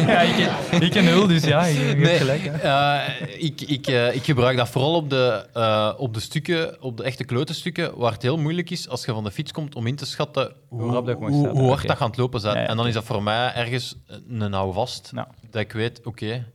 [0.07, 2.41] ja, ik ken, nul, dus ja, je, je Nee, gelijk.
[2.43, 2.51] Hè.
[2.51, 6.97] eh, ik, ik, eh, ik gebruik dat vooral op de, eh, op de stukken, op
[6.97, 9.75] de echte klote stukken, waar het heel moeilijk is als je van de fiets komt
[9.75, 12.55] om in te schatten hoe, Hoe rap dat hoe, hard dat gaat lopen zijn.
[12.55, 13.95] Ja, ja, en dan is dat voor mij ergens
[14.29, 15.11] een houvast.
[15.13, 15.27] Nou.
[15.49, 16.45] Dat ik weet, oké,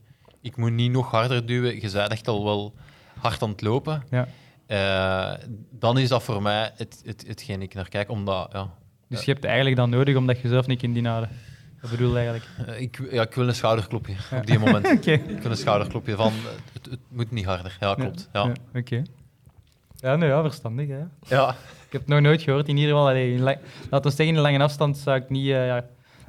[0.41, 1.75] ik moet niet nog harder duwen.
[1.75, 2.73] Je bent echt al wel
[3.19, 4.03] hard aan het lopen.
[4.09, 4.27] Ja.
[4.71, 5.33] Eh,
[5.69, 8.09] dan is dat voor mij het, het, hetgeen ik naar kijk.
[8.09, 8.69] Omdat, ja,
[9.17, 11.29] Dus je hebt eigenlijk dan nodig omdat je zelf niet kunt inhouden.
[11.81, 12.45] Dat bedoel je eigenlijk.
[12.69, 14.87] eh, ik, ja, ik wil een schouderklopje op die moment.
[14.97, 15.11] Oké.
[15.11, 16.33] Ik wil een schouderklopje van,
[16.73, 17.77] het, het moet niet harder.
[17.79, 18.29] Ja, klopt.
[18.33, 18.43] Ja.
[18.45, 19.01] Ja, Oké.
[19.95, 20.87] Ja, nou ja, verstandig.
[20.87, 20.99] Hè.
[21.35, 21.49] Ja.
[21.85, 22.67] Ik heb het nog nooit gehoord.
[22.67, 23.57] In ieder geval, allee, in la-
[23.89, 25.45] laten we zeggen, in de lange afstand zou ik niet...
[25.45, 25.83] eh, ja, ik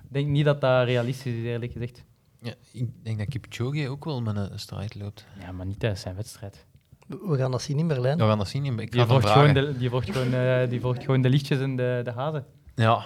[0.08, 2.04] denk niet dat dat realistisch is, eerlijk gezegd.
[2.42, 5.26] Ja, ik denk dat Kipchoge ook wel met een strijd loopt.
[5.40, 6.66] Ja, maar niet tijdens zijn wedstrijd.
[7.06, 8.18] We gaan dat zien in Berlijn.
[8.18, 8.64] We gaan dat zien.
[8.64, 9.72] Ik Die ga het hem volgt, gewoon vragen.
[9.72, 12.44] de, die, volgt gewoon, eh, die volgt gewoon de lichtjes en de, de hazen.
[12.74, 13.02] Ja.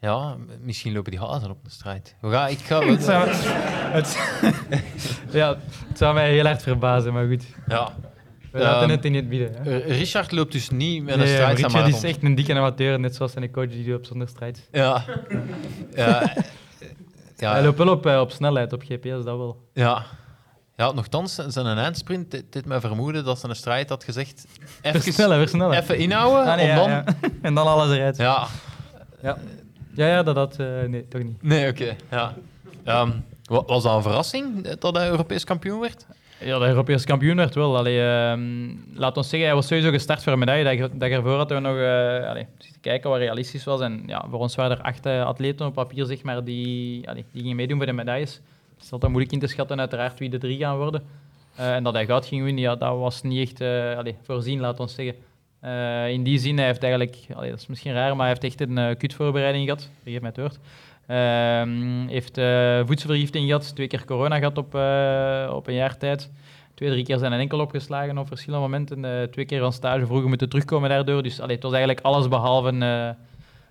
[0.00, 2.14] Ja, misschien lopen die hazen op de strijd.
[2.20, 2.80] We gaan, ik ga...
[2.86, 4.18] Het zou, het,
[5.40, 5.56] ja,
[5.88, 7.44] het zou mij heel hard verbazen, maar goed.
[7.68, 7.92] ja.
[8.52, 9.56] We laten Ehm, het in het.
[9.64, 9.76] Hè.
[9.76, 13.00] R- Richard loopt dus niet met een Nee, strijd Richard is echt een dikke amateur,
[13.00, 14.68] net zoals zijn coach die loopt zonder strijd.
[14.72, 15.04] Ja.
[15.94, 16.22] Ja.
[17.36, 17.52] Ja.
[17.52, 19.68] Hij loopt wel op, eh, op snelheid, op GPS, dat wel.
[19.72, 20.02] Ja.
[20.76, 24.46] Ja, nogthans, zijn een eindsprint, dit, dit mij vermoeden dat ze een strijd had gezegd.
[24.82, 25.78] Even, Versnellen, versnellen.
[25.78, 26.90] even inhouden, Ah, nee, ja, dan...
[26.90, 27.04] ja.
[27.42, 28.16] En dan alles eruit.
[28.16, 28.46] Ja.
[29.22, 29.38] Ja,
[29.94, 30.56] ja, ja dat had...
[30.58, 31.42] eh, nee, toch niet.
[31.42, 31.96] Nee, oké.
[32.10, 32.34] Ja.
[33.44, 36.06] Wa- was dat een verrassing eh, dat hij Europees kampioen werd?
[36.40, 37.76] Ja, de Europese kampioen werd wel.
[37.76, 38.40] Allee, ehm,
[38.94, 40.78] laat ons zeggen, hij was sowieso gestart voor een medaille.
[40.80, 41.76] Dat, dat ervoor hadden we nog
[42.30, 43.80] allee, zitten kijken wat realistisch was.
[43.80, 47.40] En ja, voor ons waren er acht atleten op papier zeg maar, die, allee, die
[47.42, 48.40] gingen meedoen voor de medailles.
[48.74, 51.02] Het is altijd moeilijk in te schatten uiteraard wie de drie gaan worden.
[51.54, 53.70] En dat hij goud ging winnen, ja, dat was niet echt
[54.22, 55.14] voorzien, laat ons zeggen.
[55.60, 58.60] Eh, in die zin, hij heeft eigenlijk, dat is misschien raar, maar hij heeft echt
[58.60, 59.90] een uh, kutvoorbereiding gehad.
[60.02, 60.58] Vergeef mij het woord.
[61.06, 66.30] Ehm heeft uh, voedselvergiftiging gehad, twee keer corona gehad op, uh, op een jaar tijd.
[66.74, 69.04] Twee, drie keer zijn een enkel opgeslagen op verschillende momenten.
[69.04, 71.22] Uh, twee keer van stage vroeger moeten terugkomen daardoor.
[71.22, 72.72] Dus allee, het was eigenlijk alles behalve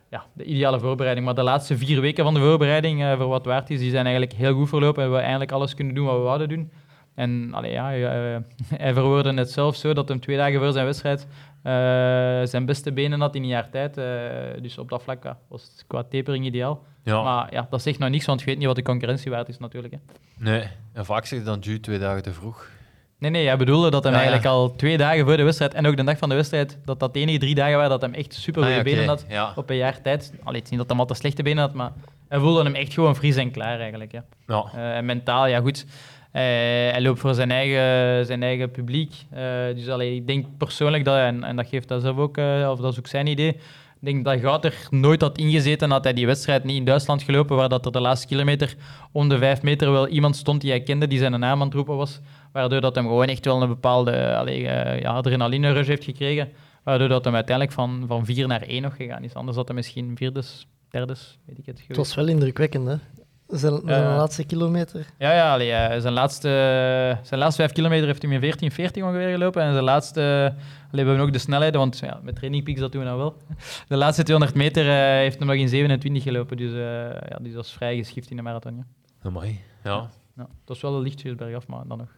[0.09, 1.25] ja, de ideale voorbereiding.
[1.25, 4.37] Maar de laatste vier weken van de voorbereiding, voor wat waard is, die zijn eigenlijk
[4.37, 5.03] heel goed verlopen.
[5.03, 6.71] En we eindelijk alles kunnen doen wat we wouden doen.
[7.19, 7.89] En allee, ja,
[8.77, 11.27] hij verwoordde het zelf zo dat hem twee dagen voor zijn wedstrijd
[11.63, 11.71] uh,
[12.47, 13.97] zijn beste benen had in een jaar tijd.
[13.97, 14.05] Uh,
[14.61, 16.83] dus op dat vlak was het qua tapering ideaal.
[17.03, 17.21] Ja.
[17.21, 19.57] Maar ja, dat zegt nog niks, want je weet niet wat de concurrentie waard is
[19.57, 19.93] natuurlijk.
[19.93, 19.99] Hè.
[20.37, 22.67] Nee, en vaak zeg je dan Ju twee dagen te vroeg.
[23.17, 24.17] Nee, nee, hij bedoelde dat hij ja.
[24.17, 26.99] eigenlijk al twee dagen voor de wedstrijd en ook de dag van de wedstrijd, dat
[26.99, 29.53] dat de enige drie dagen waren dat hij echt super goede Ah, benen had Ja.
[29.55, 30.33] op een jaar tijd.
[30.43, 31.91] Allee, het is niet dat hij altijd slechte benen had, maar
[32.27, 34.11] hij voelde hem echt gewoon fris en klaar eigenlijk.
[34.11, 34.23] Ja.
[34.47, 34.65] Ja.
[34.73, 35.85] Eh, en mentaal, ja goed.
[36.31, 36.41] Eh,
[36.91, 39.13] hij loopt voor zijn eigen, zijn eigen publiek.
[39.29, 39.41] Eh,
[39.75, 42.79] dus allee, ik denk persoonlijk dat, en, en dat geeft hij zelf ook, eh, of
[42.79, 43.47] dat is ook zijn idee.
[44.01, 47.23] Ik denk dat Gout er nooit had ingezeten had hij die wedstrijd niet in Duitsland
[47.23, 48.75] gelopen, waar dat er de laatste kilometer
[49.11, 51.73] om de vijf meter wel iemand stond die hij kende, die zijn naam aan het
[51.75, 52.19] roepen was.
[52.51, 56.49] Waardoor dat hem gewoon echt wel een bepaalde allee, ja, adrenaline rush heeft gekregen.
[56.83, 59.33] Waardoor dat hem uiteindelijk van, van vier naar één nog gegaan is.
[59.33, 62.95] Anders had hij misschien vierdes, derdes, weet ik het Het was wel indrukwekkend, hè?
[63.51, 65.05] Zijn, zijn laatste kilometer.
[65.17, 66.49] Ja, ja allee, eh, zijn, laatste,
[67.23, 69.61] zijn laatste vijf kilometer heeft hij in 14,40 ongeveer gelopen.
[69.63, 70.53] En zijn laatste,
[70.91, 73.19] allee, we hebben ook de snelheden, want ja, met training peaks dat doen we nou
[73.19, 73.35] wel.
[73.87, 76.57] De laatste 200 meter eh, heeft hem nog in 27 gelopen.
[76.57, 76.77] Dus, eh,
[77.29, 78.75] ja, dus dat is vrij geschift in de marathon.
[78.75, 78.83] Ja.
[79.23, 79.59] Amai.
[79.83, 80.09] Ja.
[80.35, 82.09] Ja, dat is wel een lichtjes bergaf, maar dan nog.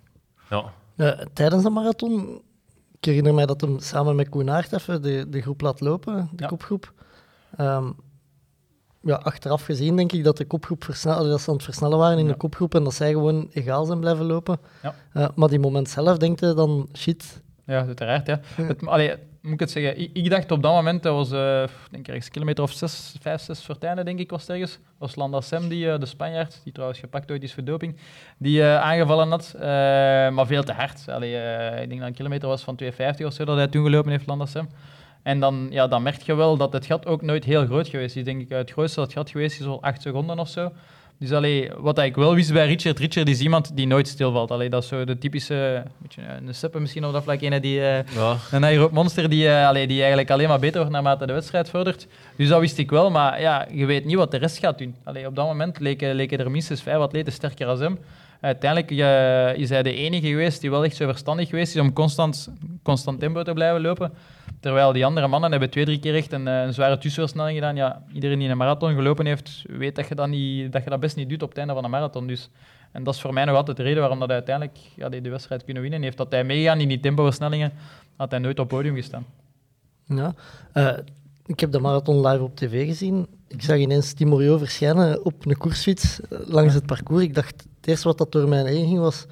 [0.49, 0.63] Ja.
[0.95, 2.41] Ja, tijdens de marathon,
[2.99, 6.29] ik herinner mij dat hem samen met Koen Aert even de, de groep laat lopen,
[6.33, 6.47] de Ja.
[6.47, 6.93] kopgroep.
[7.57, 7.91] Ehm,
[9.03, 12.17] ja, achteraf gezien denk ik dat de kopgroep versnel, dat ze aan het versnellen waren
[12.17, 12.31] in Ja.
[12.31, 14.59] de kopgroep en dat zij gewoon egaal zijn blijven lopen.
[14.83, 14.95] Ja.
[15.13, 18.27] Eh, maar die moment zelf denkt je dan, shit, Ja, uiteraard.
[18.27, 18.39] Ja.
[18.55, 19.99] Het, allee, moet ik het zeggen?
[19.99, 21.57] Ik, ik dacht op dat moment, dat was eh,
[21.91, 24.41] denk ik ergens een kilometer of zes, vijf, zes voor het einde, denk ik, was
[24.41, 24.79] het ergens.
[24.97, 27.95] was Landa Sem, die, eh, de Spanjaard, die trouwens gepakt ooit is voor doping,
[28.37, 29.53] die aangevallen had.
[30.33, 31.09] maar veel te hard.
[31.09, 31.35] Allee,
[31.81, 34.27] ik denk dat een kilometer was van 2,50 of zo dat hij toen gelopen heeft,
[34.27, 34.69] Landa Sem.
[35.23, 38.15] En dan, ja, dan merk je wel dat het gat ook nooit heel groot geweest
[38.15, 38.23] is.
[38.23, 40.71] Denk ik, het grootste dat het gat geweest is wel 8 seconden of zo.
[41.19, 44.51] Dus allee, wat ik wel wist bij Richard, Richard is iemand die nooit stilvalt.
[44.51, 47.81] Allee, dat is zo de typische, beetje een seppe misschien op dat vlak, ene die,
[47.81, 48.35] eh, Ja.
[48.51, 51.69] een aeroop monster die, eh, allee, die eigenlijk alleen maar beter wordt naarmate de wedstrijd
[51.69, 52.07] vordert.
[52.35, 54.95] Dus dat wist ik wel, maar ja, je weet niet wat de rest gaat doen.
[55.03, 57.99] Allee, op dat moment leken, leken er minstens vijf atleten sterker als hem.
[58.39, 61.93] Uiteindelijk eh, is hij de enige geweest die wel echt zo verstandig geweest is om
[61.93, 62.49] constant,
[62.83, 64.11] constant tempo te blijven lopen.
[64.61, 67.75] Terwijl die andere mannen hebben twee, drie keer echt een, eh, zware tussenversnelling gedaan.
[67.75, 70.99] Ja, iedereen die een marathon gelopen heeft, weet dat je dat, niet, dat je dat
[70.99, 72.27] best niet doet op het einde van een marathon.
[72.27, 72.49] Dus.
[72.91, 75.21] En dat is voor mij nog altijd de reden waarom dat hij uiteindelijk ja, die
[75.21, 76.17] de wedstrijd kunnen winnen heeft.
[76.17, 77.73] Dat hij meegaan in die tempoversnellingen,
[78.15, 79.25] had hij nooit op het podium gestaan.
[80.05, 80.33] Ja.
[80.73, 80.97] Eh,
[81.45, 83.27] ik heb de marathon live op tv gezien.
[83.47, 87.23] Ik zag ineens Timorio verschijnen op een koersfiets eh, langs het parcours.
[87.23, 89.25] Ik dacht, het eerste wat dat door mij heen ging was...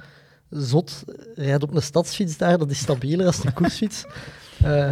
[0.50, 1.04] Zot,
[1.36, 4.06] rijdt op een stadsfiets daar, dat is stabieler als een koersfiets.
[4.64, 4.92] Eh,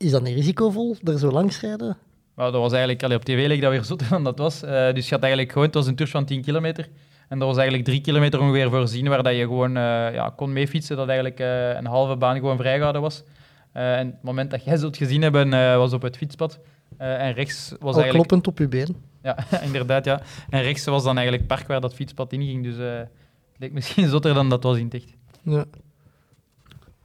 [0.00, 1.96] is dat niet risicovol, er zo langs rijden?
[2.34, 4.62] Maar dat was eigenlijk, allee, op tv leek dat weer zotter dan dat was.
[4.62, 6.88] Eh, dus je had eigenlijk gewoon, het was een tour van 10 kilometer.
[7.28, 10.52] En dat was eigenlijk drie kilometer ongeveer voorzien, waar dat je gewoon eh, ja, kon
[10.52, 13.22] meefietsen, dat eigenlijk eh, een halve baan gewoon vrijgehouden was.
[13.72, 16.58] En het moment dat jij zult gezien hebben, was op het fietspad.
[16.96, 18.28] En rechts was Al eigenlijk...
[18.28, 18.96] kloppend op je been.
[19.22, 19.36] Ja,
[19.66, 20.22] inderdaad, ja.
[20.48, 22.64] En rechts was dan eigenlijk het park waar dat fietspad inging.
[22.64, 23.08] Dus het
[23.58, 25.14] leek misschien zotter dan dat was in het echt.
[25.42, 25.64] Ja.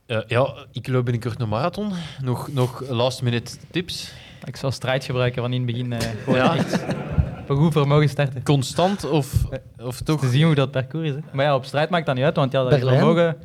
[0.06, 1.92] Eh, ja, ik loop binnenkort een marathon.
[2.22, 4.14] Nog, nog last minute tips.
[4.44, 5.94] Ik zou strijd gebruiken van in het begin.
[5.94, 6.56] eh gewoon Ja.
[6.56, 6.84] echt
[7.42, 8.44] op een goed vermogen starten.
[8.44, 9.34] Constant of,
[9.78, 10.20] of toch?
[10.20, 11.14] Te zien hoe dat parcours is.
[11.16, 11.20] Hè.
[11.34, 13.38] Maar ja, op strijd maakt dat niet uit, want ja, dat vermogen,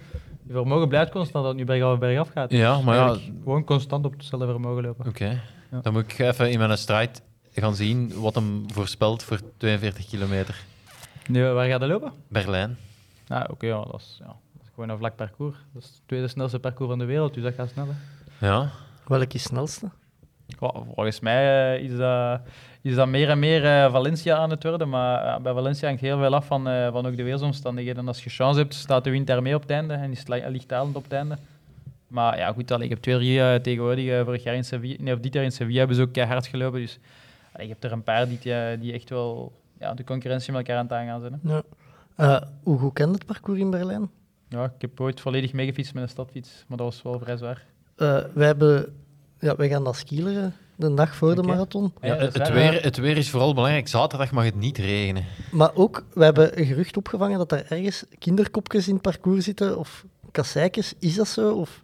[0.47, 2.51] je vermogen blijft constant dat het nu bergaf bergaf gaat.
[2.51, 5.07] Ja, maar ja, Gewoon constant op hetzelfde vermogen lopen.
[5.07, 5.41] oké.
[5.71, 5.81] Ja.
[5.81, 7.23] Dan moet ik even in mijn strijd
[7.55, 10.65] gaan zien wat hem voorspelt voor 42 kilometer.
[11.27, 12.13] Nu, waar gaat hij lopen?
[12.29, 12.77] Berlijn.
[13.27, 14.37] Nou, oké, ja, dat, is, ja,
[14.81, 15.57] gewoon een vlak parcours.
[15.73, 17.87] Dat is het tweede snelste parcours van de wereld, dus dat gaat snel.
[17.89, 18.47] Hè.
[18.47, 18.69] Ja.
[19.07, 19.91] Welke is snelste?
[20.95, 22.41] Volgens mij eh, is, dat,
[22.83, 26.03] is dat meer en meer eh, Valencia aan het worden, maar ja, bij Valencia hangt
[26.03, 28.07] heel veel af van, eh, van ook de weersomstandigheden.
[28.09, 30.29] Als je chance hebt, staat de wind daar mee op het einde en is het
[30.29, 31.37] li- lichtdalend op het einde.
[32.09, 34.07] Maar ja, goed, allee, ik heb twee, drie eh, tegenwoordig.
[34.09, 36.47] eh, vorig jaar in Sevilla, nee, of dit jaar in Sevilla hebben ze ook keihard
[36.47, 36.81] gelopen.
[36.81, 36.99] Dus
[37.53, 40.61] allee, je hebt er een paar die, eh, die echt wel ja, de concurrentie met
[40.61, 41.41] elkaar aan het aangaan zijn.
[41.43, 41.53] Hè.
[41.55, 41.63] Ja.
[42.41, 44.11] Eh, hoe goed kent het parcours in Berlijn?
[44.51, 47.65] Ja, ik heb ooit volledig meegefietst met een stadfiets, maar dat was wel vrij zwaar.
[47.97, 48.97] Eh, wij, hebben,
[49.39, 51.93] ja, wij gaan dat skileren de dag voor de marathon.
[52.01, 53.89] Ja, is het, weer, het weer is vooral belangrijk.
[53.89, 55.25] Zaterdag mag het niet regenen.
[55.51, 59.79] Maar ook, we hebben een gerucht opgevangen dat er ergens kinderkopjes in het parcours zitten,
[59.79, 60.95] of kasseikjes.
[60.99, 61.55] Is dat zo?
[61.55, 61.83] Of...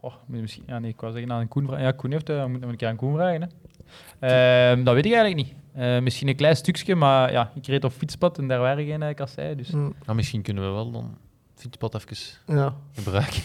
[0.00, 1.84] Oh, misschien, ja, nee, ik wou zeggen aan Koen vragen.
[1.84, 3.42] Ja, Koen heeft, uh, moet nog een keer aan Koen vragen.
[3.42, 3.48] Hè.
[4.70, 5.56] Ehm, dat weet ik eigenlijk niet.
[5.74, 9.02] Eh, misschien een klein stukje, maar ja, ik reed op fietspad en daar waren geen
[9.02, 9.56] uh, kasseien.
[9.56, 9.70] Dus.
[9.70, 11.16] Mm, Nou, misschien kunnen we wel dan
[11.62, 12.16] fietspad even
[12.46, 12.74] ja.
[12.94, 13.42] gebruiken.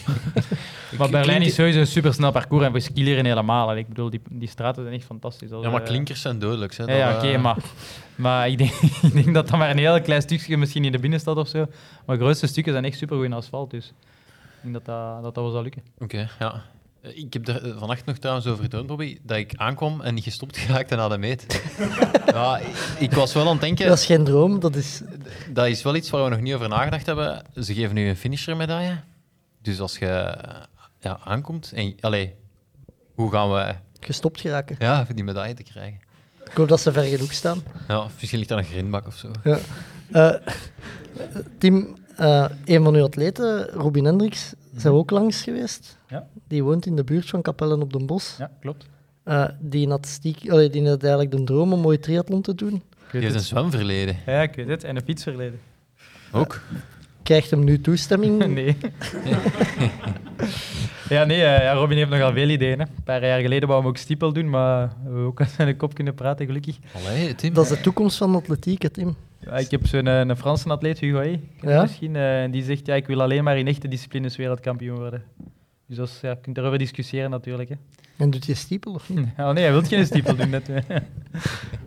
[0.98, 3.70] Maar Berlijn is sowieso een supersnel parcours en voor skileren helemaal.
[3.70, 5.50] En ik bedoel, die, die straten zijn echt fantastisch.
[5.50, 6.76] Dat, Ja, maar eh, klinkers zijn dodelijk.
[6.76, 6.96] Hè.
[6.96, 7.56] Ja, oké, eh, maar,
[8.14, 8.70] maar ik, denk,
[9.02, 11.66] ik denk dat dat maar een heel klein stukje misschien in de binnenstad of zo.
[12.06, 13.70] Maar de grootste stukken zijn echt supergoed in asfalt.
[13.70, 15.82] Dus ik denk dat dat, dat, dat wel zal lukken.
[15.98, 16.62] Oké, ja.
[17.08, 20.14] Eh, Ik heb er eh, vannacht nog trouwens over getoond, Bobby, dat ik aankwam en
[20.14, 21.62] niet gestopt geraakte na de meet.
[22.26, 25.02] ja, ik, ik was wel aan het denken, Dat is geen droom, dat is...
[25.50, 27.42] dat is wel iets waar we nog niet over nagedacht hebben.
[27.62, 29.00] Ze geven nu een finisher-medaille.
[29.62, 30.60] Dus als je eh,
[31.00, 32.34] ja, aankomt, en, allee,
[33.14, 34.76] hoe gaan we gestopt geraken.
[34.78, 36.00] ja, voor die medaille te krijgen?
[36.44, 37.62] Ik hoop dat ze ver genoeg staan.
[37.88, 39.30] Ja, misschien ligt daar een grindbak of zo.
[39.44, 39.58] Ja.
[40.12, 40.34] Eh,
[41.58, 41.96] Tim,
[42.64, 45.98] een van uw atleten, Robin Hendricks, zijn we ook langs geweest.
[46.08, 46.26] Ja.
[46.48, 48.34] Die woont in de buurt van Capellen op den Bos.
[48.38, 48.86] Ja, klopt.
[49.22, 52.82] Eh, die, had stiek, allee, die had eigenlijk de droom om mooi triathlon te doen.
[53.12, 54.16] Die heeft een zwemverleden.
[54.26, 54.84] Ja, ik weet het.
[54.84, 55.60] En een fietsverleden.
[56.32, 56.60] Ook.
[57.22, 58.46] Krijgt hem nu toestemming?
[58.54, 58.76] nee.
[61.08, 62.78] ja, nee, eh, ja, Robin heeft nogal veel ideeën.
[62.78, 62.84] Hè.
[62.84, 65.76] Een paar jaar geleden wou hem ook stiepel doen, maar we hebben ook aan zijn
[65.76, 66.76] kop kunnen praten, gelukkig.
[66.92, 67.54] Allee, Tim.
[67.54, 69.16] Dat is de toekomst van de atletiek, Tim.
[69.48, 71.22] Ja, ik heb zo'n eh, een Franse atleet, Hugo
[71.60, 71.82] Ja?
[71.82, 75.22] misschien, eh, die zegt, ja, ik wil alleen maar in echte disciplines wereldkampioen worden.
[75.86, 77.68] Dus dat is, ja, je kunt daarover discussiëren natuurlijk.
[77.68, 77.74] Hè.
[78.16, 79.28] En doet je stiepel of niet?
[79.38, 80.50] Oh nee, hij wil geen stiepel doen.
[80.50, 80.66] Net.
[80.76, 80.82] ja,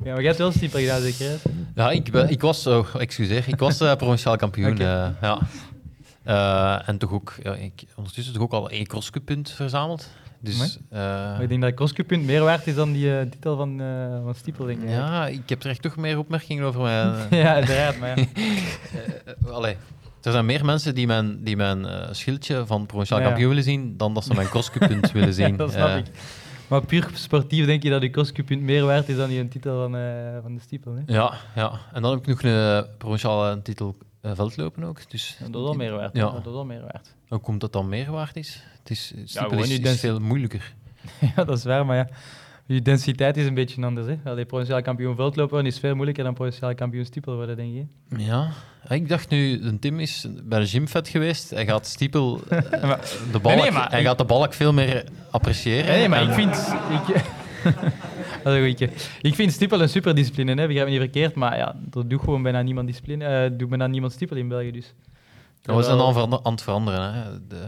[0.04, 1.30] maar jij hebt wel stiepel gedaan, zeker?
[1.30, 1.36] hè?
[1.76, 4.80] Ja, ik, ben, ik was, oh, excuseer, ik was eh, provinciaal kampioen.
[4.80, 5.40] Eh, ja.
[6.24, 10.10] Eh, en toch ook, ja, ik, ondertussen toch ook al één crosscup-punt verzameld.
[10.44, 14.24] Dus eh, ik denk dat crosscup-punt meer waard is dan die eh, titel van, eh,
[14.24, 14.90] van stiepel, denk ik.
[14.90, 17.14] ja, ik heb er echt toch meer opmerkingen over mijn...
[17.44, 18.26] ja, uiteraard, maar ja.
[19.58, 19.76] allee,
[20.22, 21.86] er zijn meer mensen die mijn, die mijn
[22.16, 25.58] schildje van provinciaal Ja, kampioen willen zien, dan dat ze mijn crosscup-punt willen zien.
[25.58, 26.06] dat snap ik.
[26.68, 29.76] Maar puur sportief denk je dat je crosscup-punt meer waard is dan die een titel
[29.76, 29.92] van,
[30.42, 30.94] van de stiepel.
[30.94, 31.14] Hè?
[31.14, 35.10] ja, ja, en dan heb ik nog een provinciale titel eh, veldlopen ook.
[35.10, 36.16] Dus Ja, dat is wel meer waard.
[36.16, 36.26] Ja.
[36.26, 36.32] Ja.
[36.32, 37.16] Dat is wel meer waard.
[37.28, 38.64] Hoe komt dat dan meer waard is?
[38.80, 40.74] Het is, gewoon is, veel moeilijker.
[41.36, 42.08] ja, dat is waar, maar ja.
[42.66, 44.08] Je densiteit is een beetje anders.
[44.08, 44.18] Hè?
[44.32, 47.86] Allee, provinciaal kampioen veldlopen worden is veel moeilijker dan provinciaal kampioen stiepel worden, denk je.
[48.24, 48.52] Ja,
[48.90, 51.50] ik dacht nu, een Tim is bij de gymvet geweest.
[51.50, 52.60] Hij gaat stiepel, eh,
[53.32, 55.86] de balk, Nee, nee, maar hij ik- gaat de balk veel meer appreciëren.
[55.86, 56.74] Nee, maar En- ik vind...
[57.08, 57.24] Ik,
[58.44, 58.92] dat is een goeie.
[59.22, 60.68] Ik vind stiepel een superdiscipline, hè.
[60.68, 63.88] begrijp me niet verkeerd, maar ja, er doet gewoon bijna niemand discipline, eh, doet bijna
[63.88, 64.94] niemand stiepel in België, dus.
[65.62, 67.14] Ja, we zijn aan, verander- aan het veranderen.
[67.14, 67.48] Hè.
[67.48, 67.68] De,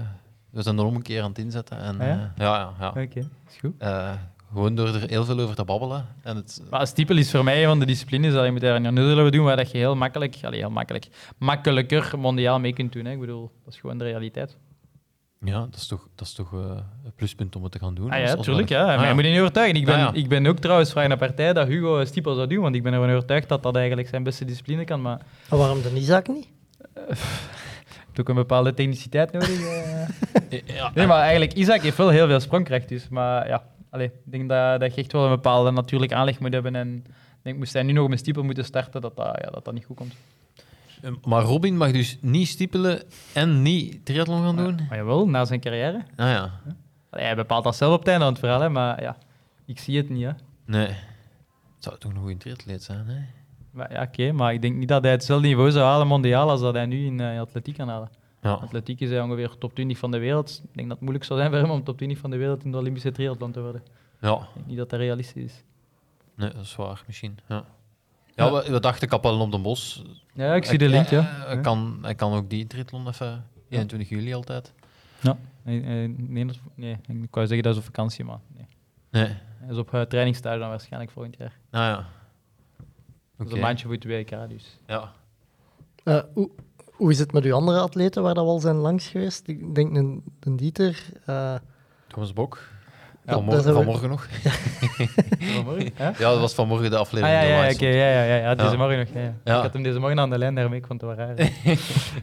[0.50, 1.78] we zijn er om een keer aan het inzetten.
[1.78, 2.14] En, Ah, ja?
[2.14, 2.88] eh, ja, ja, ja.
[3.04, 3.74] Oké, is goed.
[3.78, 4.12] Eh,
[4.54, 6.06] gewoon door er heel veel over te babbelen.
[6.24, 8.76] En het, Maar stiepel is voor mij een van de disciplines dat je moet daar
[8.76, 12.94] een nul doen waar dat je heel makkelijk, allee, heel makkelijk, makkelijker mondiaal mee kunt
[12.94, 13.06] doen.
[13.06, 13.12] Hè.
[13.12, 14.58] Ik bedoel, dat is gewoon de realiteit.
[15.44, 16.60] Ja, dat is toch, dat is toch eh,
[17.06, 18.11] een pluspunt om het te gaan doen.
[18.11, 18.68] Ah ja, als tuurlijk.
[18.70, 18.91] we- Ja.
[18.91, 19.76] Ah, Maar je moet je niet overtuigen.
[19.76, 20.14] Ik ben, Ah, ja.
[20.14, 22.94] ik ben ook trouwens vrij naar partij dat Hugo stiepel zou doen, want ik ben
[22.94, 25.02] ervan overtuigd dat dat eigenlijk zijn beste discipline kan.
[25.02, 26.48] Maar waarom dan Isaac niet?
[26.94, 29.61] je hebt ook een bepaalde techniciteit nodig.
[29.61, 30.07] eh.
[30.76, 32.90] Ja, Nee, maar eigenlijk, Isaac heeft wel heel veel sprongkracht.
[32.90, 36.40] Dus, maar ja, allee, ik denk dat, dat je echt wel een bepaalde natuurlijke aanleg
[36.40, 36.76] moet hebben.
[36.76, 37.03] En ik
[37.41, 39.86] denk, moest hij nu nog met stiepel moeten starten, dat dat, ja, dat, dat niet
[39.86, 40.14] goed komt.
[41.04, 43.04] Eh, Maar Robin mag dus niet stiepelen
[43.34, 44.80] en niet triathlon gaan doen?
[44.90, 45.98] Maar jawel, na zijn carrière.
[46.16, 46.52] Ah ja,
[47.10, 49.18] Allee, hij bepaalt dat zelf op het einde van het verhaal, hè, maar ja,
[49.66, 50.24] ik zie het niet.
[50.24, 50.32] Hè.
[50.66, 50.88] nee.
[50.88, 53.16] Het zou toch een goede triatleet zijn, hè?
[53.72, 56.62] Maar, ja, oké, maar ik denk niet dat hij hetzelfde niveau zou halen mondiaal als
[56.62, 58.10] dat hij nu in eh, atletiek kan halen.
[58.42, 58.52] Ja.
[58.52, 60.50] Atletiek is hij ongeveer top 20 van de wereld.
[60.64, 62.64] Ik denk dat het moeilijk zou zijn voor hem om top 20 van de wereld
[62.64, 63.84] in de Olympische triathlon te worden.
[64.22, 65.64] Ja, Ik denk niet dat dat realistisch is.
[66.36, 67.38] nee, dat is waar, misschien.
[67.48, 67.66] Ja,
[68.35, 70.03] ja, We, we dachten Kapellen op de Bos.
[70.34, 71.22] Ja, ik zie de link, ja.
[71.22, 74.73] Hij, kan, hij kan ook die triathlon even, 21 juli altijd.
[75.22, 75.38] Ja.
[75.61, 75.80] Nee,
[76.18, 76.55] nee, dat
[77.07, 78.68] ik wou zeggen dat is op vakantie, maar nee.
[79.11, 81.57] Nee, Hij is op uh, trainingstage dan waarschijnlijk volgend jaar.
[81.72, 81.95] ah ja.
[81.95, 82.05] Dat
[83.38, 83.45] Oké.
[83.47, 84.80] is een maandje voor het WK, dus.
[84.88, 85.11] Ja.
[86.03, 86.49] Eh, hoe,
[86.85, 89.47] hoe is het met uw andere atleten waar dat we al zijn langs geweest?
[89.47, 91.03] Ik denk een, een Dieter.
[91.26, 91.55] eh,
[92.07, 92.68] Thomas Bok.
[93.26, 94.28] Ja, vanmorgen, nog.
[95.56, 95.90] Vanmorgen?
[95.98, 96.14] Ja?
[96.20, 97.41] Ja, dat was vanmorgen de Ah, aflevering.
[97.41, 98.78] ja, die ja, ja, ja, ja, ja, deze Ja.
[98.78, 99.08] morgen nog.
[99.14, 99.34] Ja, ja.
[99.44, 99.56] Ja.
[99.58, 101.36] Ik had hem deze morgen aan de lijn, daarmee ik vond het wel raar.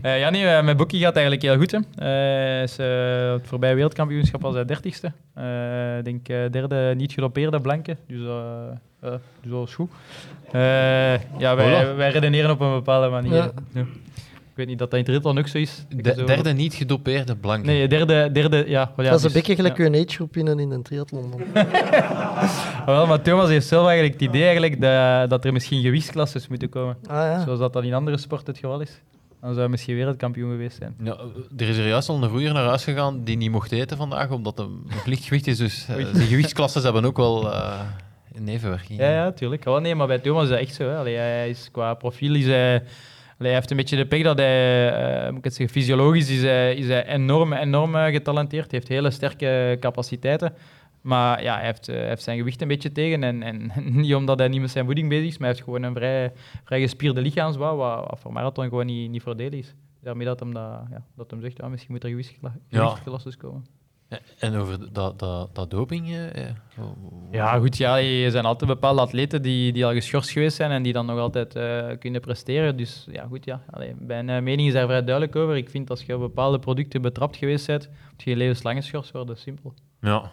[0.02, 1.70] Eh, ja, nee, eh, met Boekie gaat eigenlijk heel goed.
[1.70, 1.77] Hè.
[1.78, 5.12] Eh, Hij is eh, het voorbije wereldkampioenschap als hij dertigste.
[5.35, 8.18] Eh, Ik denk eh, derde niet gelopeerde blanke, dus,
[9.01, 9.20] dus
[9.51, 9.90] dat is goed.
[10.52, 13.51] Eh, ja, wij, wij redeneren op een bepaalde manier.
[14.60, 15.84] Weet niet dat dat in triathlon ook zo is.
[15.88, 17.66] De, Zo- derde niet gedopeerde blanke.
[17.66, 18.92] Nee, derde, derde ja.
[18.96, 19.84] wel ja, dat is een dus- beetje gelijk ja.
[19.84, 21.30] een winnen in een triathlon.
[21.30, 21.66] dan.
[22.86, 26.68] Wel, maar Thomas heeft zelf eigenlijk het idee eigenlijk dat, dat er misschien gewichtsklasses moeten
[26.68, 26.96] komen.
[27.06, 27.42] Ah ja.
[27.42, 29.00] Zoals dat dan in andere sporten het geval is.
[29.40, 30.94] Dan zou hij misschien wereldkampioen geweest zijn.
[31.02, 31.16] Ja,
[31.56, 34.30] er is er juist al een roeier naar huis gegaan die niet mocht eten vandaag,
[34.30, 35.56] omdat hij een lichtgewicht is.
[35.58, 36.12] Dus eh, Oei.
[36.12, 37.80] die gewichtsklasses hebben ook wel eh
[38.34, 38.98] een nevenwerking.
[38.98, 39.64] Ja, ja, tuurlijk.
[39.64, 40.88] Wel, nee, maar bij Thomas is dat echt zo.
[40.88, 40.96] Hè.
[40.96, 42.82] Allee, hij is, qua profiel is hij,
[43.46, 46.42] hij heeft een beetje de pech dat hij, eh, moet ik het zeggen, fysiologisch is
[46.42, 48.70] hij, is hij enorm, enorm eh, getalenteerd.
[48.70, 50.54] Hij heeft hele sterke capaciteiten.
[51.00, 53.24] Maar ja, hij heeft, eh, heeft zijn gewicht een beetje tegen.
[53.24, 55.82] En, en niet omdat hij niet met zijn voeding bezig is, maar hij heeft gewoon
[55.82, 56.32] een vrij,
[56.64, 59.74] vrij gespierde lichaamsbouw, wat, wat voor marathon gewoon niet, niet voordelig is.
[60.02, 62.96] Daarmee dat hem, dat, ja, dat hem zegt, ja, misschien moet er gewichtskla- Ja.
[63.38, 63.64] komen.
[64.38, 66.06] En over dat, dat, dat doping...
[66.08, 66.92] eh, eh, hoe-
[67.30, 70.82] Ja, goed, ja, er zijn altijd bepaalde atleten die, die al geschorst geweest zijn en
[70.82, 72.76] die dan nog altijd eh, kunnen presteren.
[72.76, 73.62] Dus ja, goed, ja.
[73.70, 75.56] Allee, mijn eh, mening is daar vrij duidelijk over.
[75.56, 79.36] Ik vind als je op bepaalde producten betrapt geweest bent, moet je levenslang geschorst worden,
[79.38, 79.74] simpel.
[80.00, 80.30] Ja,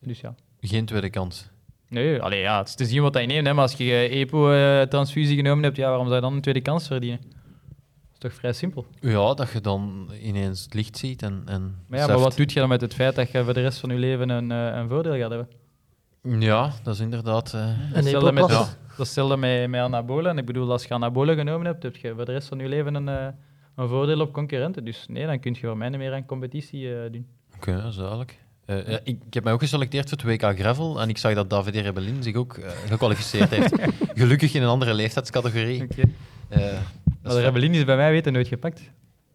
[0.00, 0.34] Dus ja.
[0.60, 1.48] geen tweede kans.
[1.88, 3.46] Nee, allee, ja, het is te zien wat hij neemt.
[3.46, 3.52] Hè.
[3.52, 6.86] Maar als je je EPO-transfusie genomen hebt, ja, waarom zou je dan een tweede kans
[6.86, 7.20] verdienen?
[8.18, 8.86] Dat is toch vrij simpel.
[9.00, 11.42] Ja, dat je dan ineens het licht ziet en...
[11.46, 13.60] en Maar ja, maar wat doet je dan met het feit dat je voor de
[13.60, 15.48] rest van je leven een, eh, een voordeel gaat hebben?
[16.22, 17.52] Ja, dat is inderdaad...
[17.52, 18.68] Een Hetzelfde met, EPO-pas.
[18.68, 20.30] dat is hetzelfde met, met anabolen.
[20.30, 22.68] En ik bedoel, als je anabolen genomen hebt, heb je voor de rest van je
[22.68, 23.26] leven een, eh,
[23.74, 24.84] een voordeel op concurrenten.
[24.84, 27.26] Dus nee, dan kun je voor mij niet meer aan competitie eh, doen.
[27.56, 28.38] Oké, dat is duidelijk.
[28.64, 31.34] Eh, ja, ik, ik heb mij ook geselecteerd voor het WK Gravel en ik zag
[31.34, 33.74] dat Davide Rebellin zich ook gekwalificeerd heeft.
[34.14, 35.82] Gelukkig in een andere leeftijdscategorie.
[35.82, 36.02] Oké.
[37.26, 37.44] Eh, dat Maar de fijn.
[37.54, 38.80] Rebellin is bij mij weten nooit gepakt.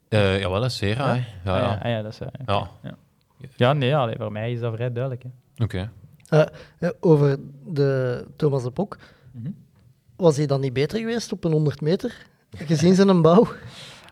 [0.10, 1.14] Eh, jawel, dat is Sera.
[1.14, 1.20] Ja?
[1.44, 1.52] hè.
[1.52, 1.72] Ja, Ah, ja.
[1.72, 2.20] ja, ah, ja, dat is...
[2.20, 2.28] eh.
[2.46, 2.70] Ja.
[2.84, 2.96] Ja.
[3.56, 5.24] ja, nee, allee, voor mij is dat vrij duidelijk.
[5.58, 5.92] Oké.
[6.30, 6.44] Eh,
[6.80, 8.98] ja, over de Thomas de Pok.
[9.32, 9.50] Mhm.
[10.16, 12.26] Was hij dan niet beter geweest op een 100 meter?
[12.58, 13.44] Gezien zijn bouw?
[13.44, 13.56] Maar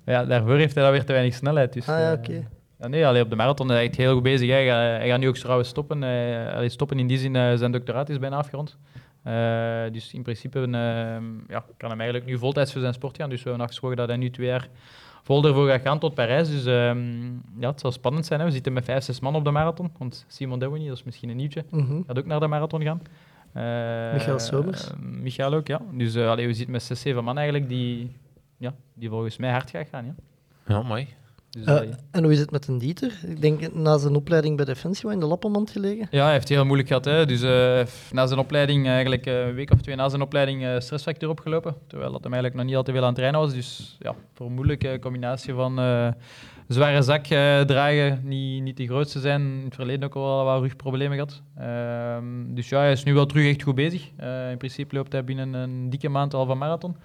[0.16, 1.74] Ja, daarvoor heeft hij dan weer te weinig snelheid.
[1.74, 2.48] Dus, Ah ja, eh, oké.
[2.80, 4.48] ja, nee, allee, op de marathon is hij echt heel goed bezig.
[4.50, 4.54] hè.
[4.54, 6.02] Hij, gaat, hij gaat nu ook trouwens stoppen.
[6.02, 8.78] Hij, allee, stoppen in die zin, eh, zijn doctoraat is bijna afgerond.
[9.24, 10.70] Eh, dus in principe eh,
[11.48, 13.30] ja, kan hem eigenlijk nu voltijds voor zijn sport gaan.
[13.30, 14.68] Dus we hebben afgesproken dat hij nu twee jaar
[15.24, 16.50] vol ervoor gaat gaan tot Parijs.
[16.50, 17.24] Dus ehm,
[17.60, 18.40] ja, het zal spannend zijn.
[18.40, 18.46] Hè.
[18.46, 19.92] We zitten met vijf, zes man op de marathon.
[19.98, 22.02] Want Simon Dewey, dat is misschien een nieuwtje, Mhm.
[22.08, 23.02] gaat ook naar de marathon gaan.
[23.54, 24.88] Eh, Michael Somers.
[24.92, 25.82] eh, Michael ook, ja.
[25.92, 28.16] Dus allee, we zitten met zes, zeven man eigenlijk die,
[28.58, 30.06] ja, die volgens mij hard gaat gaan.
[30.06, 30.14] Ja.
[30.68, 31.08] Ja, mooi.
[31.50, 31.90] Dus, Eh, allee.
[32.12, 33.20] en hoe is het met een Dieter?
[33.28, 36.08] Ik denk na zijn opleiding bij Defensie wel in de lappenmand gelegen.
[36.12, 37.06] Ja, hij heeft het heel moeilijk gehad.
[37.06, 37.26] Hè.
[37.26, 37.82] Dus eh,
[38.12, 41.76] na zijn opleiding, eigenlijk eh, een week of twee na zijn opleiding, eh stressfactor opgelopen.
[41.88, 43.54] Terwijl dat hem eigenlijk nog niet al te veel aan het trainen was.
[43.54, 46.08] Dus ja, voor een moeilijke combinatie van eh,
[46.68, 49.42] zware zak eh, dragen, niet, niet de grootste zijn.
[49.42, 51.42] In het verleden ook al wat rugproblemen gehad.
[51.58, 54.10] Ehm, dus ja, hij is nu wel terug echt goed bezig.
[54.16, 56.96] Eh, in principe loopt hij binnen een dikke maand al van marathon.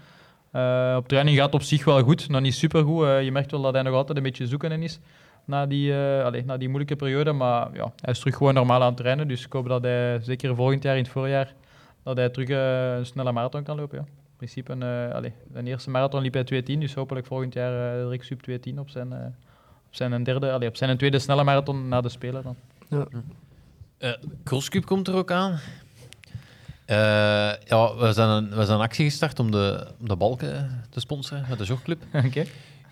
[0.55, 3.05] Eh, op training gaat het op zich wel goed, nog niet supergoed.
[3.05, 4.98] Eh, je merkt wel dat hij nog altijd een beetje zoeken in is
[5.44, 7.32] na die, eh, allee, na die moeilijke periode.
[7.32, 9.28] Maar ja, hij is terug gewoon normaal aan het trainen.
[9.28, 11.55] Dus ik hoop dat hij zeker volgend jaar in het voorjaar
[12.02, 12.48] dat hij terug
[12.98, 13.98] een snelle marathon kan lopen.
[13.98, 14.05] Ja.
[14.05, 18.02] In principe, eh allee, de eerste marathon liep hij 2.10, dus hopelijk volgend jaar eh
[18.02, 19.26] direct sub 2.10 op zijn, eh,
[19.86, 22.56] op zijn derde, allee, op zijn tweede snelle marathon na de Spelen dan.
[22.89, 23.06] Ja.
[23.98, 24.12] Eh,
[24.44, 25.59] Crosscup komt er ook aan.
[26.85, 26.97] Eh,
[27.66, 31.01] ja, we zijn, een, we zijn een actie gestart om de, om de balken te
[31.01, 32.02] sponsoren met de jogclub.
[32.27, 32.44] Oké.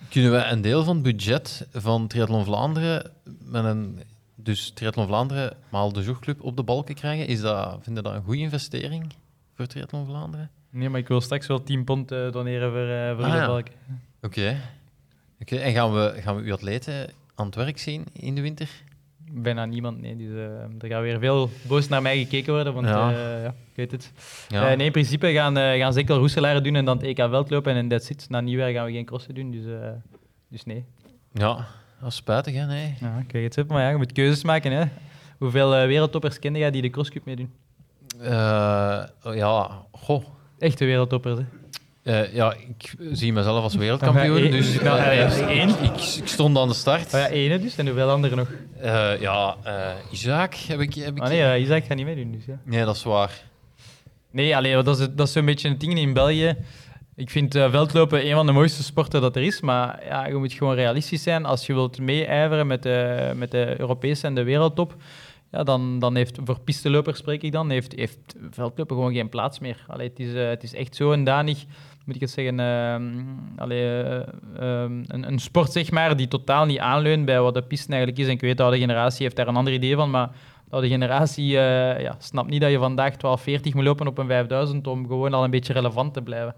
[0.08, 3.10] Kunnen we een deel van het budget van Triathlon Vlaanderen,
[3.44, 4.02] met een,
[4.34, 7.26] dus Triathlon Vlaanderen maal de jogclub op de balken krijgen?
[7.26, 9.12] Is dat, vind je dat een goede investering
[9.54, 10.50] voor Triathlon Vlaanderen?
[10.70, 13.46] Nee, maar ik wil straks wel 10 pond doneren voor, eh voor Ah, de ja.
[13.46, 13.66] balk.
[14.22, 14.56] Oké.
[15.40, 18.68] Oké, En gaan we, gaan we uw atleten aan het werk zien in de winter?
[19.34, 20.16] Bijna niemand, nee.
[20.16, 20.44] Dus eh,
[20.80, 23.10] er gaat weer veel boos naar mij gekeken worden, want Ja.
[23.10, 24.12] ja, ja ik weet het.
[24.48, 24.70] Ja.
[24.70, 27.16] Eh, nee, in principe gaan, eh gaan ze enkel roeselaren doen en dan het EK
[27.16, 28.26] veldlopen en that's it.
[28.28, 29.88] Na nieuwjaar gaan we geen crossen doen, dus, eh,
[30.48, 30.84] dus nee.
[31.32, 31.66] Ja,
[32.00, 32.66] dat is spijtig, hè?
[32.66, 32.94] Nee.
[33.00, 34.72] Ja, ik weet het, maar ja, je moet keuzes maken.
[34.72, 34.84] Hè.
[35.38, 37.52] Hoeveel eh, wereldtoppers kende jij die de crosscup meedoen?
[38.20, 39.04] Eh,
[39.34, 40.24] ja, goh.
[40.58, 41.44] Echte wereldtoppers, hè.
[42.02, 45.68] Eh, ja, ik zie mezelf als wereldkampioen, één- dus nou, eh, één.
[45.68, 47.14] ik, ik, stond aan de start.
[47.14, 48.48] Oh ja, ene dus, en hoeveel anderen nog?
[48.80, 49.56] Eh, ja,
[50.10, 50.94] Isaac heb ik...
[50.94, 52.58] Heb ik Ah nee, Isaac gaat niet meedoen, dus ja.
[52.64, 53.42] Nee, dat is waar.
[54.30, 56.56] Nee, allee, dat is, dat is zo'n beetje een ding in België.
[57.16, 60.52] Ik vind veldlopen een van de mooiste sporten dat er is, maar ja, je moet
[60.52, 61.44] gewoon realistisch zijn.
[61.44, 64.96] Als je wilt meeijveren met de, met de Europese en de wereldtop,
[65.50, 69.58] ja, dan, dan heeft, voor pistelopers spreek ik dan, heeft, heeft veldlopen gewoon geen plaats
[69.58, 69.84] meer.
[69.86, 71.64] Allee, het, is, het is echt zo en danig,
[72.06, 73.18] moet ik het zeggen, ehm,
[75.06, 78.26] een, een sport zeg maar, die totaal niet aanleunt bij wat de piste eigenlijk is.
[78.26, 80.28] En ik weet, de oude generatie heeft daar een ander idee van, maar
[80.64, 84.26] de oude generatie eh, ja, snapt niet dat je vandaag 1240 moet lopen op een
[84.26, 86.54] 5000 om gewoon al een beetje relevant te blijven.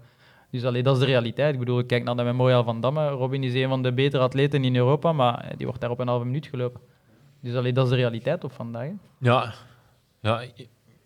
[0.51, 1.53] Dus allee, dat is de realiteit.
[1.53, 3.09] Ik bedoel, ik kijk naar de Memorial van Damme.
[3.09, 5.99] Robin is een van de betere atleten in Europa, maar eh, die wordt daar op
[5.99, 6.81] een halve minuut gelopen.
[7.41, 8.89] Dus allee, dat is de realiteit op vandaag.
[9.19, 9.53] Ja,
[10.19, 10.41] ja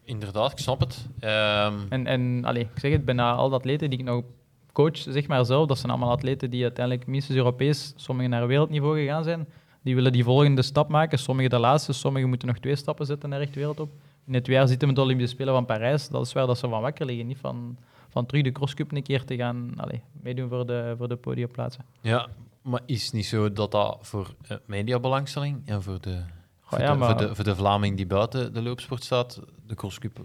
[0.10, 1.08] inderdaad, ik snap het.
[1.20, 4.24] Ehm, En, en allee, ik zeg het, bijna al de atleten die ik nog
[4.72, 9.00] coach, zeg maar zelf, dat zijn allemaal atleten die uiteindelijk minstens Europees, sommigen naar wereldniveau
[9.00, 9.48] gegaan zijn.
[9.82, 13.30] Die willen die volgende stap maken, sommigen de laatste, sommigen moeten nog twee stappen zetten
[13.30, 13.90] naar echt wereldtop.
[14.26, 16.58] In het jaar zitten we met de Olympische Spelen van Parijs, dat is waar dat
[16.58, 17.78] ze van wakker liggen, niet van,
[18.10, 21.86] van terug de crosscup een keer te gaan allee, meedoen voor de, voor de podiumplaatsen.
[22.02, 22.28] ja,
[22.62, 26.22] maar is het niet zo dat dat voor eh, mediabelangstelling en voor de,
[26.70, 29.76] voor, ja, de, maar- voor, de, voor de Vlaming die buiten de loopsport staat, de
[29.76, 30.20] crosscup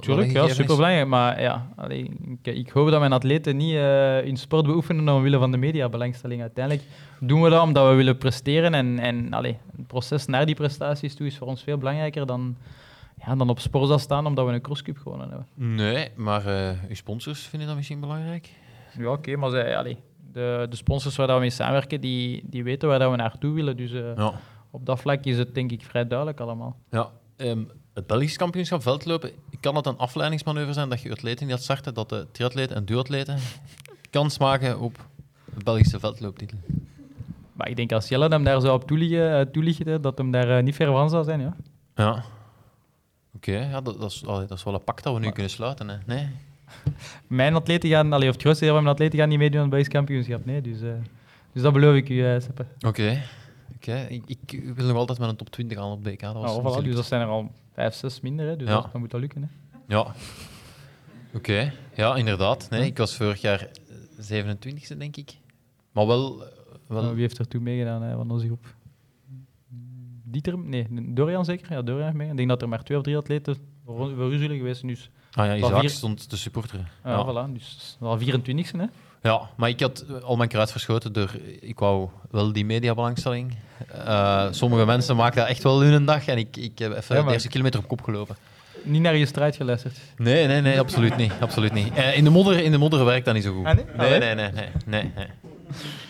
[0.00, 1.06] Tuurlijk, ja, superbelangrijk.
[1.06, 2.10] Maar ja, allee,
[2.42, 3.82] ik, ik hoop dat mijn atleten niet eh
[4.18, 6.40] hun sport beoefenen omwille van de mediabelangstelling.
[6.40, 6.86] Uiteindelijk
[7.20, 8.74] doen we dat omdat we willen presteren.
[8.74, 12.56] En, en allee, het proces naar die prestaties toe is voor ons veel belangrijker dan,
[13.26, 15.46] ja, dan op sportzaal staan omdat we een crosscup gewonnen hebben.
[15.76, 18.48] Nee, maar eh uw sponsors vinden dat misschien belangrijk?
[18.98, 19.96] Ja, oké, maar zij, allee,
[20.32, 23.52] de, de sponsors waar dat we mee samenwerken, die, die weten waar dat we naartoe
[23.54, 23.76] willen.
[23.76, 24.32] Dus eh, Ja.
[24.76, 26.76] Op dat vlak is het denk ik vrij duidelijk allemaal.
[26.90, 27.62] Ja, ehm,
[27.94, 29.30] het Belgisch kampioenschap veldlopen,
[29.60, 33.38] kan het een afleidingsmanoeuvre zijn dat je atleten niet starten, dat de triatleten en duatleten
[34.10, 35.06] kans maken op
[35.44, 36.58] de Belgische veldlooptitel?
[37.52, 40.56] Maar ik denk als Jelle hem daar zou op toelichten, eh, toelichten dat hem daar
[40.56, 41.40] eh, niet ver van zou zijn.
[41.40, 41.56] Ja.
[41.94, 42.24] Ja.
[43.34, 45.50] Oké, ja, dat, dat, is, allee, dat is wel een pak dat we nu kunnen
[45.50, 45.88] sluiten.
[45.88, 45.96] Hè.
[46.06, 46.28] Nee?
[47.26, 49.62] Mijn atleten gaan, allee, of het grootste deel van mijn atleten gaan niet meedoen aan
[49.62, 50.44] het Belgisch kampioenschap.
[50.44, 50.88] Nee, dus, eh,
[51.52, 52.66] dus dat beloof ik u, Seppe.
[52.86, 53.22] Oké.
[53.76, 56.20] Oké, ik, ik wil nog altijd met een top 20 aan op BK.
[56.20, 58.46] Dat was Oh, niet voilà, dus dat zijn er al vijf, zes minder.
[58.46, 58.74] Hè, dus Ja.
[58.74, 59.42] dat, dat moet wel lukken.
[59.42, 59.48] Hè.
[59.88, 60.14] Ja.
[61.34, 62.70] Oké, ja, inderdaad.
[62.70, 63.68] Nee, ik was vorig jaar
[64.20, 65.36] 27e, denk ik.
[65.92, 66.42] Maar wel...
[66.44, 66.48] eh,
[66.86, 67.02] wel...
[67.04, 68.74] Oh, wie heeft er toen meegedaan hè, van onze groep?
[70.24, 70.58] Dieter?
[70.58, 71.72] Nee, Dorian zeker?
[71.72, 72.30] Ja, Dorian heeft mee.
[72.30, 74.92] Ik denk dat er maar twee of drie atleten voor, voor u zullen geweest zijn.
[74.92, 76.88] Dus, Ah ja, Wel Isaac vier- stond te supporteren.
[77.04, 77.48] ja, ja.
[77.48, 78.76] voilà, dus al 24e.
[78.76, 78.86] Hè.
[79.22, 81.30] Ja, maar ik had al mijn kruid verschoten door...
[81.60, 83.56] Ik wou wel die mediabelangstelling.
[83.92, 86.26] Eh sommige mensen maken dat echt wel hun dag.
[86.26, 88.36] En ik, ik heb even Ja, maar- de eerste kilometer op kop gelopen.
[88.82, 89.98] Niet naar je strijd geluisterd.
[90.16, 91.32] Nee, nee, nee, absoluut niet.
[91.40, 91.94] Absoluut niet.
[91.94, 93.64] Eh, in, de modder, in de modder werkt dat niet zo goed.
[93.66, 93.84] Ah, nee?
[93.96, 95.26] Nee, nee, nee, nee, nee, nee.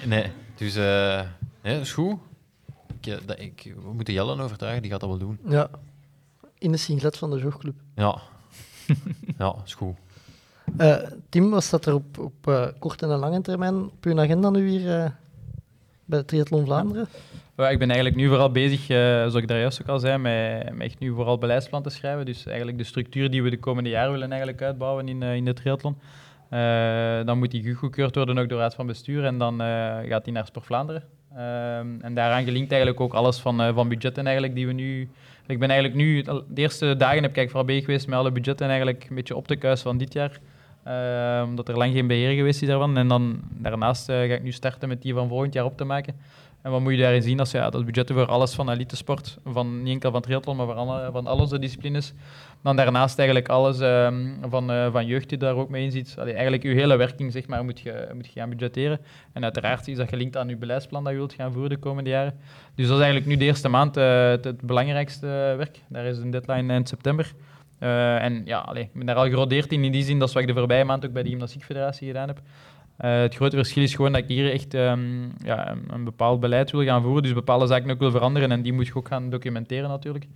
[0.04, 0.76] Nee, dus...
[0.76, 1.20] eh
[1.62, 2.18] nee, dat is goed.
[3.00, 5.38] Ik, dat, ik, we moeten Jellen overtuigen, die gaat dat wel doen.
[5.48, 5.68] Ja,
[6.58, 7.74] in de singlet van de jogclub.
[7.94, 8.18] Ja.
[9.38, 9.96] Ja, is goed.
[10.76, 10.96] Eh,
[11.28, 15.00] Tim, wat staat er op, eh, korte en lange termijn op uw agenda nu weer
[15.00, 15.10] eh,
[16.04, 17.08] bij de Triathlon Vlaanderen?
[17.56, 20.86] Ik ben eigenlijk nu vooral bezig, zoals ik daar juist ook al zei, met, met
[20.86, 22.26] echt nu vooral beleidsplan te schrijven.
[22.26, 25.52] Dus eigenlijk de structuur die we de komende jaren willen eigenlijk uitbouwen in, in de
[25.52, 25.98] triathlon.
[27.26, 29.60] Dan moet die goedgekeurd worden ook door Raad van Bestuur en dan
[30.08, 31.02] gaat die naar Sport Vlaanderen.
[31.36, 35.08] Ehm, en daaraan gelinkt eigenlijk ook alles van, van budgetten eigenlijk die we nu...
[35.46, 38.32] Ik ben eigenlijk nu, de eerste dagen heb ik eigenlijk vooral bezig geweest met alle
[38.32, 40.40] budgetten eigenlijk een beetje op te kuisen van dit jaar.
[40.86, 42.96] Eh, omdat er lang geen beheer geweest is daarvan.
[42.96, 45.84] En dan daarnaast eh, ga ik nu starten met die van volgend jaar op te
[45.84, 46.14] maken.
[46.62, 47.38] En wat moet je daarin zien?
[47.38, 50.74] Als ja, dat budgetten voor alles van elitesport, van, niet enkel van triathlon, maar voor
[50.74, 52.14] alle, van al onze disciplines.
[52.62, 56.16] Dan daarnaast eigenlijk alles ehm, van, eh, van jeugd die daar ook mee in zit.
[56.18, 59.00] Eigenlijk je hele werking zeg maar, moet, je, moet je gaan budgetteren.
[59.32, 62.10] En uiteraard is dat gelinkt aan je beleidsplan dat je wilt gaan voeren de komende
[62.10, 62.34] jaren.
[62.74, 65.26] Dus dat is eigenlijk nu de eerste maand het, het belangrijkste
[65.56, 65.80] werk.
[65.88, 67.34] Daar is een deadline eind september.
[67.78, 70.46] Eh, en ja, allee, ik ben daar al gerodeerd in, in die zin dat ik
[70.46, 72.40] de voorbije maand ook bij de Gymnastiekfederatie gedaan heb.
[72.96, 76.70] Eh, het grote verschil is gewoon dat ik hier echt ehm, ja, een bepaald beleid
[76.70, 79.30] wil gaan voeren, dus bepaalde zaken ook wil veranderen en die moet je ook gaan
[79.30, 80.26] documenteren natuurlijk.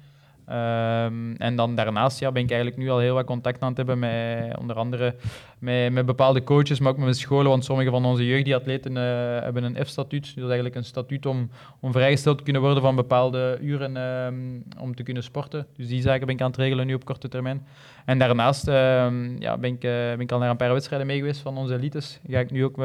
[0.50, 3.76] Ehm, en dan daarnaast ja, ben ik eigenlijk nu al heel wat contact aan het
[3.76, 5.14] hebben met onder andere
[5.58, 9.02] met, bepaalde coaches, maar ook met scholen, want sommige van onze jeugdatleten eh
[9.42, 10.34] hebben een F-statuut.
[10.34, 11.50] Dus eigenlijk een statuut om,
[11.80, 15.66] om vrijgesteld te kunnen worden van bepaalde uren ehm, om te kunnen sporten.
[15.76, 17.66] Dus die zaken ben ik aan het regelen nu op korte termijn.
[18.04, 21.18] En daarnaast ehm, ja, ben, ik, eh, ben ik al naar een paar wedstrijden mee
[21.18, 22.20] geweest van onze elites.
[22.28, 22.78] Ga ik nu ook,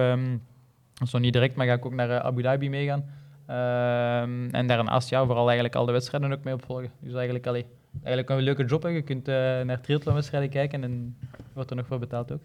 [1.04, 3.06] is nog niet direct, maar ga ik ook naar eh, Abu Dhabi meegaan.
[3.48, 6.92] Ehm, en daarnaast ja, vooral eigenlijk al de wedstrijden ook mee opvolgen.
[7.00, 7.66] Dus eigenlijk, allee,
[8.04, 8.84] eigenlijk een leuke job.
[8.84, 8.90] Hè.
[8.90, 11.18] Je kunt eh, naar triathlonwedstrijden kijken en
[11.54, 12.42] wordt er nog voor betaald ook.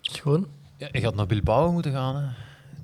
[0.00, 0.46] Schoon.
[0.76, 2.22] Ja, je gaat naar Bilbao moeten gaan, hè?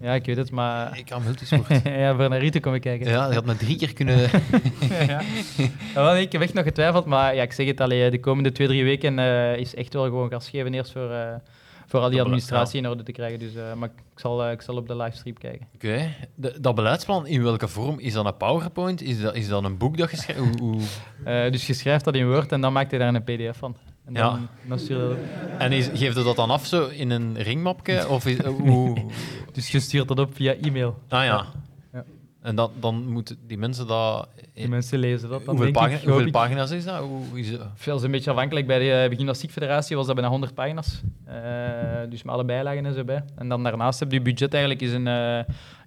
[0.01, 0.99] Ja, ik weet het, maar...
[0.99, 1.69] Ik kan multisport.
[1.85, 3.09] ja, voor naar Rieten komen kijken.
[3.09, 4.19] Ja, je had maar drie keer kunnen...
[5.07, 5.23] ja.
[5.95, 8.53] Ja, wel, ik heb echt nog getwijfeld, maar ja, ik zeg het, allee, de komende
[8.53, 11.35] twee, drie weken eh, is echt wel gewoon gas geven eerst voor, eh,
[11.97, 13.39] voor al die administratie in orde te krijgen.
[13.39, 15.67] Dus, eh, maar ik zal, eh, ik zal op de livestream kijken.
[15.75, 16.15] Oké.
[16.61, 17.99] Dat beleidsplan, in welke vorm?
[17.99, 19.03] Is dat een PowerPoint?
[19.03, 20.41] Is dat, is dat een boek dat je schrijft?
[20.41, 20.81] Hoe, hoe-
[21.25, 23.77] Eh, dus je schrijft dat in Word en dan maakt hij daar een pdf van.
[24.05, 24.69] En dan, Ja.
[24.69, 25.61] dan stuur je dat.
[25.61, 28.09] En is, geeft je dat dan af zo in een ringmapje?
[28.09, 28.97] Of is, hoe...
[29.53, 30.99] Dus je stuurt dat op via e-mail.
[31.09, 31.47] Ah ja.
[32.47, 34.29] En dan, dan moeten die mensen dat...
[34.53, 36.33] Die mensen lezen dat dan, Hoeveel, denk ik, pagina- hoop hoeveel ik.
[36.33, 36.99] pagina's is dat?
[36.99, 37.61] Hoe, is het?
[37.75, 38.67] Veel is een beetje afhankelijk.
[38.67, 41.03] Bij de uh, Gymnastiekfederatie was dat bijna 100 pagina's.
[41.25, 41.35] Eh,
[42.11, 43.25] dus met alle bijlagen en zo bij.
[43.37, 45.39] En dan daarnaast heb je budget eigenlijk is een, eh,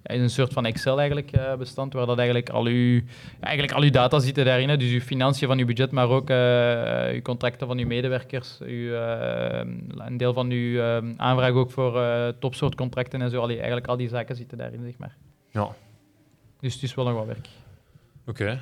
[0.04, 3.00] is een soort van Excel eigenlijk, eh, bestand, waar dat eigenlijk al uw,
[3.40, 4.68] eigenlijk al uw data zitten daarin.
[4.68, 4.76] Hè.
[4.76, 8.58] Dus uw financiën van uw budget, maar ook eh, uw contracten van uw medewerkers.
[8.60, 9.60] Uw, eh,
[9.96, 13.40] een deel van uw eh, aanvraag ook voor eh topsoortcontracten en zo.
[13.40, 15.16] Allee, eigenlijk al die zaken zitten daarin, zeg maar.
[15.50, 15.68] Ja.
[16.60, 17.48] Dus het is wel nog wat werk.
[18.26, 18.60] Oké.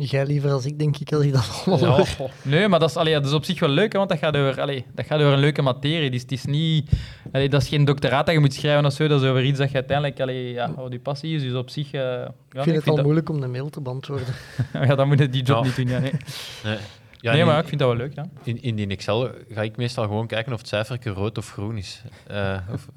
[0.00, 2.04] Jij liever als ik, denk ik, als ik dat allemaal Ja.
[2.42, 4.36] Nee, maar dat is, allee, dat is op zich wel leuk, hè, want dat gaat
[4.36, 6.10] over, allee, dat gaat over een leuke materie.
[6.10, 6.90] Dus het is niet,
[7.32, 9.08] allee, dat is geen doctoraat dat je moet schrijven of zo.
[9.08, 11.42] Dat is over iets dat je uiteindelijk, allee, ja, wat je passie is.
[11.42, 11.92] Dus op zich.
[11.92, 14.26] eh, ja, ik vind het al dat, moeilijk om de mail te beantwoorden.
[14.72, 15.66] ja, dan moet je die job Ja.
[15.66, 15.88] niet doen.
[15.88, 16.12] Ja, nee,
[16.64, 16.76] Nee,
[17.20, 18.14] ja, nee in- maar ik vind dat wel leuk.
[18.14, 18.26] Ja.
[18.42, 21.76] In, in die Excel ga ik meestal gewoon kijken of het cijfertje rood of groen
[21.76, 22.02] is.
[22.26, 22.88] Eh, of,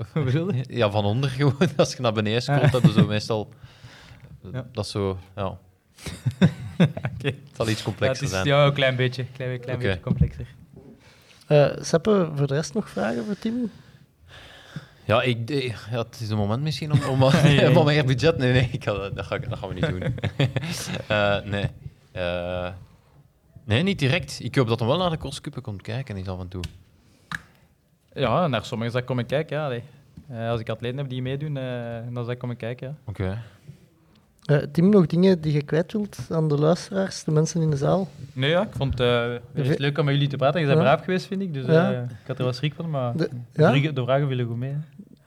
[0.70, 1.56] ja, van onder gewoon.
[1.78, 2.72] Als je naar beneden scrolt, Ah.
[2.72, 3.50] dat is zo meestal...
[4.52, 4.66] Ja.
[4.72, 5.46] Dat is zo, ja.
[7.16, 7.28] Oké.
[7.28, 8.46] Het zal iets Ja, complexer het is zijn.
[8.46, 10.48] ja, een klein beetje, klein, klein beetje complexer.
[11.48, 13.72] Eh Seppe, voor de rest nog vragen voor Tim?
[15.06, 18.38] Ja, ik, eh, ja, het is een moment misschien om, om, Nee, om meer budget...
[18.38, 20.16] Nee, nee, ik ga, dat, dat, ga, ik- dat gaan we niet doen.
[21.08, 21.66] Eh, nee.
[22.12, 22.72] Eh,
[23.64, 24.40] nee, niet direct.
[24.44, 26.62] Ik hoop dat hij wel naar de Korskuppen komt kijken is af en toe.
[28.14, 29.58] Ja, naar sommigen zal ik komen kijken.
[29.58, 29.82] Ja.
[30.30, 31.64] Eh, als ik atleten heb die meedoen, eh,
[32.14, 32.88] dan zal ik komen kijken.
[32.88, 32.96] Ja.
[33.06, 33.42] Oké.
[34.42, 37.78] Eh, Tim, nog dingen die je kwijt wilt aan de luisteraars, de mensen in de
[37.78, 38.08] zaal?
[38.34, 40.60] Nee, ja, ik vond het eh, eens leuk om met jullie te praten.
[40.62, 40.84] Je bent Ja.
[40.84, 41.54] braaf geweest, vind ik.
[41.54, 41.92] Dus Ja.
[41.94, 43.72] eh, ik had er wel schrik van, maar De- ja?
[43.72, 44.72] vragen- de vragen willen goed mee.
[44.72, 44.78] hè.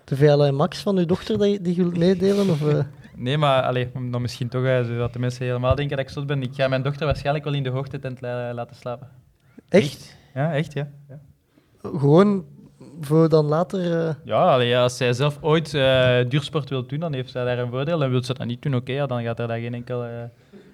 [0.05, 2.51] De VLA Max van uw dochter die, die je wilt meedelen?
[2.51, 2.61] Of?
[3.17, 6.27] Nee, maar allee, om dan misschien toch, zodat de mensen helemaal denken dat ik zot
[6.27, 6.43] ben.
[6.43, 9.09] Ik ga mijn dochter waarschijnlijk wel in de hoogtetent la- laten slapen.
[9.69, 10.17] Echt?
[10.35, 10.89] Ja, echt, ja.
[11.83, 12.45] Gewoon
[13.01, 14.07] voor dan later...
[14.09, 17.45] eh, Ja, allee, ja, als zij zelf ooit eh, duursport wil doen, dan heeft zij
[17.45, 18.03] daar een voordeel.
[18.03, 20.11] En wil ze dat niet doen, oké, ja, dan gaat er daar geen enkel eh,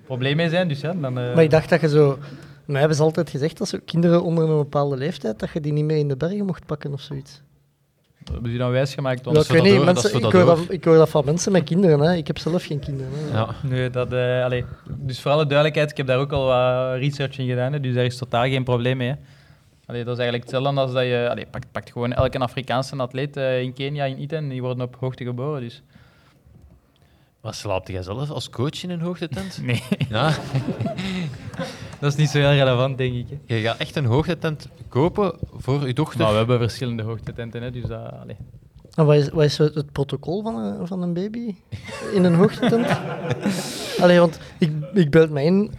[0.06, 0.68] probleem mee zijn.
[0.68, 1.18] Dus ja, dan...
[1.18, 2.18] eh, Maar ik dacht dat je zo...
[2.64, 5.72] Mij hebben ze altijd gezegd dat zo kinderen onder een bepaalde leeftijd, dat je die
[5.72, 7.42] niet mee in de bergen mocht pakken of zoiets.
[8.32, 9.24] Hebben ze dan wijsgemaakt?
[9.24, 12.00] Ja, ik weet niet, mensen, ik, hoor dat, ik hoor dat van mensen met kinderen.
[12.00, 12.14] Hè.
[12.14, 13.12] Ik heb zelf geen kinderen.
[13.14, 13.38] Hè.
[13.38, 13.48] Ja.
[13.62, 17.38] Nee, dat, eh, allee, dus voor alle duidelijkheid, ik heb daar ook al wat research
[17.38, 19.08] in gedaan, hè, dus daar is totaal geen probleem mee.
[19.08, 19.14] Hè.
[19.90, 21.26] Allee, dat is eigenlijk hetzelfde als dat je...
[21.30, 24.96] Allee, pakt, pakt gewoon elke Afrikaanse atleet eh, in Kenia, in Iten, die worden op
[25.00, 25.82] hoogte geboren, dus...
[27.40, 29.60] Maar slaapt jij zelf als coach in een hoogtetent?
[29.62, 29.82] Nee.
[30.08, 30.34] Ja?
[32.00, 33.26] Dat is niet zo heel relevant, denk ik.
[33.46, 33.54] Hè.
[33.54, 36.20] Je gaat echt een hoogtetent kopen voor je dochter?
[36.20, 38.12] Maar we hebben verschillende hoogtetenten, hè, dus dat...
[38.22, 38.36] Allee.
[38.94, 41.54] En wat is, wat is het het protocol van een, van een baby
[42.14, 42.86] in een hoogtetent?
[44.02, 45.72] Allee, want ik, ik beeld mij in,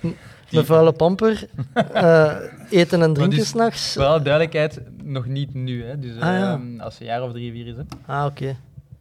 [0.52, 1.48] een vuile pamper,
[1.94, 2.36] eh,
[2.70, 3.98] eten en drinken dus- s'nachts.
[3.98, 6.00] Alle duidelijkheid, nog niet nu, hè.
[6.00, 6.52] Dus Ah, ja.
[6.54, 7.84] ehm, als ze een jaar of drie, vier is, hè.
[8.06, 8.46] Ah, oké.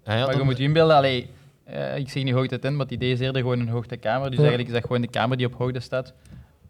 [0.04, 1.30] Ja, ja, maar je moet je inbeelden, allee,
[1.64, 4.26] eh, ik zeg niet hoogtetent, maar het idee is eerder gewoon een hoogtekamer.
[4.30, 4.44] Dus Ja.
[4.44, 6.12] eigenlijk is dat gewoon de kamer die op hoogte staat.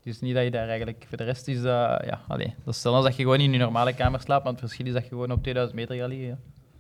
[0.04, 1.04] Dus niet dat je daar eigenlijk...
[1.08, 2.02] Voor de rest is dat...
[2.06, 4.52] Ja, allee, dat is stel als dat je gewoon in je normale kamer slaapt, maar
[4.52, 6.26] het verschil is dat je gewoon op 2000 meter gaat liggen.
[6.28, 6.36] Ja.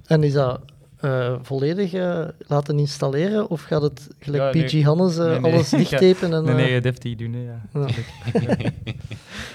[0.06, 0.60] En is dat
[1.00, 4.64] eh, volledig eh, laten installeren of gaat het gelijk Ja, nee.
[4.68, 5.52] PG Hannes eh, Nee, nee.
[5.52, 6.32] alles dichttapen?
[6.32, 7.60] En, Nee, nee, deftig doen, hè, ja.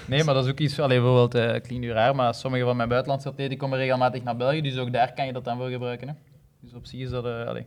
[0.06, 0.80] Nee, maar dat is ook iets...
[0.80, 4.22] Allee, bijvoorbeeld, eh het klinkt nu raar, maar sommige van mijn buitenlandse atleten komen regelmatig
[4.22, 6.08] naar België, dus ook daar kan je dat dan voor gebruiken.
[6.08, 6.14] Hè.
[6.60, 7.24] Dus op zich is dat...
[7.24, 7.66] eh allee,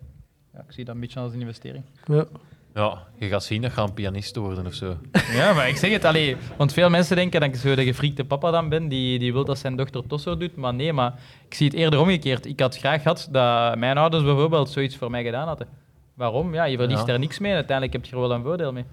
[0.54, 1.84] ja, ik zie dat een beetje als een investering.
[2.06, 2.26] ja.
[2.74, 4.98] Ja, je gaat zien dat je een pianist worden of zo.
[5.34, 8.26] Ja, maar ik zeg het, allee, want veel mensen denken dat ik zo de gefriekte
[8.26, 11.14] papa dan ben, die, die wil dat zijn dochter Tosso doet, maar nee, maar
[11.48, 12.46] ik zie het eerder omgekeerd.
[12.46, 15.68] Ik had graag gehad dat mijn ouders bijvoorbeeld zoiets voor mij gedaan hadden.
[16.14, 16.54] Waarom?
[16.54, 17.14] Ja, je verliest Ja.
[17.14, 18.86] er niks mee en uiteindelijk heb je er wel een voordeel mee.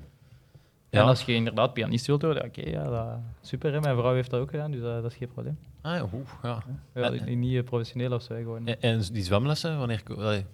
[0.90, 1.00] Ja.
[1.00, 3.06] En als je inderdaad pianist wilt worden, oké, ja, dat,
[3.40, 3.80] super, hè.
[3.80, 5.58] mijn vrouw heeft dat ook gedaan, dus dat, dat is geen probleem.
[5.86, 6.62] Ah ja, oeh, ja.
[6.94, 8.66] Ja, En- niet eh, professioneel of zo, gewoon.
[8.66, 10.02] En, en die zwemlessen, wanneer...
[10.18, 10.44] Allee,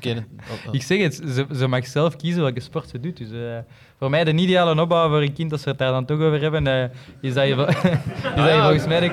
[0.00, 0.26] kind,
[0.70, 3.16] Ik zeg het, ze, ze mag zelf kiezen welke sport ze doet.
[3.16, 3.58] Dus eh,
[3.98, 6.40] voor mij de ideale opbouw voor een kind, als we het daar dan toch over
[6.40, 6.88] hebben, eh,
[7.20, 9.12] is dat je, is dat je volgens mij de,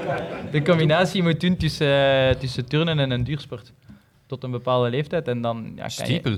[0.51, 3.73] de combinatie moet doen tussen, tussen turnen en een duursport.
[4.25, 5.27] Tot een bepaalde leeftijd.
[5.27, 5.89] En dan ja, kan je...
[5.91, 6.37] Stiepel.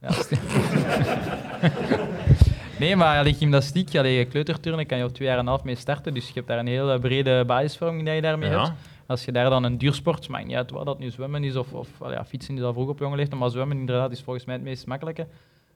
[0.00, 0.38] Ja, sti-
[2.82, 5.74] nee, maar allee, gymnastiek, allee, kleuterturnen kan je op twee jaar en een half mee
[5.74, 6.14] starten.
[6.14, 8.62] Dus je hebt daar een hele brede basisvorming die je daarmee Ja.
[8.64, 8.72] hebt.
[9.06, 11.72] Als je daar dan een duursport, maakt niet uit wat dat nu zwemmen is of,
[11.72, 14.44] of allee, ja, fietsen is al vroeg op jonge leeftijd, maar zwemmen inderdaad is volgens
[14.44, 15.26] mij het meest makkelijke.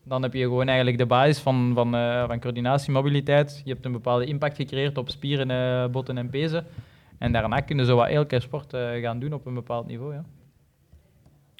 [0.04, 3.60] Dan heb je gewoon eigenlijk de basis van, van, eh, van coördinatie, mobiliteit.
[3.64, 6.66] Je hebt een bepaalde impact gecreëerd op spieren, eh, botten en pezen.
[7.18, 10.14] En daarna kunnen ze wat elke sport eh, gaan doen op een bepaald niveau.
[10.14, 10.24] Ja.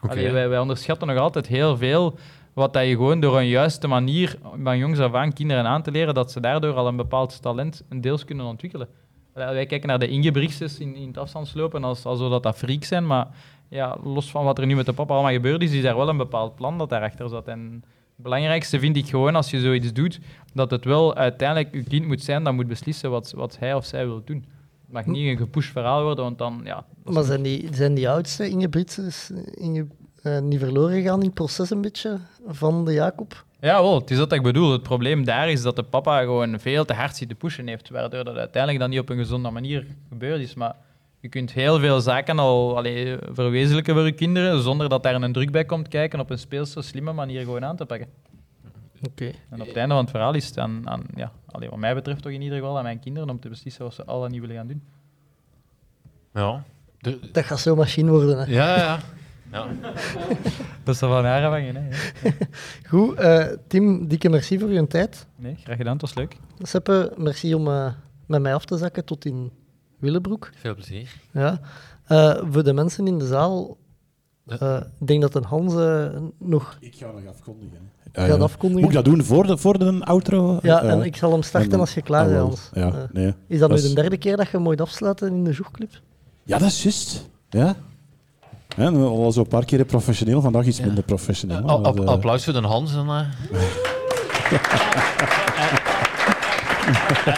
[0.03, 0.13] Oké.
[0.13, 2.19] Allee, wij, wij onderschatten nog altijd heel veel
[2.57, 5.91] wat dat je gewoon door een juiste manier van jongs af aan kinderen aan te
[5.91, 8.89] leren, dat ze daardoor al een bepaald talent een deels kunnen ontwikkelen.
[9.33, 13.07] Wij kijken naar de Ingebrigtses in, in het afstandslopen als, alsof dat, dat freaks zijn,
[13.07, 13.29] maar
[13.69, 16.09] ja, los van wat er nu met de papa allemaal gebeurd is, is er wel
[16.09, 17.49] een bepaald plan dat daarachter zat.
[17.49, 17.61] En
[18.17, 20.21] Het belangrijkste vind ik gewoon als je zoiets doet,
[20.55, 23.85] dat het wel uiteindelijk je kind moet zijn dat moet beslissen wat, wat hij of
[23.85, 24.45] zij wil doen.
[24.85, 26.85] Het mag niet een gepusht verhaal worden, want dan, ja...
[27.05, 29.87] Maar zijn die, zijn die oudste Inge Britsers Inge,
[30.27, 33.45] eh, niet verloren gegaan in het proces een beetje van de Jacob?
[33.61, 34.73] Ja, wel, het is dat ik bedoel.
[34.73, 37.91] Het probleem daar is dat de papa gewoon veel te hard zit te pushen heeft,
[37.91, 40.55] waardoor dat uiteindelijk dan niet op een gezonde manier gebeurd is.
[40.55, 40.77] Maar
[41.21, 45.33] je kunt heel veel zaken al allee, verwezenlijken voor je kinderen, zonder dat daar een
[45.33, 48.09] druk bij komt kijken op een speelse, slimme manier gewoon aan te pakken.
[49.03, 49.31] Oké.
[49.51, 51.95] En op het einde van het verhaal is het aan, aan ja, allee, wat mij
[51.95, 54.41] betreft toch in ieder geval aan mijn kinderen om te beslissen wat ze al niet
[54.41, 54.83] willen gaan doen.
[56.35, 56.65] Ja.
[57.33, 58.39] Dat gaat zo'n machine worden.
[58.39, 58.45] Hè.
[58.45, 58.99] Ja, ja.
[59.57, 59.67] Ja.
[60.85, 61.89] Dat is er van haar afhangen, hè.
[62.91, 65.27] Goed, eh, Tim, dikke merci voor je tijd.
[65.37, 66.37] Nee, graag gedaan, het was leuk.
[66.59, 67.93] Seppe, merci om eh,
[68.27, 69.51] met mij af te zakken tot in
[69.99, 70.51] Willebroek.
[70.57, 71.17] Veel plezier.
[71.33, 71.61] Ja.
[72.07, 73.77] Eh, voor de mensen in de zaal,
[74.47, 75.75] eh, ik denk dat een Hans
[76.39, 78.41] nog Ik ga nog afkondigen.
[78.41, 78.81] afkondigen.
[78.85, 80.59] Moet ik dat doen voor de, voor de outro?
[80.63, 82.47] Ja, en ik zal hem starten en- als je klaar ah, bent, wel.
[82.47, 82.71] Hans.
[82.73, 83.35] Ja, nee.
[83.47, 85.91] Is dat nu is- de derde keer dat je mooi afsluiten in de Joegclub?
[86.43, 87.29] Ja, dat is juist.
[87.49, 87.77] Ja.
[88.77, 91.69] En al zo een paar keer professioneel, vandaag iets minder professioneel.
[91.69, 92.95] Eh, applaus voor de Hans.
[92.97, 93.19] En, eh.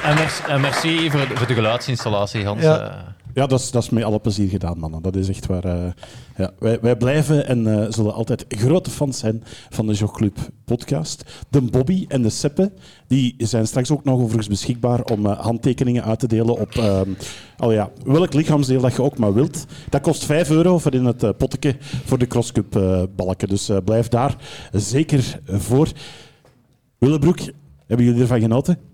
[0.09, 2.65] en, merci, en merci voor, de- voor de geluidsinstallatie, Hans.
[3.39, 3.47] Ja.
[3.47, 5.03] dat is, dat is met alle plezier gedaan, mannen.
[5.03, 5.65] Dat is echt waar.
[5.65, 5.93] eh,
[6.37, 6.51] ja.
[6.59, 11.45] wij, wij blijven en eh, zullen altijd grote fans zijn van de Jogclub podcast.
[11.51, 12.73] De Bobby en de Seppe
[13.07, 16.75] die zijn straks ook nog overigens beschikbaar om eh, handtekeningen uit te delen op
[17.57, 19.65] al ja, welk lichaamsdeel dat je ook maar wilt.
[19.91, 22.81] Dat kost 5 euro voor in het potteke voor de crosscup
[23.17, 23.49] balken.
[23.49, 24.37] Dus blijf daar
[24.73, 25.89] zeker voor.
[26.99, 27.39] Willebroek,
[27.87, 28.88] hebben jullie ervan genoten?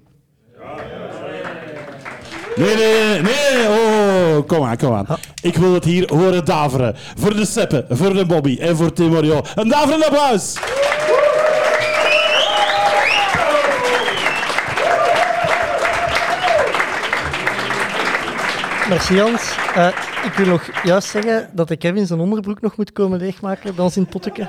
[2.57, 3.69] Nee, nee, nee.
[3.69, 5.07] Oh, kom aan, kom aan.
[5.43, 6.95] Ik wil het hier horen daveren.
[7.17, 9.43] Voor de Seppe, voor de Bobby en voor Timorio.
[9.55, 10.55] Een daverend applaus.
[18.89, 19.43] Merci Hans.
[19.75, 19.87] Eh,
[20.25, 23.85] ik wil nog juist zeggen dat de Kevin zijn onderbroek nog moet komen leegmaken bij
[23.85, 24.49] ons in potteke.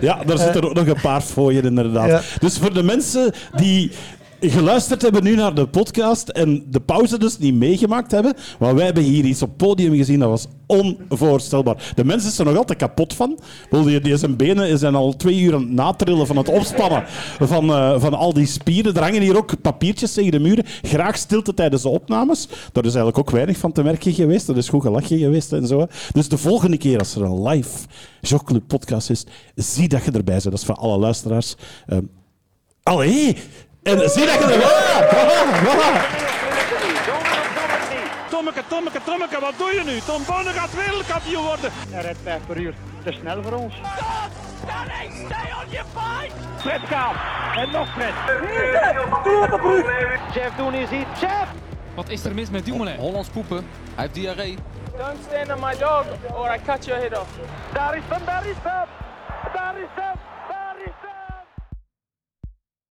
[0.00, 2.08] Ja, daar zitten er ook nog een paar fooien inderdaad.
[2.08, 2.20] Ja.
[2.38, 3.92] Dus voor de mensen die
[4.40, 8.84] geluisterd hebben nu naar de podcast en de pauze dus niet meegemaakt hebben, want wij
[8.84, 11.92] hebben hier iets op podium gezien, dat was onvoorstelbaar.
[11.94, 13.38] De mensen zijn er nog altijd kapot van.
[13.70, 17.04] Die, zijn benen zijn al twee uur aan het natrillen van het opspannen
[17.38, 18.94] van, eh, van al die spieren.
[18.94, 20.64] Er hangen hier ook papiertjes tegen de muren.
[20.82, 22.48] Graag stilte tijdens de opnames.
[22.72, 24.46] Daar is eigenlijk ook weinig van te merken geweest.
[24.46, 25.86] Dat is goed gelachen geweest en zo.
[26.12, 27.78] Dus de volgende keer als er een live
[28.20, 30.42] Jogclub podcast is, zie dat je erbij bent.
[30.42, 31.54] Dat is voor alle luisteraars.
[31.86, 32.04] Ehm
[32.86, 33.36] allee!
[33.86, 34.60] En zie dat je er...
[34.60, 35.90] Voilà, voilà, voilà.
[38.28, 40.00] Tommeke, Tommeke, Tommeke, wat doe je nu?
[40.00, 41.70] Tom Bonne gaat wereldkampioen worden.
[41.90, 42.74] Hij rijdt 5 per uur.
[43.04, 43.74] Te snel voor ons.
[43.74, 46.32] Stay on your fight!
[46.56, 46.80] Fred.
[47.56, 48.14] En nog Fred.
[50.34, 51.06] Jeff Doen is hier.
[51.20, 51.48] Jeff!
[51.94, 52.96] Wat is er mis met Dumoulin?
[52.96, 53.56] Hollands poepen.
[53.94, 54.58] Hij heeft diarree.
[54.96, 56.04] Don't stand on my dog
[56.34, 57.28] or I cut your head off.
[57.72, 58.86] Daar is hem, daar is hem.
[59.52, 60.35] Daar is hem.